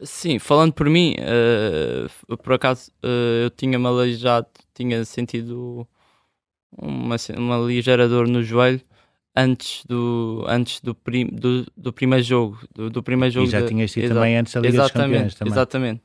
Sim, 0.00 0.38
falando 0.38 0.72
por 0.72 0.88
mim, 0.88 1.14
por 2.42 2.54
acaso 2.54 2.90
eu 3.42 3.50
tinha-me 3.50 3.86
aleijado, 3.86 4.46
tinha 4.72 5.04
sentido 5.04 5.86
uma, 6.74 7.16
uma 7.36 7.58
ligeira 7.58 8.08
dor 8.08 8.26
no 8.26 8.42
joelho 8.42 8.80
antes 9.34 9.84
do, 9.86 10.44
antes 10.46 10.80
do, 10.80 10.94
prim, 10.94 11.26
do, 11.26 11.66
do 11.76 11.92
primeiro 11.92 12.24
jogo. 12.24 12.58
Do, 12.74 12.90
do 12.90 13.02
primeiro 13.02 13.32
jogo 13.32 13.46
e 13.46 13.50
já 13.50 13.66
tinhas 13.66 13.92
tido 13.92 14.14
também 14.14 14.36
antes 14.36 14.52
da 14.52 14.60
Liga 14.60 14.82
dos 14.82 14.90
Campeões. 14.90 15.34
Também. 15.34 15.52
Exatamente. 15.52 16.02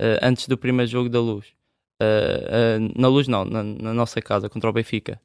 Uh, 0.00 0.18
antes 0.22 0.46
do 0.46 0.58
primeiro 0.58 0.90
jogo 0.90 1.08
da 1.08 1.20
Luz. 1.20 1.46
Uh, 2.02 2.84
uh, 2.84 3.00
na 3.00 3.08
Luz 3.08 3.26
não, 3.26 3.44
na, 3.44 3.62
na, 3.62 3.94
nossa 3.94 4.20
casa, 4.20 4.48
contra 4.48 4.68
o 4.68 4.72
Benfica. 4.72 5.20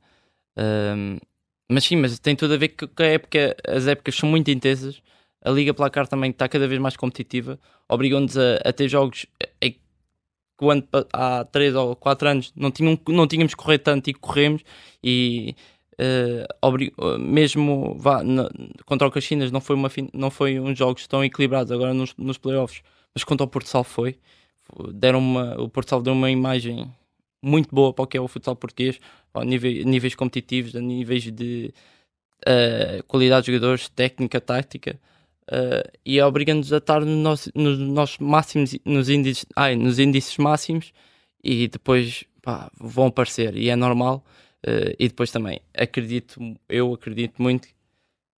mas 1.69 1.83
sim, 1.83 1.97
mas 1.97 2.17
tem 2.19 2.35
tudo 2.35 2.53
a 2.53 2.57
ver 2.57 2.69
com 2.69 3.03
a 3.03 3.05
época, 3.05 3.55
as 3.67 3.87
épocas 3.87 4.15
são 4.15 4.29
muito 4.29 4.49
intensas. 4.49 5.01
A 5.43 5.49
Liga 5.49 5.73
Placar 5.73 6.07
também 6.07 6.29
está 6.29 6.47
cada 6.47 6.67
vez 6.67 6.79
mais 6.79 6.95
competitiva. 6.95 7.59
Obrigou-nos 7.89 8.37
a, 8.37 8.57
a, 8.63 8.71
ter 8.71 8.87
jogos 8.87 9.25
que 9.59 10.65
há 11.11 11.43
3 11.45 11.73
ou 11.73 11.95
4 11.95 12.29
anos 12.29 12.53
não, 12.55 12.69
tinham, 12.69 12.99
não 13.07 13.27
tínhamos 13.27 13.55
que 13.55 13.63
correr 13.63 13.79
tanto 13.79 14.09
e 14.09 14.13
corremos. 14.13 14.61
E 15.03 15.55
uh, 15.99 17.19
mesmo 17.19 17.95
vá, 17.97 18.23
na, 18.23 18.49
contra 18.85 19.07
o 19.07 19.11
Caxinas 19.11 19.51
não 19.51 19.61
foi, 19.61 19.75
uma, 19.75 19.89
não 20.13 20.31
foi 20.31 20.59
uns 20.59 20.77
jogos 20.77 21.07
tão 21.07 21.23
equilibrados 21.23 21.71
agora 21.71 21.93
nos, 21.93 22.15
nos 22.17 22.37
playoffs, 22.37 22.81
mas 23.13 23.23
contra 23.23 23.45
o 23.45 23.47
Porto 23.47 23.67
Sal 23.67 23.83
foi. 23.83 24.17
Deram 24.93 25.19
uma, 25.19 25.59
o 25.59 25.67
Porto 25.67 25.89
Sal 25.89 26.01
deu 26.01 26.13
uma 26.13 26.31
imagem 26.31 26.89
muito 27.41 27.73
boa 27.73 27.93
para 27.93 28.03
o 28.03 28.07
que 28.07 28.17
é 28.17 28.21
o 28.21 28.27
futsal 28.27 28.55
português, 28.55 28.99
a 29.33 29.43
níveis, 29.43 29.83
níveis 29.85 30.15
competitivos, 30.15 30.75
a 30.75 30.79
níveis 30.79 31.29
de 31.31 31.73
uh, 32.47 33.03
qualidade 33.07 33.45
de 33.45 33.51
jogadores, 33.51 33.89
técnica, 33.89 34.39
tática. 34.39 34.99
Uh, 35.51 35.89
e 36.05 36.21
obriga-nos 36.21 36.71
a 36.71 36.77
estar 36.77 37.01
no 37.01 37.15
nosso, 37.17 37.51
nos 37.55 37.77
nossos 37.77 38.19
máximos, 38.19 38.77
nos 38.85 39.09
índices, 39.09 39.45
ai, 39.55 39.75
nos 39.75 39.99
índices 39.99 40.37
máximos 40.37 40.93
e 41.43 41.67
depois 41.67 42.23
pá, 42.41 42.71
vão 42.79 43.07
aparecer 43.07 43.57
e 43.57 43.69
é 43.69 43.75
normal 43.75 44.23
Uh, 44.65 44.93
e 44.99 45.07
depois 45.07 45.31
também 45.31 45.59
acredito, 45.73 46.39
eu 46.69 46.93
acredito 46.93 47.41
muito 47.41 47.67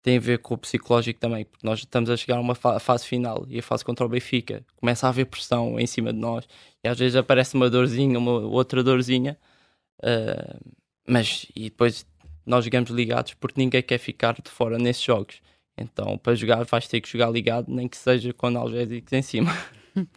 tem 0.03 0.17
a 0.17 0.19
ver 0.19 0.39
com 0.39 0.53
o 0.53 0.57
psicológico 0.57 1.17
também, 1.17 1.45
porque 1.45 1.65
nós 1.65 1.79
estamos 1.79 2.09
a 2.09 2.17
chegar 2.17 2.35
a 2.35 2.41
uma 2.41 2.53
fa 2.53 2.77
fase 2.77 3.07
final 3.07 3.45
e 3.47 3.57
a 3.59 3.63
fase 3.63 3.85
contra 3.85 4.05
o 4.05 4.09
Benfica 4.09 4.63
começa 4.75 5.07
a 5.07 5.09
haver 5.09 5.25
pressão 5.25 5.79
em 5.79 5.87
cima 5.87 6.11
de 6.11 6.19
nós 6.19 6.45
e 6.83 6.89
às 6.89 6.99
vezes 6.99 7.15
aparece 7.15 7.55
uma 7.55 7.69
dorzinha, 7.69 8.19
uma 8.19 8.33
outra 8.33 8.83
dorzinha, 8.83 9.37
uh, 9.99 10.73
mas 11.07 11.47
e 11.55 11.63
depois 11.69 12.05
nós 12.45 12.65
jogamos 12.65 12.91
ligados 12.91 13.33
porque 13.35 13.59
ninguém 13.59 13.81
quer 13.81 13.97
ficar 13.97 14.33
de 14.33 14.51
fora 14.51 14.77
nesses 14.77 15.01
jogos. 15.01 15.41
Então, 15.77 16.17
para 16.17 16.35
jogar, 16.35 16.63
vais 16.65 16.87
ter 16.87 17.01
que 17.01 17.09
jogar 17.09 17.31
ligado, 17.31 17.73
nem 17.73 17.87
que 17.87 17.97
seja 17.97 18.33
com 18.33 18.47
analgésicos 18.47 19.13
em 19.13 19.21
cima. 19.21 19.51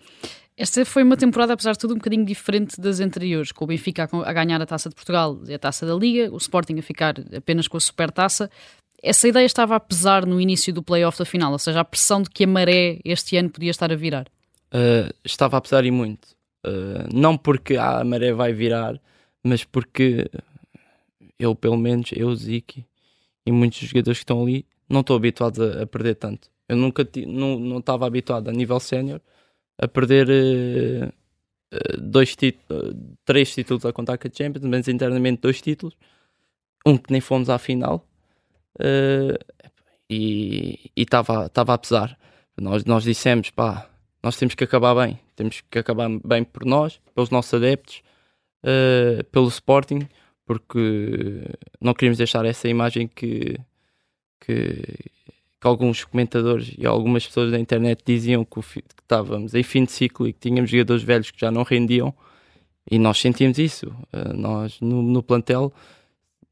Esta 0.56 0.86
foi 0.86 1.02
uma 1.02 1.18
temporada, 1.18 1.52
apesar 1.52 1.72
de 1.72 1.78
tudo, 1.78 1.92
um 1.92 1.98
bocadinho 1.98 2.24
diferente 2.24 2.80
das 2.80 2.98
anteriores, 2.98 3.52
com 3.52 3.64
o 3.64 3.68
Benfica 3.68 4.08
a 4.10 4.32
ganhar 4.32 4.60
a 4.60 4.64
Taça 4.64 4.88
de 4.88 4.94
Portugal 4.94 5.38
e 5.46 5.52
a 5.52 5.58
Taça 5.58 5.84
da 5.84 5.94
Liga, 5.94 6.32
o 6.32 6.38
Sporting 6.38 6.78
a 6.78 6.82
ficar 6.82 7.14
apenas 7.36 7.68
com 7.68 7.76
a 7.76 7.80
Supertaça. 7.80 8.50
Essa 9.02 9.28
ideia 9.28 9.44
estava 9.44 9.76
a 9.76 9.80
pesar 9.80 10.24
no 10.24 10.40
início 10.40 10.72
do 10.72 10.82
playoff 10.82 11.18
da 11.18 11.26
final, 11.26 11.52
ou 11.52 11.58
seja, 11.58 11.80
a 11.80 11.84
pressão 11.84 12.22
de 12.22 12.30
que 12.30 12.44
a 12.44 12.46
maré 12.46 12.98
este 13.04 13.36
ano 13.36 13.50
podia 13.50 13.70
estar 13.70 13.92
a 13.92 13.94
virar? 13.96 14.26
Uh, 14.72 15.12
estava 15.22 15.58
a 15.58 15.60
pesar 15.60 15.84
e 15.84 15.90
muito. 15.90 16.28
Uh, 16.66 17.06
não 17.12 17.36
porque 17.36 17.76
a 17.76 18.02
maré 18.02 18.32
vai 18.32 18.54
virar, 18.54 18.98
mas 19.44 19.62
porque 19.62 20.30
eu, 21.38 21.54
pelo 21.54 21.76
menos, 21.76 22.10
eu, 22.16 22.34
Ziki 22.34 22.86
e 23.44 23.52
muitos 23.52 23.78
jogadores 23.80 24.18
que 24.18 24.24
estão 24.24 24.42
ali, 24.42 24.64
não 24.88 25.00
estou 25.00 25.16
habituados 25.16 25.60
a, 25.60 25.86
perder 25.86 26.14
tanto. 26.14 26.48
Eu 26.66 26.76
nunca 26.76 27.06
não 27.26 27.78
estava 27.78 28.06
habituado 28.06 28.48
a 28.48 28.52
nível 28.52 28.80
sénior 28.80 29.20
a 29.78 29.88
perder 29.88 30.28
uh, 30.28 32.00
dois 32.00 32.34
títulos, 32.34 32.94
três 33.24 33.52
títulos 33.54 33.84
a 33.84 33.92
contar 33.92 34.18
com 34.18 34.28
a 34.28 34.30
Champions, 34.30 34.64
mas 34.64 34.88
internamente 34.88 35.42
dois 35.42 35.60
títulos, 35.60 35.96
um 36.86 36.96
que 36.96 37.12
nem 37.12 37.20
fomos 37.20 37.50
à 37.50 37.58
final. 37.58 38.06
Uh, 38.76 39.38
e 40.08 40.90
estava 40.96 41.50
a 41.54 41.78
pesar. 41.78 42.18
Nós, 42.56 42.84
nós 42.84 43.04
dissemos, 43.04 43.50
pá, 43.50 43.90
nós 44.22 44.36
temos 44.36 44.54
que 44.54 44.64
acabar 44.64 44.94
bem, 44.94 45.18
temos 45.34 45.60
que 45.60 45.78
acabar 45.78 46.08
bem 46.24 46.42
por 46.44 46.64
nós, 46.64 47.00
pelos 47.14 47.30
nossos 47.30 47.54
adeptos, 47.54 48.02
uh, 48.64 49.22
pelo 49.24 49.48
Sporting, 49.48 50.08
porque 50.46 51.44
não 51.80 51.92
queríamos 51.92 52.18
deixar 52.18 52.44
essa 52.44 52.68
imagem 52.68 53.08
que, 53.08 53.58
que, 54.40 54.82
que 55.60 55.66
alguns 55.66 56.04
comentadores 56.04 56.72
e 56.78 56.86
algumas 56.86 57.26
pessoas 57.26 57.50
da 57.50 57.58
internet 57.58 58.02
diziam 58.06 58.44
que, 58.44 58.60
que, 58.60 58.95
estávamos 59.06 59.54
em 59.54 59.62
fim 59.62 59.84
de 59.84 59.92
ciclo 59.92 60.26
e 60.26 60.32
que 60.32 60.40
tínhamos 60.40 60.70
jogadores 60.70 61.02
velhos 61.02 61.30
que 61.30 61.40
já 61.40 61.50
não 61.50 61.62
rendiam 61.62 62.14
e 62.90 62.98
nós 62.98 63.18
sentimos 63.18 63.58
isso. 63.58 63.88
Uh, 64.12 64.32
nós 64.34 64.80
no, 64.80 65.02
no, 65.02 65.22
plantel 65.22 65.72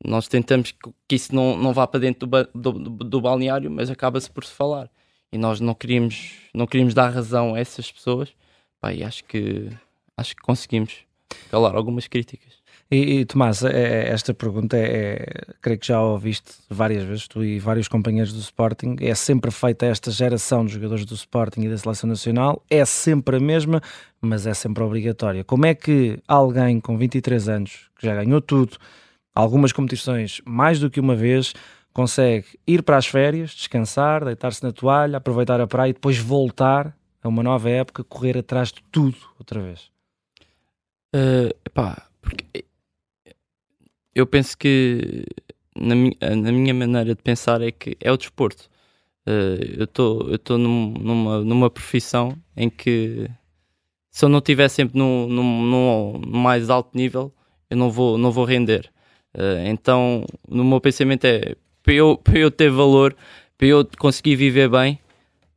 nós 0.05 0.29
tentamos 0.29 0.73
que, 1.09 1.15
isso 1.15 1.35
não, 1.35 1.57
não 1.57 1.73
vá 1.73 1.87
para 1.87 2.01
dentro 2.01 2.27
do, 2.27 2.45
do, 2.55 2.73
do, 2.73 2.91
do 3.05 3.21
balneário, 3.21 3.71
mas 3.71 3.91
acaba-se 3.91 4.31
por 4.31 4.45
se 4.45 4.53
falar. 4.53 4.91
E 5.33 5.39
nós 5.39 5.61
não 5.61 5.75
queríamos, 5.75 6.33
não 6.55 6.67
queríamos 6.67 6.95
dar 6.95 7.09
razão 7.11 7.55
a 7.55 7.59
essas 7.59 7.91
pessoas. 7.91 8.33
Pá, 8.81 8.93
e 8.93 9.03
acho 9.03 9.25
que 9.25 9.71
acho 10.17 10.35
que 10.37 10.43
conseguimos 10.43 11.05
calar 11.51 11.75
algumas 11.75 12.07
críticas. 12.07 12.64
E, 12.91 13.21
e 13.21 13.25
Tomás, 13.25 13.63
é, 13.63 13.71
é, 13.71 14.09
esta 14.11 14.35
pergunta 14.35 14.77
é, 14.77 14.83
é, 14.83 15.55
creio 15.61 15.79
que 15.79 15.87
já 15.87 16.01
ouviste 16.01 16.53
várias 16.69 17.03
vezes, 17.03 17.27
tu 17.27 17.43
e 17.43 17.59
vários 17.59 17.89
companheiros 17.89 18.33
do 18.33 18.41
Sporting, 18.41 18.97
é 19.01 19.15
sempre 19.15 19.51
feita 19.51 19.87
esta 19.87 20.11
geração 20.11 20.65
de 20.65 20.75
jogadores 20.75 21.05
do 21.05 21.15
Sporting 21.15 21.63
e 21.63 21.69
da 21.69 21.79
Seleção 21.79 22.09
Nacional, 22.09 22.63
é 22.71 22.85
sempre 22.85 23.37
a 23.37 23.41
mesma, 23.41 23.81
mas 24.21 24.47
é 24.47 24.55
sempre 24.55 24.83
obrigatória. 24.83 25.43
Como 25.43 25.67
é 25.67 25.75
que 25.75 26.19
alguém 26.29 26.79
com 26.79 26.97
23 26.97 27.49
anos, 27.49 27.91
que 27.99 28.07
já 28.07 28.15
ganhou 28.15 28.41
tudo, 28.41 28.77
algumas 29.35 29.73
competições 29.73 30.41
mais 30.45 30.79
do 30.79 30.91
que 30.91 31.01
uma 31.01 31.17
vez, 31.17 31.55
consegue 31.93 32.47
ir 32.67 32.83
para 32.83 32.99
as 32.99 33.07
férias, 33.07 33.51
descansar, 33.51 34.25
deitar-se 34.25 34.63
na 34.63 34.73
toalha, 34.73 35.17
aproveitar 35.17 35.61
a 35.61 35.67
praia 35.67 35.91
e 35.91 35.95
depois 35.95 36.19
voltar 36.19 36.95
a 37.23 37.29
uma 37.29 37.43
nova 37.43 37.71
época, 37.71 38.05
correr 38.05 38.37
atrás 38.37 38.69
de 38.69 38.83
tudo 38.93 39.17
outra 39.39 39.61
vez? 39.61 39.91
Uh, 41.15 41.55
epá, 41.65 42.09
porque 42.21 42.65
eu 44.15 44.27
penso 44.27 44.57
que 44.57 45.25
na 45.77 45.95
minha, 45.95 46.17
na 46.21 46.53
minha 46.53 46.75
maneira 46.75 47.15
de 47.15 47.23
pensar 47.23 47.61
é 47.63 47.71
que 47.71 47.97
é 48.01 48.13
o 48.13 48.17
desporto. 48.17 48.71
Uh, 49.27 49.89
eu 50.29 50.35
estou 50.35 50.59
num, 50.59 50.93
numa, 50.93 51.41
numa 51.41 51.71
profissão 51.71 52.37
em 52.57 52.69
que 52.69 53.29
se 54.11 54.25
eu 54.25 54.29
não 54.29 54.39
estiver 54.39 54.69
sempre 54.69 54.99
no, 54.99 55.27
no, 55.27 55.43
no, 55.43 56.19
no, 56.19 56.39
mais 56.39 56.71
alto 56.71 56.97
nível, 56.97 57.35
eu 57.69 57.77
não 57.77 57.91
vou, 57.91 58.17
não 58.17 58.31
vou 58.31 58.45
render. 58.45 58.91
Uh, 59.35 59.67
então, 59.67 60.25
no 60.49 60.65
meu 60.65 60.81
pensamento 60.81 61.25
é 61.25 61.57
para 61.83 61.95
eu, 61.95 62.17
para 62.17 62.39
eu 62.39 62.51
ter 62.51 62.71
valor, 62.71 63.17
para 63.59 63.67
eu 63.67 63.89
conseguir 63.99 64.37
viver 64.37 64.69
bem, 64.69 65.01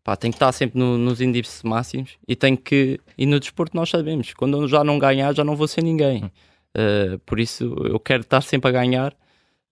pá, 0.03 0.15
tenho 0.15 0.31
que 0.31 0.37
estar 0.37 0.51
sempre 0.51 0.79
no, 0.79 0.97
nos 0.97 1.21
índices 1.21 1.61
máximos 1.61 2.17
e 2.27 2.35
tenho 2.35 2.57
que. 2.57 2.99
E 3.17 3.25
no 3.25 3.39
desporto 3.39 3.75
nós 3.75 3.89
sabemos, 3.89 4.33
quando 4.33 4.61
eu 4.61 4.67
já 4.67 4.83
não 4.83 4.97
ganhar, 4.97 5.35
já 5.35 5.43
não 5.43 5.55
vou 5.55 5.67
ser 5.67 5.83
ninguém. 5.83 6.31
Uh, 6.77 7.17
por 7.25 7.39
isso 7.39 7.75
eu 7.85 7.99
quero 7.99 8.21
estar 8.21 8.41
sempre 8.41 8.69
a 8.69 8.71
ganhar 8.71 9.11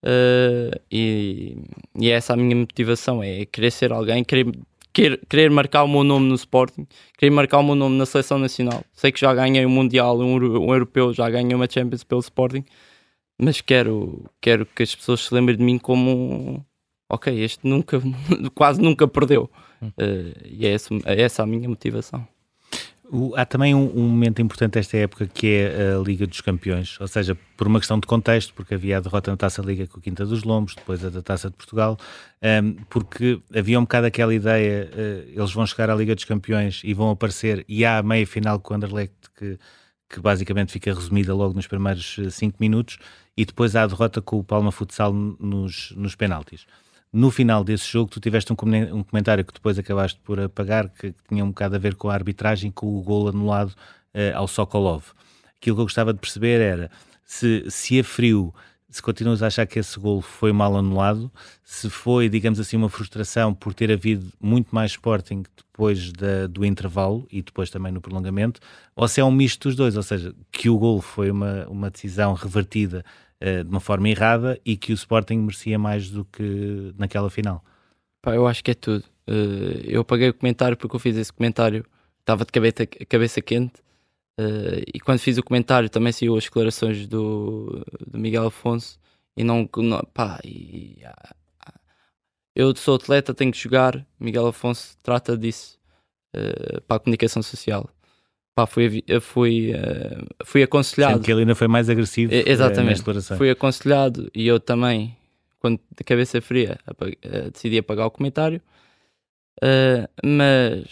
uh, 0.03 0.81
e, 0.91 1.55
e 1.99 2.09
essa 2.09 2.33
é 2.33 2.35
a 2.35 2.37
minha 2.37 2.55
motivação: 2.55 3.21
é 3.21 3.45
querer 3.45 3.71
ser 3.71 3.93
alguém, 3.93 4.23
querer, 4.23 4.51
querer, 4.91 5.21
querer 5.29 5.51
marcar 5.51 5.83
o 5.83 5.87
meu 5.87 6.03
nome 6.03 6.27
no 6.27 6.33
Sporting, 6.33 6.87
querer 7.15 7.29
marcar 7.29 7.59
o 7.59 7.63
meu 7.63 7.75
nome 7.75 7.95
na 7.95 8.07
seleção 8.07 8.39
nacional. 8.39 8.83
Sei 8.91 9.11
que 9.11 9.19
já 9.19 9.33
ganhei 9.35 9.65
um 9.65 9.69
Mundial, 9.69 10.17
um, 10.19 10.35
um 10.35 10.73
Europeu, 10.73 11.13
já 11.13 11.29
ganhei 11.29 11.53
uma 11.53 11.69
Champions 11.69 12.03
pelo 12.03 12.21
Sporting, 12.21 12.65
mas 13.39 13.61
quero, 13.61 14.25
quero 14.41 14.65
que 14.65 14.81
as 14.81 14.95
pessoas 14.95 15.21
se 15.21 15.33
lembrem 15.33 15.57
de 15.57 15.63
mim 15.63 15.77
como 15.77 16.65
ok, 17.09 17.43
este 17.43 17.67
nunca, 17.67 18.01
quase 18.55 18.81
nunca 18.81 19.07
perdeu. 19.07 19.49
Uh, 19.81 20.33
e 20.45 20.65
é 20.65 20.71
essa, 20.71 20.89
é 21.05 21.21
essa 21.21 21.43
a 21.43 21.45
minha 21.45 21.69
motivação. 21.69 22.27
Há 23.35 23.45
também 23.45 23.75
um, 23.75 23.85
um, 23.95 24.07
momento 24.07 24.41
importante 24.41 24.73
desta 24.73 24.97
época 24.97 25.27
que 25.27 25.47
é 25.47 25.93
a 25.93 25.99
Liga 25.99 26.25
dos 26.25 26.41
Campeões, 26.41 26.99
ou 26.99 27.07
seja, 27.07 27.37
por 27.55 27.67
uma 27.67 27.79
questão 27.79 27.99
de 27.99 28.07
contexto, 28.07 28.53
porque 28.53 28.73
havia 28.73 28.97
a 28.97 28.99
derrota 28.99 29.29
na 29.29 29.37
Taça 29.37 29.61
Liga 29.61 29.85
com 29.85 29.99
o 29.99 30.01
Quinta 30.01 30.25
dos 30.25 30.43
Lombos, 30.43 30.73
depois 30.75 31.05
a 31.05 31.09
da 31.09 31.21
Taça 31.21 31.49
de 31.49 31.55
Portugal, 31.55 31.97
um, 32.41 32.73
porque 32.89 33.39
havia 33.55 33.79
um 33.79 33.83
bocado 33.83 34.07
aquela 34.07 34.33
ideia, 34.33 34.89
uh, 34.91 35.39
eles 35.39 35.51
vão 35.51 35.65
chegar 35.67 35.89
à 35.89 35.95
Liga 35.95 36.15
dos 36.15 36.23
Campeões 36.23 36.81
e 36.83 36.93
vão 36.93 37.11
aparecer, 37.11 37.63
e 37.67 37.85
há 37.85 37.99
a 37.99 38.03
meia 38.03 38.25
final 38.25 38.59
com 38.59 38.73
o 38.73 38.77
Anderlecht 38.77 39.15
que, 39.37 39.59
que 40.09 40.19
basicamente 40.19 40.71
fica 40.71 40.93
resumida 40.93 41.33
logo 41.33 41.53
nos 41.53 41.67
primeiros 41.67 42.17
5 42.31 42.55
eh, 42.55 42.57
minutos, 42.59 42.97
e 43.37 43.45
depois 43.45 43.75
há 43.75 43.83
a 43.83 43.87
derrota 43.87 44.21
com 44.21 44.39
o 44.39 44.43
Palma 44.43 44.71
Futsal 44.71 45.13
nos, 45.13 45.93
nos 45.95 46.15
penaltis 46.15 46.65
no 47.15 47.31
final 47.31 47.63
desse 47.63 47.89
jogo 47.89 48.11
tu 48.11 48.19
tiveste 48.19 48.51
um, 48.51 48.55
comentário 48.55 49.45
que 49.45 49.53
depois 49.53 49.79
acabaste 49.79 50.19
por 50.21 50.37
apagar, 50.37 50.89
que 50.89 51.15
tinha 51.29 51.45
um 51.45 51.47
bocado 51.47 51.75
a 51.75 51.79
ver 51.79 51.95
com 51.95 52.09
a 52.09 52.13
arbitragem, 52.13 52.69
com 52.69 52.97
o 52.97 53.01
gol 53.01 53.29
anulado 53.29 53.69
uh, 53.69 54.35
ao 54.35 54.49
Sokolov. 54.49 55.05
Aquilo 55.57 55.77
que 55.77 55.81
eu 55.81 55.85
gostava 55.85 56.13
de 56.13 56.19
perceber 56.19 56.59
era 56.59 56.91
se, 57.23 57.63
se 57.69 58.01
a 58.01 58.03
frio, 58.03 58.53
se 58.89 59.01
continuas 59.01 59.41
a 59.41 59.47
achar 59.47 59.65
que 59.65 59.79
esse 59.79 59.97
gol 59.97 60.21
foi 60.21 60.51
mal 60.51 60.75
anulado, 60.75 61.31
se 61.63 61.89
foi, 61.89 62.27
digamos 62.27 62.59
assim, 62.59 62.75
uma 62.75 62.89
frustração 62.89 63.53
por 63.53 63.73
ter 63.73 63.89
havido 63.93 64.27
muito 64.37 64.75
mais 64.75 64.91
Sporting 64.91 65.43
depois 65.55 66.11
da, 66.11 66.47
do 66.47 66.65
intervalo 66.65 67.25
e 67.31 67.41
depois 67.41 67.69
também 67.69 67.93
no 67.93 68.01
prolongamento, 68.01 68.59
ou 68.93 69.07
se 69.07 69.21
é 69.21 69.23
um 69.23 69.31
misto 69.31 69.69
dos 69.69 69.77
dois, 69.77 69.95
ou 69.95 70.03
seja, 70.03 70.35
que 70.51 70.69
o 70.69 70.77
gol 70.77 71.01
foi 71.01 71.31
uma, 71.31 71.65
uma 71.67 71.89
decisão 71.89 72.33
revertida 72.33 73.05
uh, 73.43 73.63
de 73.63 73.69
uma 73.69 73.79
forma 73.79 74.09
errada 74.09 74.59
e 74.65 74.77
que 74.77 74.91
o 74.91 74.95
Sporting 74.95 75.37
merecia 75.37 75.77
mais 75.79 76.09
do 76.09 76.25
que 76.25 76.93
naquela 76.97 77.29
final? 77.29 77.63
Pá, 78.21 78.35
eu 78.35 78.47
acho 78.47 78.63
que 78.63 78.71
é 78.71 78.73
tudo. 78.73 79.05
Uh, 79.27 79.81
eu 79.83 80.03
paguei 80.03 80.29
o 80.29 80.33
comentário 80.33 80.77
porque 80.77 80.95
eu 80.95 80.99
fiz 80.99 81.15
esse 81.17 81.33
comentário, 81.33 81.85
estava 82.19 82.45
de 82.45 82.51
cabeça, 82.51 82.85
cabeça 82.85 83.41
quente. 83.41 83.79
Uh, 84.39 84.83
e 84.93 84.99
quando 84.99 85.19
fiz 85.19 85.37
o 85.37 85.43
comentário 85.43 85.89
também 85.89 86.11
saiu 86.11 86.35
as 86.35 86.43
declarações 86.43 87.07
do, 87.07 87.85
do 88.05 88.17
Miguel 88.19 88.47
Afonso 88.47 88.99
e 89.37 89.43
não, 89.43 89.69
não 89.77 90.01
pá, 90.13 90.39
e, 90.43 90.99
ah, 91.05 91.35
eu 92.53 92.75
sou 92.75 92.95
atleta, 92.95 93.33
tenho 93.33 93.51
que 93.51 93.57
jogar. 93.57 94.05
Miguel 94.19 94.47
Afonso 94.47 94.97
trata 95.03 95.37
disso 95.37 95.79
uh, 96.35 96.81
para 96.81 96.97
a 96.97 96.99
comunicação 96.99 97.41
social 97.41 97.89
pá, 98.55 98.65
fui, 98.65 99.03
fui, 99.21 99.73
uh, 99.73 100.45
fui 100.45 100.63
aconselhado. 100.63 101.15
Sendo 101.15 101.25
que 101.25 101.31
ele 101.31 101.41
ainda 101.41 101.53
foi 101.53 101.67
mais 101.67 101.89
agressivo 101.89 102.33
uh, 102.33 102.43
exatamente, 102.45 103.03
Fui 103.37 103.49
aconselhado 103.49 104.31
e 104.33 104.47
eu 104.47 104.59
também, 104.59 105.15
quando 105.59 105.79
de 105.95 106.03
cabeça 106.03 106.41
fria, 106.41 106.79
uh, 106.89 107.51
decidi 107.51 107.77
apagar 107.77 108.07
o 108.07 108.11
comentário. 108.11 108.61
mas 110.23 110.85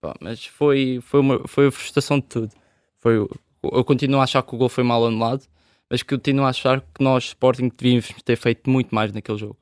pá, 0.00 0.14
mas 0.20 0.44
foi, 0.44 0.98
foi, 1.00 1.20
uma, 1.20 1.46
foi 1.46 1.68
a 1.68 1.70
frustração 1.70 2.18
de 2.18 2.26
tudo. 2.26 2.50
Foi, 2.98 3.16
eu 3.16 3.84
continuo 3.84 4.20
a 4.20 4.24
achar 4.24 4.42
que 4.42 4.54
o 4.54 4.58
gol 4.58 4.68
foi 4.68 4.82
mal 4.82 5.06
anulado, 5.06 5.44
mas 5.88 6.02
continuo 6.02 6.44
a 6.44 6.48
achar 6.48 6.80
que 6.80 7.02
nós, 7.02 7.26
Sporting, 7.26 7.70
devíamos 7.76 8.08
ter 8.24 8.36
feito 8.36 8.68
muito 8.68 8.92
mais 8.92 9.12
naquele 9.12 9.38
jogo. 9.38 9.56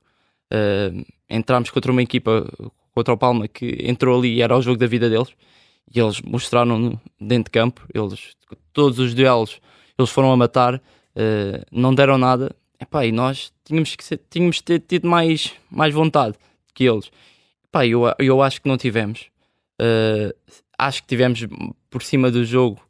Uh, 0.50 1.04
entramos 1.28 1.70
contra 1.70 1.92
uma 1.92 2.02
equipa, 2.02 2.46
contra 2.94 3.12
o 3.12 3.18
Palma, 3.18 3.46
que 3.46 3.76
entrou 3.82 4.18
ali 4.18 4.36
e 4.36 4.42
era 4.42 4.56
o 4.56 4.62
jogo 4.62 4.78
da 4.78 4.86
vida 4.86 5.10
deles 5.10 5.34
e 5.92 6.00
eles 6.00 6.20
mostraram 6.22 7.00
dentro 7.20 7.44
de 7.44 7.50
campo, 7.50 7.86
eles, 7.92 8.34
todos 8.72 8.98
os 8.98 9.14
duelos 9.14 9.60
eles 9.98 10.10
foram 10.10 10.32
a 10.32 10.36
matar, 10.36 10.76
uh, 10.76 11.64
não 11.70 11.94
deram 11.94 12.18
nada, 12.18 12.54
Epá, 12.80 13.06
e 13.06 13.12
nós 13.12 13.52
tínhamos 13.64 13.94
que 13.94 14.04
ser, 14.04 14.20
tínhamos 14.28 14.60
ter 14.60 14.80
tido 14.80 15.08
mais, 15.08 15.54
mais 15.70 15.94
vontade 15.94 16.36
que 16.74 16.84
eles. 16.84 17.10
Epá, 17.64 17.86
eu, 17.86 18.02
eu 18.18 18.42
acho 18.42 18.60
que 18.60 18.68
não 18.68 18.76
tivemos. 18.76 19.30
Uh, 19.80 20.34
acho 20.78 21.02
que 21.02 21.08
tivemos 21.08 21.46
por 21.88 22.02
cima 22.02 22.30
do 22.30 22.44
jogo 22.44 22.80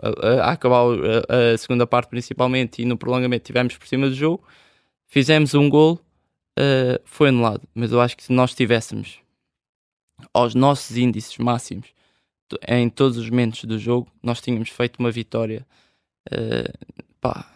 a, 0.00 0.44
a 0.44 0.52
acabar 0.52 0.84
a, 1.28 1.54
a, 1.54 1.58
segunda 1.58 1.86
parte 1.86 2.08
principalmente 2.08 2.82
e 2.82 2.84
no 2.84 2.96
prolongamento 2.96 3.44
tivemos 3.44 3.76
por 3.76 3.86
cima 3.88 4.08
do 4.08 4.14
jogo. 4.14 4.44
Fizemos 5.06 5.54
um 5.54 5.68
gol, 5.68 6.00
uh, 6.58 7.00
foi 7.04 7.28
anulado. 7.28 7.62
Mas 7.74 7.90
eu 7.90 8.00
acho 8.00 8.16
que 8.16 8.22
se 8.22 8.32
nós 8.32 8.54
tivéssemos 8.54 9.18
aos 10.32 10.54
nossos 10.54 10.96
índices 10.96 11.36
máximos 11.38 11.88
em 12.66 12.88
todos 12.88 13.18
os 13.18 13.28
momentos 13.28 13.64
do 13.64 13.78
jogo, 13.78 14.08
nós 14.22 14.40
tínhamos 14.40 14.68
feito 14.68 14.98
uma 14.98 15.10
vitória. 15.10 15.66
Uh, 16.30 16.96
pá, 17.20 17.50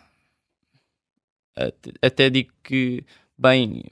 até, 2.02 2.28
digo 2.28 2.52
que 2.62 3.04
bem, 3.38 3.84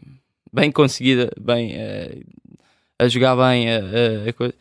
bem 0.53 0.71
conseguida, 0.71 1.31
bem 1.41 1.73
uh, 1.73 2.25
a 2.99 3.09
jogar 3.09 3.37
bem 3.37 3.71
a, 3.71 3.79
a, 3.79 4.29
a 4.29 4.33
coisa. 4.33 4.55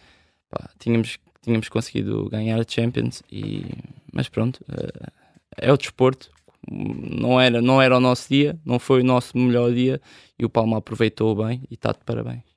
Pá, 0.49 0.69
tínhamos, 0.79 1.17
tínhamos 1.41 1.69
conseguido 1.69 2.29
ganhar 2.29 2.59
a 2.59 2.65
Champions, 2.67 3.23
e, 3.31 3.65
mas 4.11 4.29
pronto, 4.29 4.63
uh, 4.69 5.11
é 5.57 5.71
o 5.71 5.77
desporto. 5.77 6.31
Não 6.69 7.41
era, 7.41 7.61
não 7.61 7.81
era 7.81 7.97
o 7.97 7.99
nosso 7.99 8.29
dia, 8.29 8.57
não 8.65 8.79
foi 8.79 9.01
o 9.01 9.05
nosso 9.05 9.37
melhor 9.37 9.73
dia 9.73 9.99
e 10.39 10.45
o 10.45 10.49
Palma 10.49 10.77
aproveitou 10.77 11.35
bem 11.35 11.61
e 11.69 11.73
está 11.73 11.91
de 11.91 11.99
parabéns. 12.05 12.52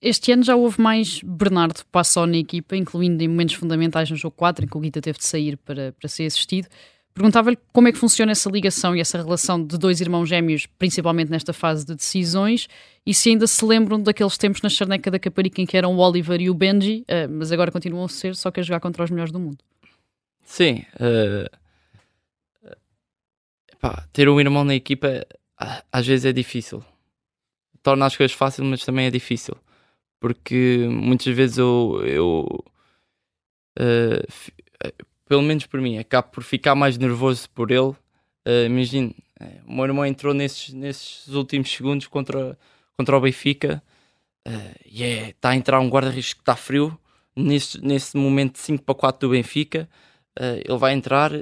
Este 0.00 0.30
ano 0.32 0.42
já 0.42 0.54
houve 0.54 0.80
mais 0.80 1.20
Bernardo 1.22 1.82
Passou 1.90 2.26
na 2.26 2.36
equipa, 2.36 2.76
incluindo 2.76 3.22
em 3.22 3.28
momentos 3.28 3.54
fundamentais 3.54 4.10
no 4.10 4.16
jogo 4.16 4.36
4, 4.36 4.64
em 4.64 4.68
que 4.68 4.76
o 4.76 4.80
Guita 4.80 5.00
teve 5.00 5.18
de 5.18 5.24
sair 5.24 5.56
para, 5.56 5.92
para 5.92 6.08
ser 6.08 6.26
assistido. 6.26 6.68
Perguntava-lhe 7.14 7.56
como 7.72 7.88
é 7.88 7.92
que 7.92 7.98
funciona 7.98 8.32
essa 8.32 8.50
ligação 8.50 8.94
e 8.94 9.00
essa 9.00 9.16
relação 9.16 9.64
de 9.64 9.78
dois 9.78 10.02
irmãos 10.02 10.28
gêmeos, 10.28 10.66
principalmente 10.78 11.30
nesta 11.30 11.54
fase 11.54 11.86
de 11.86 11.94
decisões, 11.94 12.68
e 13.06 13.14
se 13.14 13.30
ainda 13.30 13.46
se 13.46 13.64
lembram 13.64 14.02
daqueles 14.02 14.36
tempos 14.36 14.60
na 14.60 14.68
charneca 14.68 15.10
da 15.10 15.18
Caparica 15.18 15.62
em 15.62 15.66
que 15.66 15.78
eram 15.78 15.96
o 15.96 15.98
Oliver 15.98 16.38
e 16.42 16.50
o 16.50 16.54
Benji, 16.54 17.06
uh, 17.08 17.26
mas 17.30 17.50
agora 17.50 17.72
continuam 17.72 18.04
a 18.04 18.08
ser, 18.10 18.36
só 18.36 18.50
que 18.50 18.60
a 18.60 18.62
jogar 18.62 18.80
contra 18.80 19.02
os 19.02 19.10
melhores 19.10 19.32
do 19.32 19.40
mundo. 19.40 19.64
Sim. 20.44 20.84
Uh, 21.00 21.48
ter 24.12 24.28
um 24.28 24.38
irmão 24.38 24.62
na 24.62 24.74
equipa 24.74 25.26
às 25.90 26.06
vezes 26.06 26.26
é 26.26 26.34
difícil. 26.34 26.84
Torna 27.82 28.04
as 28.04 28.14
coisas 28.14 28.36
fáceis, 28.36 28.68
mas 28.68 28.84
também 28.84 29.06
é 29.06 29.10
difícil 29.10 29.56
porque 30.20 30.86
muitas 30.90 31.34
vezes 31.34 31.58
eu, 31.58 32.00
eu 32.04 32.64
uh, 33.78 34.52
pelo 35.26 35.42
menos 35.42 35.66
por 35.66 35.80
mim, 35.80 35.98
acabo 35.98 36.28
por 36.30 36.42
ficar 36.42 36.74
mais 36.74 36.96
nervoso 36.96 37.50
por 37.50 37.70
ele. 37.70 37.94
Uh, 38.46 38.66
Imagino, 38.66 39.14
o 39.66 39.72
meu 39.74 39.84
irmão 39.84 40.06
entrou 40.06 40.32
nesses, 40.32 40.72
nesses 40.72 41.28
últimos 41.28 41.70
segundos 41.70 42.06
contra, 42.06 42.58
contra 42.96 43.16
o 43.16 43.20
Benfica 43.20 43.82
uh, 44.46 44.80
e 44.86 45.02
é, 45.02 45.28
está 45.30 45.50
a 45.50 45.56
entrar 45.56 45.80
um 45.80 45.88
guarda-redes 45.88 46.32
que 46.32 46.40
está 46.40 46.56
frio. 46.56 46.98
Nesse, 47.34 47.84
nesse 47.84 48.16
momento 48.16 48.54
de 48.54 48.60
5 48.60 48.82
para 48.82 48.94
4 48.94 49.28
do 49.28 49.32
Benfica, 49.32 49.88
uh, 50.38 50.62
ele 50.64 50.78
vai 50.78 50.94
entrar 50.94 51.32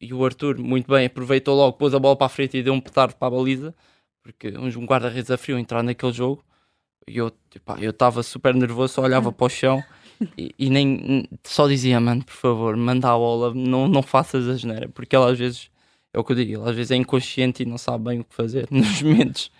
e 0.00 0.12
o 0.12 0.24
Arthur, 0.24 0.58
muito 0.58 0.90
bem, 0.90 1.06
aproveitou 1.06 1.56
logo, 1.56 1.78
pôs 1.78 1.94
a 1.94 1.98
bola 1.98 2.16
para 2.16 2.26
a 2.26 2.28
frente 2.28 2.58
e 2.58 2.62
deu 2.62 2.74
um 2.74 2.80
petardo 2.80 3.14
para 3.14 3.28
a 3.28 3.30
baliza, 3.30 3.74
porque 4.22 4.48
um 4.58 4.84
guarda-redes 4.84 5.30
a 5.30 5.38
frio 5.38 5.58
entrar 5.58 5.82
naquele 5.82 6.12
jogo 6.12 6.44
eu 7.06 7.32
eu 7.80 7.90
estava 7.90 8.22
super 8.22 8.54
nervoso, 8.54 8.94
só 8.94 9.02
olhava 9.02 9.32
para 9.32 9.46
o 9.46 9.48
chão 9.48 9.82
e, 10.36 10.54
e, 10.58 10.70
nem 10.70 11.28
só 11.44 11.68
dizia, 11.68 12.00
mano, 12.00 12.24
por 12.24 12.34
favor, 12.34 12.76
manda 12.76 13.08
a 13.08 13.16
bola, 13.16 13.54
não, 13.54 13.86
não 13.86 14.02
faças 14.02 14.48
a 14.48 14.56
geneira, 14.56 14.88
porque 14.88 15.14
ela 15.14 15.30
às 15.30 15.38
vezes 15.38 15.70
é 16.12 16.18
o 16.18 16.24
que 16.24 16.32
eu 16.32 16.36
digo, 16.36 16.54
ela 16.54 16.70
às 16.70 16.76
vezes 16.76 16.90
é 16.90 16.96
inconsciente 16.96 17.62
e 17.62 17.66
não 17.66 17.78
sabe 17.78 18.04
bem 18.04 18.20
o 18.20 18.24
que 18.24 18.34
fazer 18.34 18.66
nos 18.72 19.02
momentos. 19.02 19.50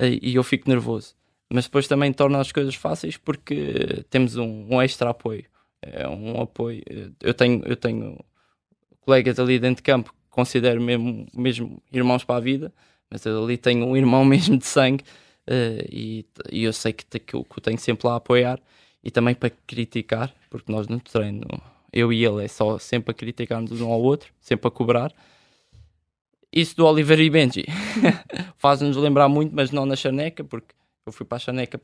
e 0.00 0.34
eu 0.34 0.42
fico 0.42 0.68
nervoso. 0.68 1.14
Mas 1.52 1.64
depois 1.64 1.86
também 1.86 2.12
torna 2.12 2.40
as 2.40 2.50
coisas 2.50 2.74
fáceis 2.74 3.16
porque 3.16 4.04
temos 4.10 4.36
um, 4.36 4.66
um 4.70 4.82
extra 4.82 5.10
apoio. 5.10 5.44
É 5.80 6.08
um 6.08 6.40
apoio. 6.40 6.82
Eu 7.22 7.34
tenho, 7.34 7.62
eu 7.64 7.76
tenho 7.76 8.18
colegas 9.00 9.38
ali 9.38 9.58
dentro 9.58 9.76
de 9.76 9.82
campo 9.82 10.12
que 10.12 10.18
considero 10.30 10.80
mesmo, 10.80 11.26
mesmo 11.32 11.82
irmãos 11.92 12.24
para 12.24 12.36
a 12.36 12.40
vida, 12.40 12.72
mas 13.10 13.24
eu 13.24 13.44
ali 13.44 13.56
tenho 13.56 13.86
um 13.86 13.96
irmão 13.96 14.24
mesmo 14.26 14.56
de 14.58 14.66
sangue 14.66 15.04
uh, 15.48 15.84
e, 15.90 16.24
e, 16.50 16.64
eu 16.64 16.72
sei 16.72 16.92
que, 16.92 17.04
que, 17.04 17.20
que 17.20 17.34
eu 17.34 17.62
tenho 17.62 17.78
sempre 17.78 18.06
lá 18.06 18.14
a 18.14 18.16
apoiar 18.16 18.60
e 19.02 19.10
também 19.10 19.34
para 19.34 19.50
criticar, 19.66 20.34
porque 20.50 20.70
nós 20.70 20.88
no 20.88 21.00
treino, 21.00 21.46
eu 21.92 22.12
e 22.12 22.24
ele, 22.24 22.44
é 22.44 22.48
só 22.48 22.78
sempre 22.78 23.10
a 23.10 23.14
criticar-nos 23.14 23.80
um 23.80 23.92
ao 23.92 24.00
outro, 24.00 24.32
sempre 24.40 24.68
a 24.68 24.70
cobrar. 24.70 25.12
Isso 26.52 26.76
do 26.76 26.86
Oliver 26.86 27.20
e 27.20 27.28
Benji 27.28 27.66
faz-nos 28.56 28.96
lembrar 28.96 29.28
muito, 29.28 29.54
mas 29.54 29.70
não 29.70 29.84
na 29.84 29.96
Chaneca, 29.96 30.44
porque 30.44 30.74
eu 31.06 31.12
fui 31.12 31.26
para 31.26 31.36
a 31.36 31.40
Chaneca 31.40 31.80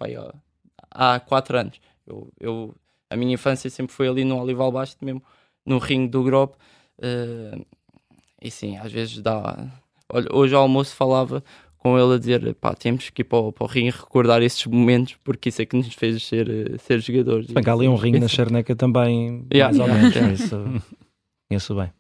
há 0.91 1.21
quatro 1.21 1.59
anos. 1.59 1.81
Eu, 2.07 2.33
eu, 2.41 2.75
a 3.09 3.17
minha 3.17 3.35
infância 3.35 3.69
sempre 3.69 3.95
foi 3.95 4.09
ali 4.09 4.25
no 4.25 4.41
Olival 4.41 4.73
Baixo, 4.73 4.97
mesmo 5.03 5.23
no 5.67 5.79
ringue 5.79 6.09
do 6.09 6.23
Grop. 6.23 6.55
Uh, 6.99 7.65
e 8.41 8.51
sim, 8.51 8.79
às 8.79 8.91
vezes 8.91 9.19
dá. 9.19 9.69
Olha, 10.09 10.29
hoje 10.33 10.55
ao 10.55 10.63
almoço 10.63 10.95
falava 10.95 11.45
com 11.81 11.99
ele 11.99 12.15
a 12.15 12.19
dizer: 12.19 12.55
pá, 12.55 12.75
temos 12.75 13.11
que 13.11 13.23
ir 13.23 13.25
para 13.25 13.39
o, 13.39 13.53
para 13.53 13.65
o 13.65 13.67
ringue 13.67 13.91
recordar 13.91 14.41
esses 14.43 14.65
momentos, 14.67 15.17
porque 15.25 15.49
isso 15.49 15.61
é 15.61 15.67
que 15.67 15.77
nos 15.77 15.93
fez 15.95 16.23
ser, 16.25 16.49
eh, 16.49 16.79
ser 16.79 17.01
jogadores. 17.01 17.47
Bem, 17.49 17.65
há 17.67 17.73
ali 17.73 17.89
um 17.89 17.97
ringue 17.97 18.21
na 18.21 18.29
Charneca 18.29 18.77
também, 18.77 19.45
yeah, 19.53 19.77
mais 19.77 19.91
ou 19.91 19.97
menos. 19.97 20.41
Isso, 20.41 20.65
conheço 21.49 21.75
bem. 21.75 21.91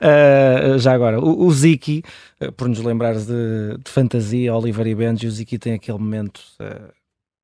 uh, 0.00 0.78
já 0.80 0.92
agora, 0.92 1.20
o, 1.20 1.46
o 1.46 1.52
Ziki, 1.52 2.02
uh, 2.42 2.50
por 2.52 2.68
nos 2.68 2.80
lembrares 2.80 3.26
de, 3.26 3.78
de 3.84 3.90
fantasia, 3.90 4.54
Oliver 4.54 4.86
e 4.86 4.94
Benji, 4.94 5.26
o 5.26 5.30
Ziki 5.30 5.58
tem 5.58 5.74
aquele 5.74 5.98
momento. 5.98 6.40
Uh, 6.58 6.90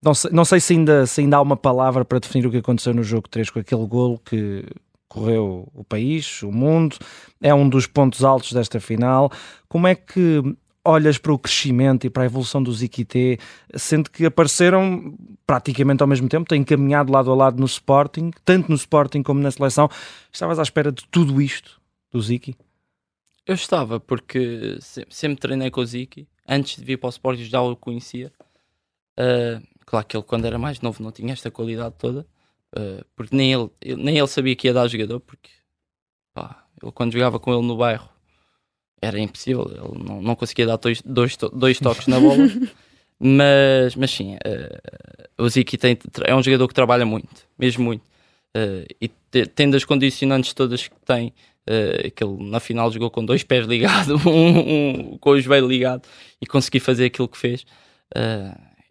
não 0.02 0.14
sei, 0.14 0.30
não 0.32 0.44
sei 0.44 0.60
se, 0.60 0.72
ainda, 0.72 1.06
se 1.06 1.20
ainda 1.20 1.36
há 1.36 1.40
uma 1.40 1.56
palavra 1.56 2.04
para 2.04 2.18
definir 2.18 2.46
o 2.46 2.50
que 2.50 2.58
aconteceu 2.58 2.92
no 2.92 3.02
jogo 3.02 3.28
3 3.28 3.50
com 3.50 3.58
aquele 3.58 3.86
golo 3.86 4.18
que 4.18 4.64
correu 5.08 5.68
o 5.72 5.84
país, 5.84 6.42
o 6.42 6.50
mundo, 6.50 6.96
é 7.40 7.54
um 7.54 7.68
dos 7.68 7.86
pontos 7.86 8.24
altos 8.24 8.52
desta 8.52 8.80
final. 8.80 9.30
Como 9.68 9.86
é 9.86 9.94
que 9.94 10.42
olhas 10.84 11.16
para 11.16 11.32
o 11.32 11.38
crescimento 11.38 12.06
e 12.06 12.10
para 12.10 12.24
a 12.24 12.26
evolução 12.26 12.62
do 12.62 12.72
Ziquité, 12.72 13.38
sendo 13.74 14.10
que 14.10 14.26
apareceram 14.26 15.16
praticamente 15.46 16.02
ao 16.02 16.06
mesmo 16.06 16.28
tempo, 16.28 16.48
têm 16.48 16.62
caminhado 16.62 17.10
lado 17.10 17.30
a 17.30 17.34
lado 17.34 17.58
no 17.58 17.66
Sporting, 17.66 18.30
tanto 18.44 18.68
no 18.68 18.74
Sporting 18.74 19.22
como 19.22 19.40
na 19.40 19.50
seleção. 19.50 19.88
Estavas 20.32 20.58
à 20.58 20.62
espera 20.62 20.92
de 20.92 21.06
tudo 21.06 21.40
isto 21.40 21.80
do 22.10 22.20
Ziki? 22.20 22.54
Eu 23.46 23.54
estava, 23.54 23.98
porque 23.98 24.78
sempre 24.80 25.40
treinei 25.40 25.70
com 25.70 25.80
o 25.80 25.86
Ziki. 25.86 26.28
Antes 26.46 26.76
de 26.76 26.84
vir 26.84 26.98
para 26.98 27.08
o 27.08 27.10
Sporting 27.10 27.44
já 27.44 27.60
o 27.60 27.74
conhecia. 27.76 28.32
Uh, 29.18 29.62
claro 29.86 30.06
que 30.06 30.16
ele, 30.16 30.24
quando 30.24 30.44
era 30.44 30.58
mais 30.58 30.80
novo, 30.80 31.02
não 31.02 31.12
tinha 31.12 31.32
esta 31.32 31.50
qualidade 31.50 31.94
toda. 31.98 32.26
Uh, 32.76 33.04
porque 33.14 33.34
nem 33.34 33.52
ele, 33.52 33.70
nem 33.96 34.18
ele 34.18 34.26
sabia 34.26 34.56
que 34.56 34.66
ia 34.66 34.74
dar 34.74 34.88
jogador, 34.88 35.20
porque 35.20 35.50
pá, 36.34 36.66
ele 36.82 36.92
quando 36.92 37.12
jogava 37.12 37.38
com 37.38 37.52
ele 37.52 37.66
no 37.66 37.76
bairro 37.76 38.13
era 39.04 39.20
impossível, 39.20 39.70
ele 39.70 40.04
não, 40.04 40.22
não 40.22 40.34
conseguia 40.34 40.66
dar 40.66 40.76
dois, 40.76 41.02
dois, 41.02 41.36
dois 41.52 41.78
toques 41.78 42.06
na 42.06 42.18
bola. 42.18 42.48
mas, 43.20 43.94
mas 43.96 44.10
sim, 44.10 44.34
uh, 44.34 45.42
o 45.42 45.48
Ziki 45.48 45.76
tem, 45.76 45.98
é 46.24 46.34
um 46.34 46.42
jogador 46.42 46.66
que 46.68 46.74
trabalha 46.74 47.04
muito, 47.04 47.28
mesmo 47.58 47.84
muito. 47.84 48.02
Uh, 48.56 48.86
e 49.00 49.08
te, 49.08 49.46
tendo 49.46 49.76
as 49.76 49.84
condicionantes 49.84 50.52
todas 50.54 50.88
que 50.88 50.96
tem, 51.04 51.32
uh, 51.68 52.10
que 52.10 52.24
ele 52.24 52.50
na 52.50 52.60
final 52.60 52.90
jogou 52.90 53.10
com 53.10 53.24
dois 53.24 53.42
pés 53.42 53.66
ligados, 53.66 54.08
um, 54.24 54.30
um, 54.30 55.18
com 55.18 55.30
o 55.30 55.40
joelho 55.40 55.68
ligado 55.68 56.02
e 56.40 56.46
conseguir 56.46 56.80
fazer 56.80 57.06
aquilo 57.06 57.28
que 57.28 57.38
fez, 57.38 57.64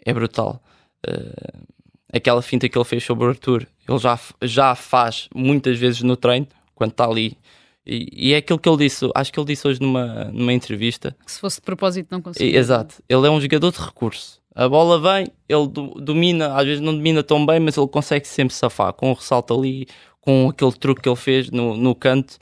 é 0.05 0.13
brutal. 0.13 0.61
aquela 2.11 2.41
finta 2.41 2.67
que 2.67 2.77
ele 2.77 2.83
fez 2.83 3.03
sobre 3.03 3.25
o 3.25 3.29
Arthur, 3.29 3.65
ele 3.87 3.99
já, 3.99 4.19
já 4.41 4.75
faz 4.75 5.29
muitas 5.33 5.77
vezes 5.79 6.01
no 6.01 6.17
treino, 6.17 6.47
quando 6.75 6.91
está 6.91 7.05
ali 7.05 7.37
e, 7.85 8.29
e, 8.29 8.33
é 8.33 8.37
aquilo 8.37 8.59
que 8.59 8.69
ele 8.69 8.77
disse, 8.77 9.09
acho 9.13 9.31
que 9.31 9.39
ele 9.39 9.47
disse 9.47 9.67
hoje 9.67 9.81
numa, 9.81 10.25
numa 10.25 10.53
entrevista. 10.53 11.15
Que 11.25 11.31
se 11.31 11.39
fosse 11.39 11.57
de 11.57 11.63
propósito 11.63 12.07
não 12.11 12.21
conseguia. 12.21 12.57
Exato, 12.57 13.03
ele 13.09 13.27
é 13.27 13.29
um 13.29 13.41
jogador 13.41 13.71
de 13.71 13.79
recurso. 13.79 14.41
A 14.55 14.69
bola 14.69 14.99
vem, 14.99 15.27
ele 15.49 15.67
do, 15.67 15.95
domina, 15.95 16.55
às 16.55 16.65
vezes 16.65 16.79
não 16.79 16.95
domina 16.95 17.23
tão 17.23 17.45
bem, 17.45 17.59
mas 17.59 17.75
ele 17.75 17.87
consegue 17.87 18.27
sempre 18.27 18.53
safar 18.53 18.93
com 18.93 19.11
o 19.11 19.13
ressalto 19.13 19.53
ali, 19.53 19.87
com 20.21 20.49
aquele 20.49 20.71
truque 20.71 21.01
que 21.01 21.09
ele 21.09 21.15
fez 21.15 21.49
no, 21.49 21.75
no 21.75 21.93
canto. 21.95 22.37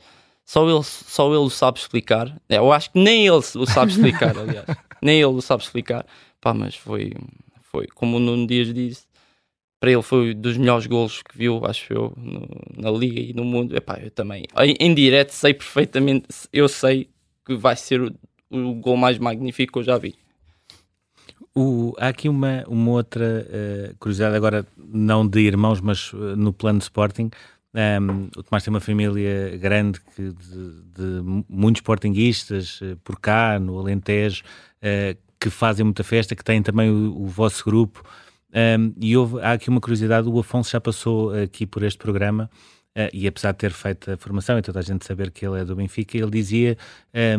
Só 0.46 0.70
ele, 0.70 0.84
só 0.84 1.28
ele 1.28 1.38
o 1.38 1.50
sabe 1.50 1.80
explicar. 1.80 2.36
É, 2.50 2.58
eu 2.58 2.72
acho 2.72 2.92
que 2.92 3.00
nem 3.00 3.26
ele 3.26 3.38
o 3.38 3.66
sabe 3.66 3.92
explicar, 3.92 4.36
aliás. 4.38 4.66
nem 5.02 5.16
ele 5.18 5.26
o 5.26 5.42
sabe 5.42 5.64
explicar. 5.64 6.06
Pá, 6.42 6.54
mas 6.54 6.76
foi, 6.76 7.14
foi 7.72 7.88
como 7.96 8.18
o 8.18 8.20
Nuno 8.20 8.46
Dias 8.46 8.74
disse, 8.74 9.06
para 9.82 9.92
ele 9.92 10.04
foi 10.04 10.36
dos 10.36 10.58
melhores 10.58 10.86
golos 10.86 11.24
que 11.24 11.36
viu, 11.36 11.66
acho 11.66 11.92
eu, 11.92 12.14
no, 12.16 12.48
na 12.78 12.92
Liga 12.92 13.20
e 13.20 13.34
no 13.34 13.44
mundo. 13.44 13.76
Epá, 13.76 14.00
eu 14.00 14.12
também, 14.12 14.46
em, 14.60 14.76
em 14.80 14.94
direto, 14.94 15.32
sei 15.32 15.56
perfeitamente, 15.56 16.28
eu 16.54 16.70
sei 16.70 17.10
que 17.44 17.56
vai 17.56 17.76
ser 17.76 18.00
o, 18.00 18.14
o 18.52 18.76
gol 18.76 18.96
mais 18.96 19.18
magnífico 19.18 19.74
que 19.74 19.80
eu 19.80 19.84
já 19.84 19.98
vi. 19.98 20.14
O, 21.56 21.96
há 21.98 22.10
aqui 22.10 22.30
uma, 22.30 22.64
uma 22.68 22.92
outra 22.92 23.48
uh, 23.50 23.96
curiosidade, 23.98 24.36
agora 24.36 24.68
não 24.78 25.28
de 25.28 25.40
irmãos, 25.40 25.82
mas 25.82 26.14
uh, 26.14 26.36
no 26.38 26.54
plano 26.54 26.78
de 26.78 26.84
Sporting. 26.84 27.32
Um, 27.74 28.30
o 28.38 28.44
Tomás 28.44 28.64
tem 28.64 28.72
uma 28.72 28.80
família 28.80 29.58
grande 29.58 30.00
que, 30.00 30.22
de, 30.22 30.82
de 30.96 31.44
muitos 31.50 31.80
sportinguistas 31.80 32.80
uh, 32.82 32.98
por 33.04 33.20
cá, 33.20 33.58
no 33.60 33.80
Alentejo, 33.80 34.44
que 35.40 35.50
fazem 35.50 35.84
muita 35.84 36.04
festa, 36.04 36.36
que 36.36 36.44
têm 36.44 36.62
também 36.62 36.92
o, 36.92 37.24
o 37.24 37.26
vosso 37.26 37.66
grupo. 37.66 38.04
Um, 38.54 38.94
e 39.00 39.16
houve, 39.16 39.40
há 39.42 39.54
aqui 39.54 39.70
uma 39.70 39.80
curiosidade: 39.80 40.28
o 40.28 40.40
Afonso 40.40 40.72
já 40.72 40.82
passou 40.82 41.34
aqui 41.34 41.66
por 41.66 41.84
este 41.84 41.98
programa. 41.98 42.50
Uh, 42.94 43.08
e 43.14 43.26
apesar 43.26 43.54
de 43.54 43.60
ter 43.60 43.72
feito 43.72 44.12
a 44.12 44.18
formação 44.18 44.58
e 44.58 44.62
toda 44.62 44.80
a 44.80 44.82
gente 44.82 45.06
saber 45.06 45.32
que 45.32 45.46
ele 45.46 45.62
é 45.62 45.64
do 45.64 45.78
Benfica, 45.78 46.18
ele 46.18 46.30
dizia: 46.30 46.78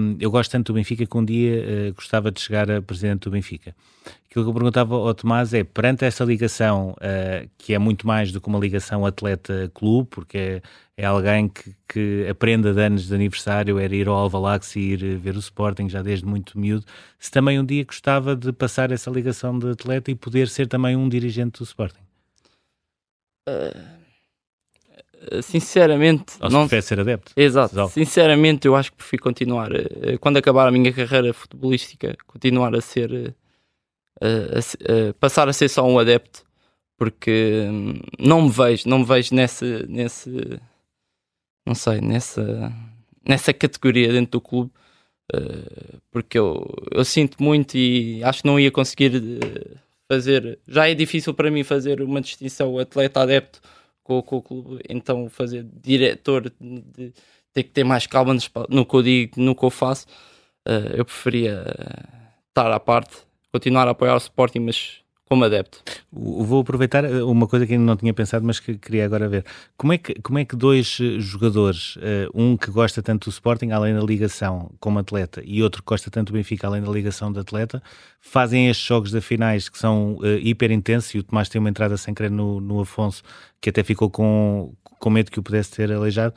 um, 0.01 0.17
Eu 0.19 0.31
gosto 0.31 0.51
tanto 0.51 0.73
do 0.73 0.77
Benfica 0.77 1.05
que 1.05 1.17
um 1.17 1.23
dia 1.23 1.91
uh, 1.91 1.95
gostava 1.95 2.31
de 2.31 2.41
chegar 2.41 2.71
a 2.71 2.81
presidente 2.81 3.25
do 3.25 3.31
Benfica. 3.31 3.77
Aquilo 4.31 4.47
que 4.47 4.51
eu 4.51 4.55
perguntava 4.55 4.95
ao 4.95 5.13
Tomás 5.13 5.53
é: 5.53 5.63
perante 5.63 6.07
essa 6.07 6.25
ligação, 6.25 6.93
uh, 6.93 7.47
que 7.59 7.75
é 7.75 7.79
muito 7.79 8.07
mais 8.07 8.33
do 8.33 8.41
que 8.41 8.49
uma 8.49 8.59
ligação 8.59 9.05
atleta-clube, 9.05 10.09
porque 10.11 10.39
é, 10.39 10.63
é 10.97 11.05
alguém 11.05 11.51
que, 11.51 11.77
que 11.87 12.27
aprenda 12.31 12.73
de 12.73 12.81
anos 12.81 13.07
de 13.07 13.15
aniversário, 13.15 13.79
era 13.79 13.95
ir 13.95 14.09
ao 14.09 14.15
Alvalax 14.15 14.75
e 14.77 14.81
ir 14.81 15.19
ver 15.19 15.37
o 15.37 15.41
Sporting 15.41 15.87
já 15.87 16.01
desde 16.01 16.25
muito 16.25 16.59
miúdo, 16.59 16.87
se 17.19 17.31
também 17.31 17.61
um 17.61 17.65
dia 17.67 17.85
gostava 17.85 18.35
de 18.35 18.55
passar 18.55 18.91
essa 18.91 19.11
ligação 19.11 19.59
de 19.59 19.69
atleta 19.69 20.11
e 20.11 20.15
poder 20.15 20.49
ser 20.49 20.67
também 20.67 20.97
um 20.97 21.11
dirigente 21.11 21.59
do 21.59 21.65
Sporting. 21.65 22.01
Uh 23.47 23.92
sinceramente. 25.43 26.35
Ou 26.41 26.49
se 26.49 26.53
não 26.53 26.69
prefere 26.69 26.83
ser 26.83 27.01
adepto. 27.01 27.33
Exato. 27.37 27.89
Sinceramente, 27.89 28.67
eu 28.67 28.75
acho 28.75 28.91
que 28.91 28.99
prefiro 28.99 29.23
continuar. 29.23 29.71
Eh, 29.75 30.19
quando 30.21 30.37
acabar 30.37 30.67
a 30.69 30.71
minha 30.71 30.93
carreira 30.93 31.33
futebolística, 31.33 32.17
continuar 32.27 32.75
a 32.75 32.81
ser. 32.81 33.35
A, 34.21 34.27
a, 34.27 35.09
a, 35.09 35.15
passar 35.15 35.49
a 35.49 35.53
ser 35.53 35.69
só 35.69 35.87
um 35.87 35.99
adepto, 35.99 36.45
porque 36.97 37.67
hum, 37.71 38.01
não 38.19 38.43
me 38.43 38.51
vejo, 38.51 38.89
não 38.89 39.01
me 39.01 39.05
vejo 39.05 39.35
nesse. 39.35 39.87
nesse 39.89 40.61
não 41.67 41.75
sei, 41.75 42.01
nessa. 42.01 42.73
nessa 43.27 43.53
categoria 43.53 44.13
dentro 44.13 44.33
do 44.33 44.41
clube. 44.41 44.71
Porque 46.11 46.39
eu, 46.39 46.71
eu 46.91 47.05
sinto 47.07 47.43
muito 47.43 47.75
e 47.75 48.23
acho 48.23 48.43
que 48.43 48.47
não 48.47 48.61
ia 48.61 48.71
conseguir 48.71 49.17
eh, 49.17 49.79
fazer. 50.11 50.59
Já 50.69 50.89
é 50.89 50.95
difícil 50.95 51.33
para 51.33 51.51
mim 51.51 51.65
fazer 51.65 52.03
uma 52.03 52.21
distinção 52.21 52.79
atleta-adepto 52.79 53.61
com, 54.03 54.23
com 54.23 54.37
o 54.37 54.43
clube, 54.43 54.83
então 54.89 55.29
fazer 55.29 55.67
diretor 55.83 56.53
de, 56.61 57.13
ter 57.53 57.63
que 57.63 57.71
ter 57.71 57.85
mais 57.85 58.07
calma 58.07 58.35
no 58.69 58.87
que 58.87 58.95
eu 58.95 59.03
digo, 59.03 59.41
no 59.41 59.55
que 59.55 59.65
eu 59.65 59.71
faço, 59.71 60.07
uh, 60.67 60.95
eu 60.95 61.05
preferia 61.05 61.65
estar 62.49 62.71
à 62.73 62.81
parte, 62.81 63.17
continuar 63.53 63.87
a 63.87 63.91
apoiar 63.91 64.15
o 64.15 64.19
Sporting, 64.19 64.61
mas 64.61 65.02
como 65.33 65.47
adepto. 65.47 65.83
Vou 66.13 66.61
aproveitar 66.61 67.07
eh, 67.07 67.23
uma 67.23 67.47
coisa 67.47 67.67
que 67.67 67.73
ainda 67.73 67.87
não 67.87 67.97
tinha 67.97 68.13
pensado, 68.13 68.45
mas 68.45 68.61
que 68.61 68.77
queria 68.77 69.07
agora 69.07 69.27
ver. 69.31 69.47
Como 69.79 69.95
é 69.95 69.97
que, 69.97 70.13
como 70.21 70.39
é 70.39 70.45
que 70.45 70.55
dois 70.55 70.99
eh, 71.01 71.19
jogadores, 71.19 71.97
uh, 71.97 72.29
um 72.35 72.55
que 72.55 72.71
gosta 72.71 73.03
tanto 73.03 73.31
do 73.31 73.33
Sporting, 73.33 73.71
além 73.71 73.95
da 73.95 74.03
ligação 74.03 74.71
como 74.79 74.99
atleta, 74.99 75.41
e 75.43 75.63
outro 75.63 75.83
que 75.83 75.87
gosta 75.87 76.11
tanto 76.11 76.31
do 76.31 76.37
Benfica, 76.37 76.67
além 76.67 76.83
da 76.83 76.91
ligação 76.91 77.33
de 77.33 77.41
atleta, 77.41 77.83
fazem 78.21 78.69
estes 78.69 78.87
jogos 78.87 79.11
de 79.11 79.23
finais 79.23 79.71
que 79.71 79.79
são 79.79 80.17
uh, 80.17 80.37
hiper 80.43 80.71
intensos, 80.71 81.15
e 81.15 81.19
o 81.21 81.23
Tomás 81.23 81.49
tem 81.49 81.59
uma 81.59 81.71
entrada 81.71 81.97
sem 81.97 82.13
querer 82.13 82.31
no, 82.31 82.61
no 82.61 82.81
Afonso, 82.81 83.23
que 83.59 83.71
até 83.71 83.83
ficou 83.83 84.11
com, 84.11 84.75
com 84.85 85.09
medo 85.09 85.31
que 85.31 85.41
o 85.41 85.43
pudesse 85.43 85.71
ter 85.71 85.91
aleijado 85.91 86.35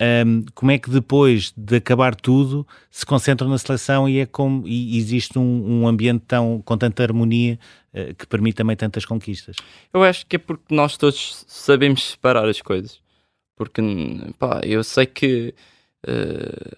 um, 0.00 0.44
como 0.54 0.70
é 0.70 0.78
que 0.78 0.90
depois 0.90 1.52
de 1.56 1.76
acabar 1.76 2.14
tudo 2.14 2.66
se 2.90 3.06
concentram 3.06 3.48
na 3.48 3.58
seleção 3.58 4.08
e, 4.08 4.20
é 4.20 4.26
como, 4.26 4.66
e 4.66 4.98
existe 4.98 5.38
um, 5.38 5.82
um 5.82 5.88
ambiente 5.88 6.22
tão, 6.26 6.60
com 6.64 6.76
tanta 6.76 7.02
harmonia 7.02 7.58
que 8.18 8.26
permite 8.26 8.56
também 8.56 8.76
tantas 8.76 9.04
conquistas? 9.04 9.56
Eu 9.92 10.02
acho 10.02 10.26
que 10.26 10.36
é 10.36 10.38
porque 10.38 10.74
nós 10.74 10.96
todos 10.96 11.44
sabemos 11.46 12.10
separar 12.10 12.48
as 12.48 12.60
coisas. 12.60 13.00
Porque 13.56 13.80
pá, 14.38 14.60
eu 14.62 14.84
sei 14.84 15.06
que 15.06 15.54
uh, 16.06 16.76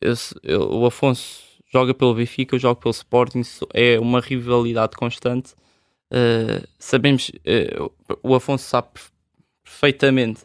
eu, 0.00 0.14
eu, 0.44 0.70
o 0.70 0.86
Afonso 0.86 1.42
joga 1.72 1.92
pelo 1.92 2.14
Benfica, 2.14 2.54
eu 2.54 2.58
jogo 2.60 2.80
pelo 2.80 2.92
Sporting, 2.92 3.42
é 3.74 3.98
uma 3.98 4.20
rivalidade 4.20 4.96
constante. 4.96 5.54
Uh, 6.12 6.66
sabemos, 6.78 7.30
uh, 7.30 7.92
o 8.22 8.34
Afonso 8.34 8.64
sabe 8.64 8.88
perfeitamente, 9.64 10.44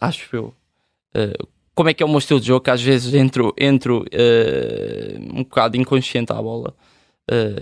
acho 0.00 0.36
eu, 0.36 0.54
como 1.74 1.88
é 1.88 1.94
que 1.94 2.02
é 2.02 2.06
o 2.06 2.08
meu 2.08 2.18
estilo 2.18 2.40
de 2.40 2.46
jogo, 2.46 2.64
que 2.64 2.70
às 2.70 2.82
vezes 2.82 3.14
entro, 3.14 3.54
entro 3.56 4.04
um 5.32 5.42
bocado 5.44 5.76
inconsciente 5.76 6.32
à 6.32 6.42
bola. 6.42 6.74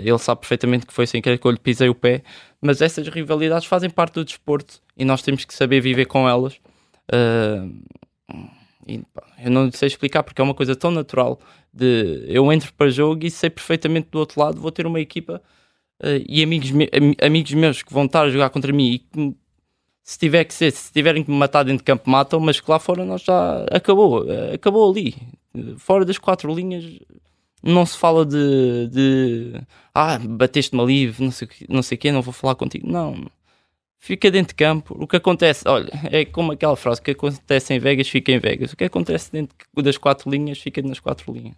Ele 0.03 0.19
sabe 0.19 0.41
perfeitamente 0.41 0.87
que 0.87 0.93
foi 0.93 1.07
sem 1.07 1.21
querer 1.21 1.39
que 1.39 1.47
eu 1.47 1.51
lhe 1.51 1.59
pisei 1.59 1.89
o 1.89 1.95
pé, 1.95 2.23
mas 2.61 2.81
essas 2.81 3.07
rivalidades 3.09 3.67
fazem 3.67 3.91
parte 3.91 4.15
do 4.15 4.25
desporto 4.25 4.81
e 4.97 5.05
nós 5.05 5.23
temos 5.23 5.45
que 5.45 5.55
saber 5.55 5.81
viver 5.81 6.07
com 6.07 6.29
elas. 6.29 6.61
E, 8.87 8.99
pá, 9.13 9.23
eu 9.45 9.51
não 9.51 9.71
sei 9.73 9.89
explicar 9.89 10.23
porque 10.23 10.41
é 10.41 10.45
uma 10.45 10.55
coisa 10.55 10.77
tão 10.77 10.91
natural 10.93 11.41
de 11.73 12.25
eu 12.29 12.51
entro 12.53 12.73
para 12.73 12.89
jogo 12.89 13.27
e 13.27 13.31
sei 13.31 13.51
perfeitamente 13.51 14.09
do 14.11 14.19
outro 14.19 14.41
lado 14.41 14.61
vou 14.61 14.71
ter 14.71 14.87
uma 14.87 15.01
equipa 15.01 15.43
uh, 16.03 16.25
e 16.27 16.43
amigos, 16.43 16.71
me, 16.71 16.89
amigos 17.21 17.53
meus 17.53 17.83
que 17.83 17.93
vão 17.93 18.05
estar 18.05 18.23
a 18.23 18.31
jogar 18.31 18.49
contra 18.51 18.73
mim 18.73 18.93
e 18.93 18.99
que, 19.01 19.37
se 20.05 20.19
tiver 20.19 20.45
que 20.45 20.55
ser, 20.55 20.71
se 20.71 20.93
tiverem 20.93 21.25
que 21.25 21.31
me 21.31 21.37
matar 21.37 21.65
dentro 21.65 21.79
de 21.79 21.85
campo, 21.85 22.09
matam, 22.09 22.39
mas 22.39 22.61
que 22.61 22.71
lá 22.71 22.79
fora 22.79 23.05
nós 23.05 23.23
já 23.23 23.65
acabou, 23.73 24.25
uh, 24.25 24.55
acabou 24.55 24.89
ali. 24.89 25.15
Fora 25.79 26.05
das 26.05 26.17
quatro 26.17 26.55
linhas 26.55 26.85
não 27.67 27.85
se 27.85 27.99
fala 27.99 28.25
de, 28.25 28.89
de 28.89 29.61
ah, 29.95 30.19
bateste-me 30.19 30.83
ali, 30.83 31.15
não 31.19 31.31
sei, 31.31 31.49
não 31.69 31.83
sei 31.83 31.97
o 31.97 31.99
quê, 31.99 32.13
não 32.13 32.23
vou 32.23 32.33
falar 32.33 32.55
contigo. 32.55 32.87
Não, 32.91 33.27
fica 33.99 34.31
dentro 34.31 34.55
de 34.55 34.55
campo. 34.55 34.97
O 34.99 35.07
que 35.07 35.17
acontece, 35.17 35.65
olha, 35.67 35.91
é 36.05 36.25
como 36.25 36.53
aquela 36.53 36.77
frase: 36.77 37.01
o 37.01 37.03
que 37.03 37.11
acontece 37.11 37.75
em 37.75 37.79
Vegas 37.79 38.09
fica 38.09 38.33
em 38.33 38.39
Vegas. 38.39 38.73
O 38.73 38.77
que 38.77 38.85
acontece 38.85 39.33
dentro 39.33 39.57
das 39.83 39.99
quatro 39.99 40.31
linhas 40.31 40.59
fica 40.59 40.81
nas 40.83 41.01
quatro 41.01 41.33
linhas. 41.33 41.57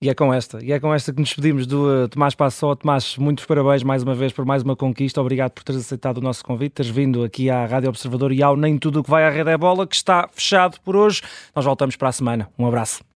E 0.00 0.08
é 0.08 0.14
com 0.14 0.32
esta, 0.32 0.64
e 0.64 0.70
é 0.70 0.78
com 0.78 0.94
esta 0.94 1.12
que 1.12 1.18
nos 1.18 1.30
despedimos 1.30 1.66
do 1.66 2.04
uh, 2.04 2.08
Tomás 2.08 2.32
Passó. 2.32 2.76
Tomás, 2.76 3.16
muitos 3.16 3.44
parabéns 3.44 3.82
mais 3.82 4.04
uma 4.04 4.14
vez 4.14 4.32
por 4.32 4.44
mais 4.44 4.62
uma 4.62 4.76
conquista. 4.76 5.20
Obrigado 5.20 5.50
por 5.50 5.64
teres 5.64 5.80
aceitado 5.80 6.18
o 6.18 6.20
nosso 6.20 6.44
convite, 6.44 6.74
teres 6.74 6.90
vindo 6.90 7.24
aqui 7.24 7.50
à 7.50 7.66
Rádio 7.66 7.88
Observador 7.88 8.32
e 8.32 8.40
ao 8.40 8.56
Nem 8.56 8.78
Tudo 8.78 9.00
o 9.00 9.02
que 9.02 9.10
vai 9.10 9.24
à 9.24 9.30
Rede 9.30 9.50
é 9.50 9.56
Bola, 9.58 9.88
que 9.88 9.96
está 9.96 10.28
fechado 10.32 10.80
por 10.82 10.94
hoje. 10.94 11.20
Nós 11.54 11.64
voltamos 11.64 11.96
para 11.96 12.10
a 12.10 12.12
semana. 12.12 12.48
Um 12.56 12.66
abraço. 12.66 13.07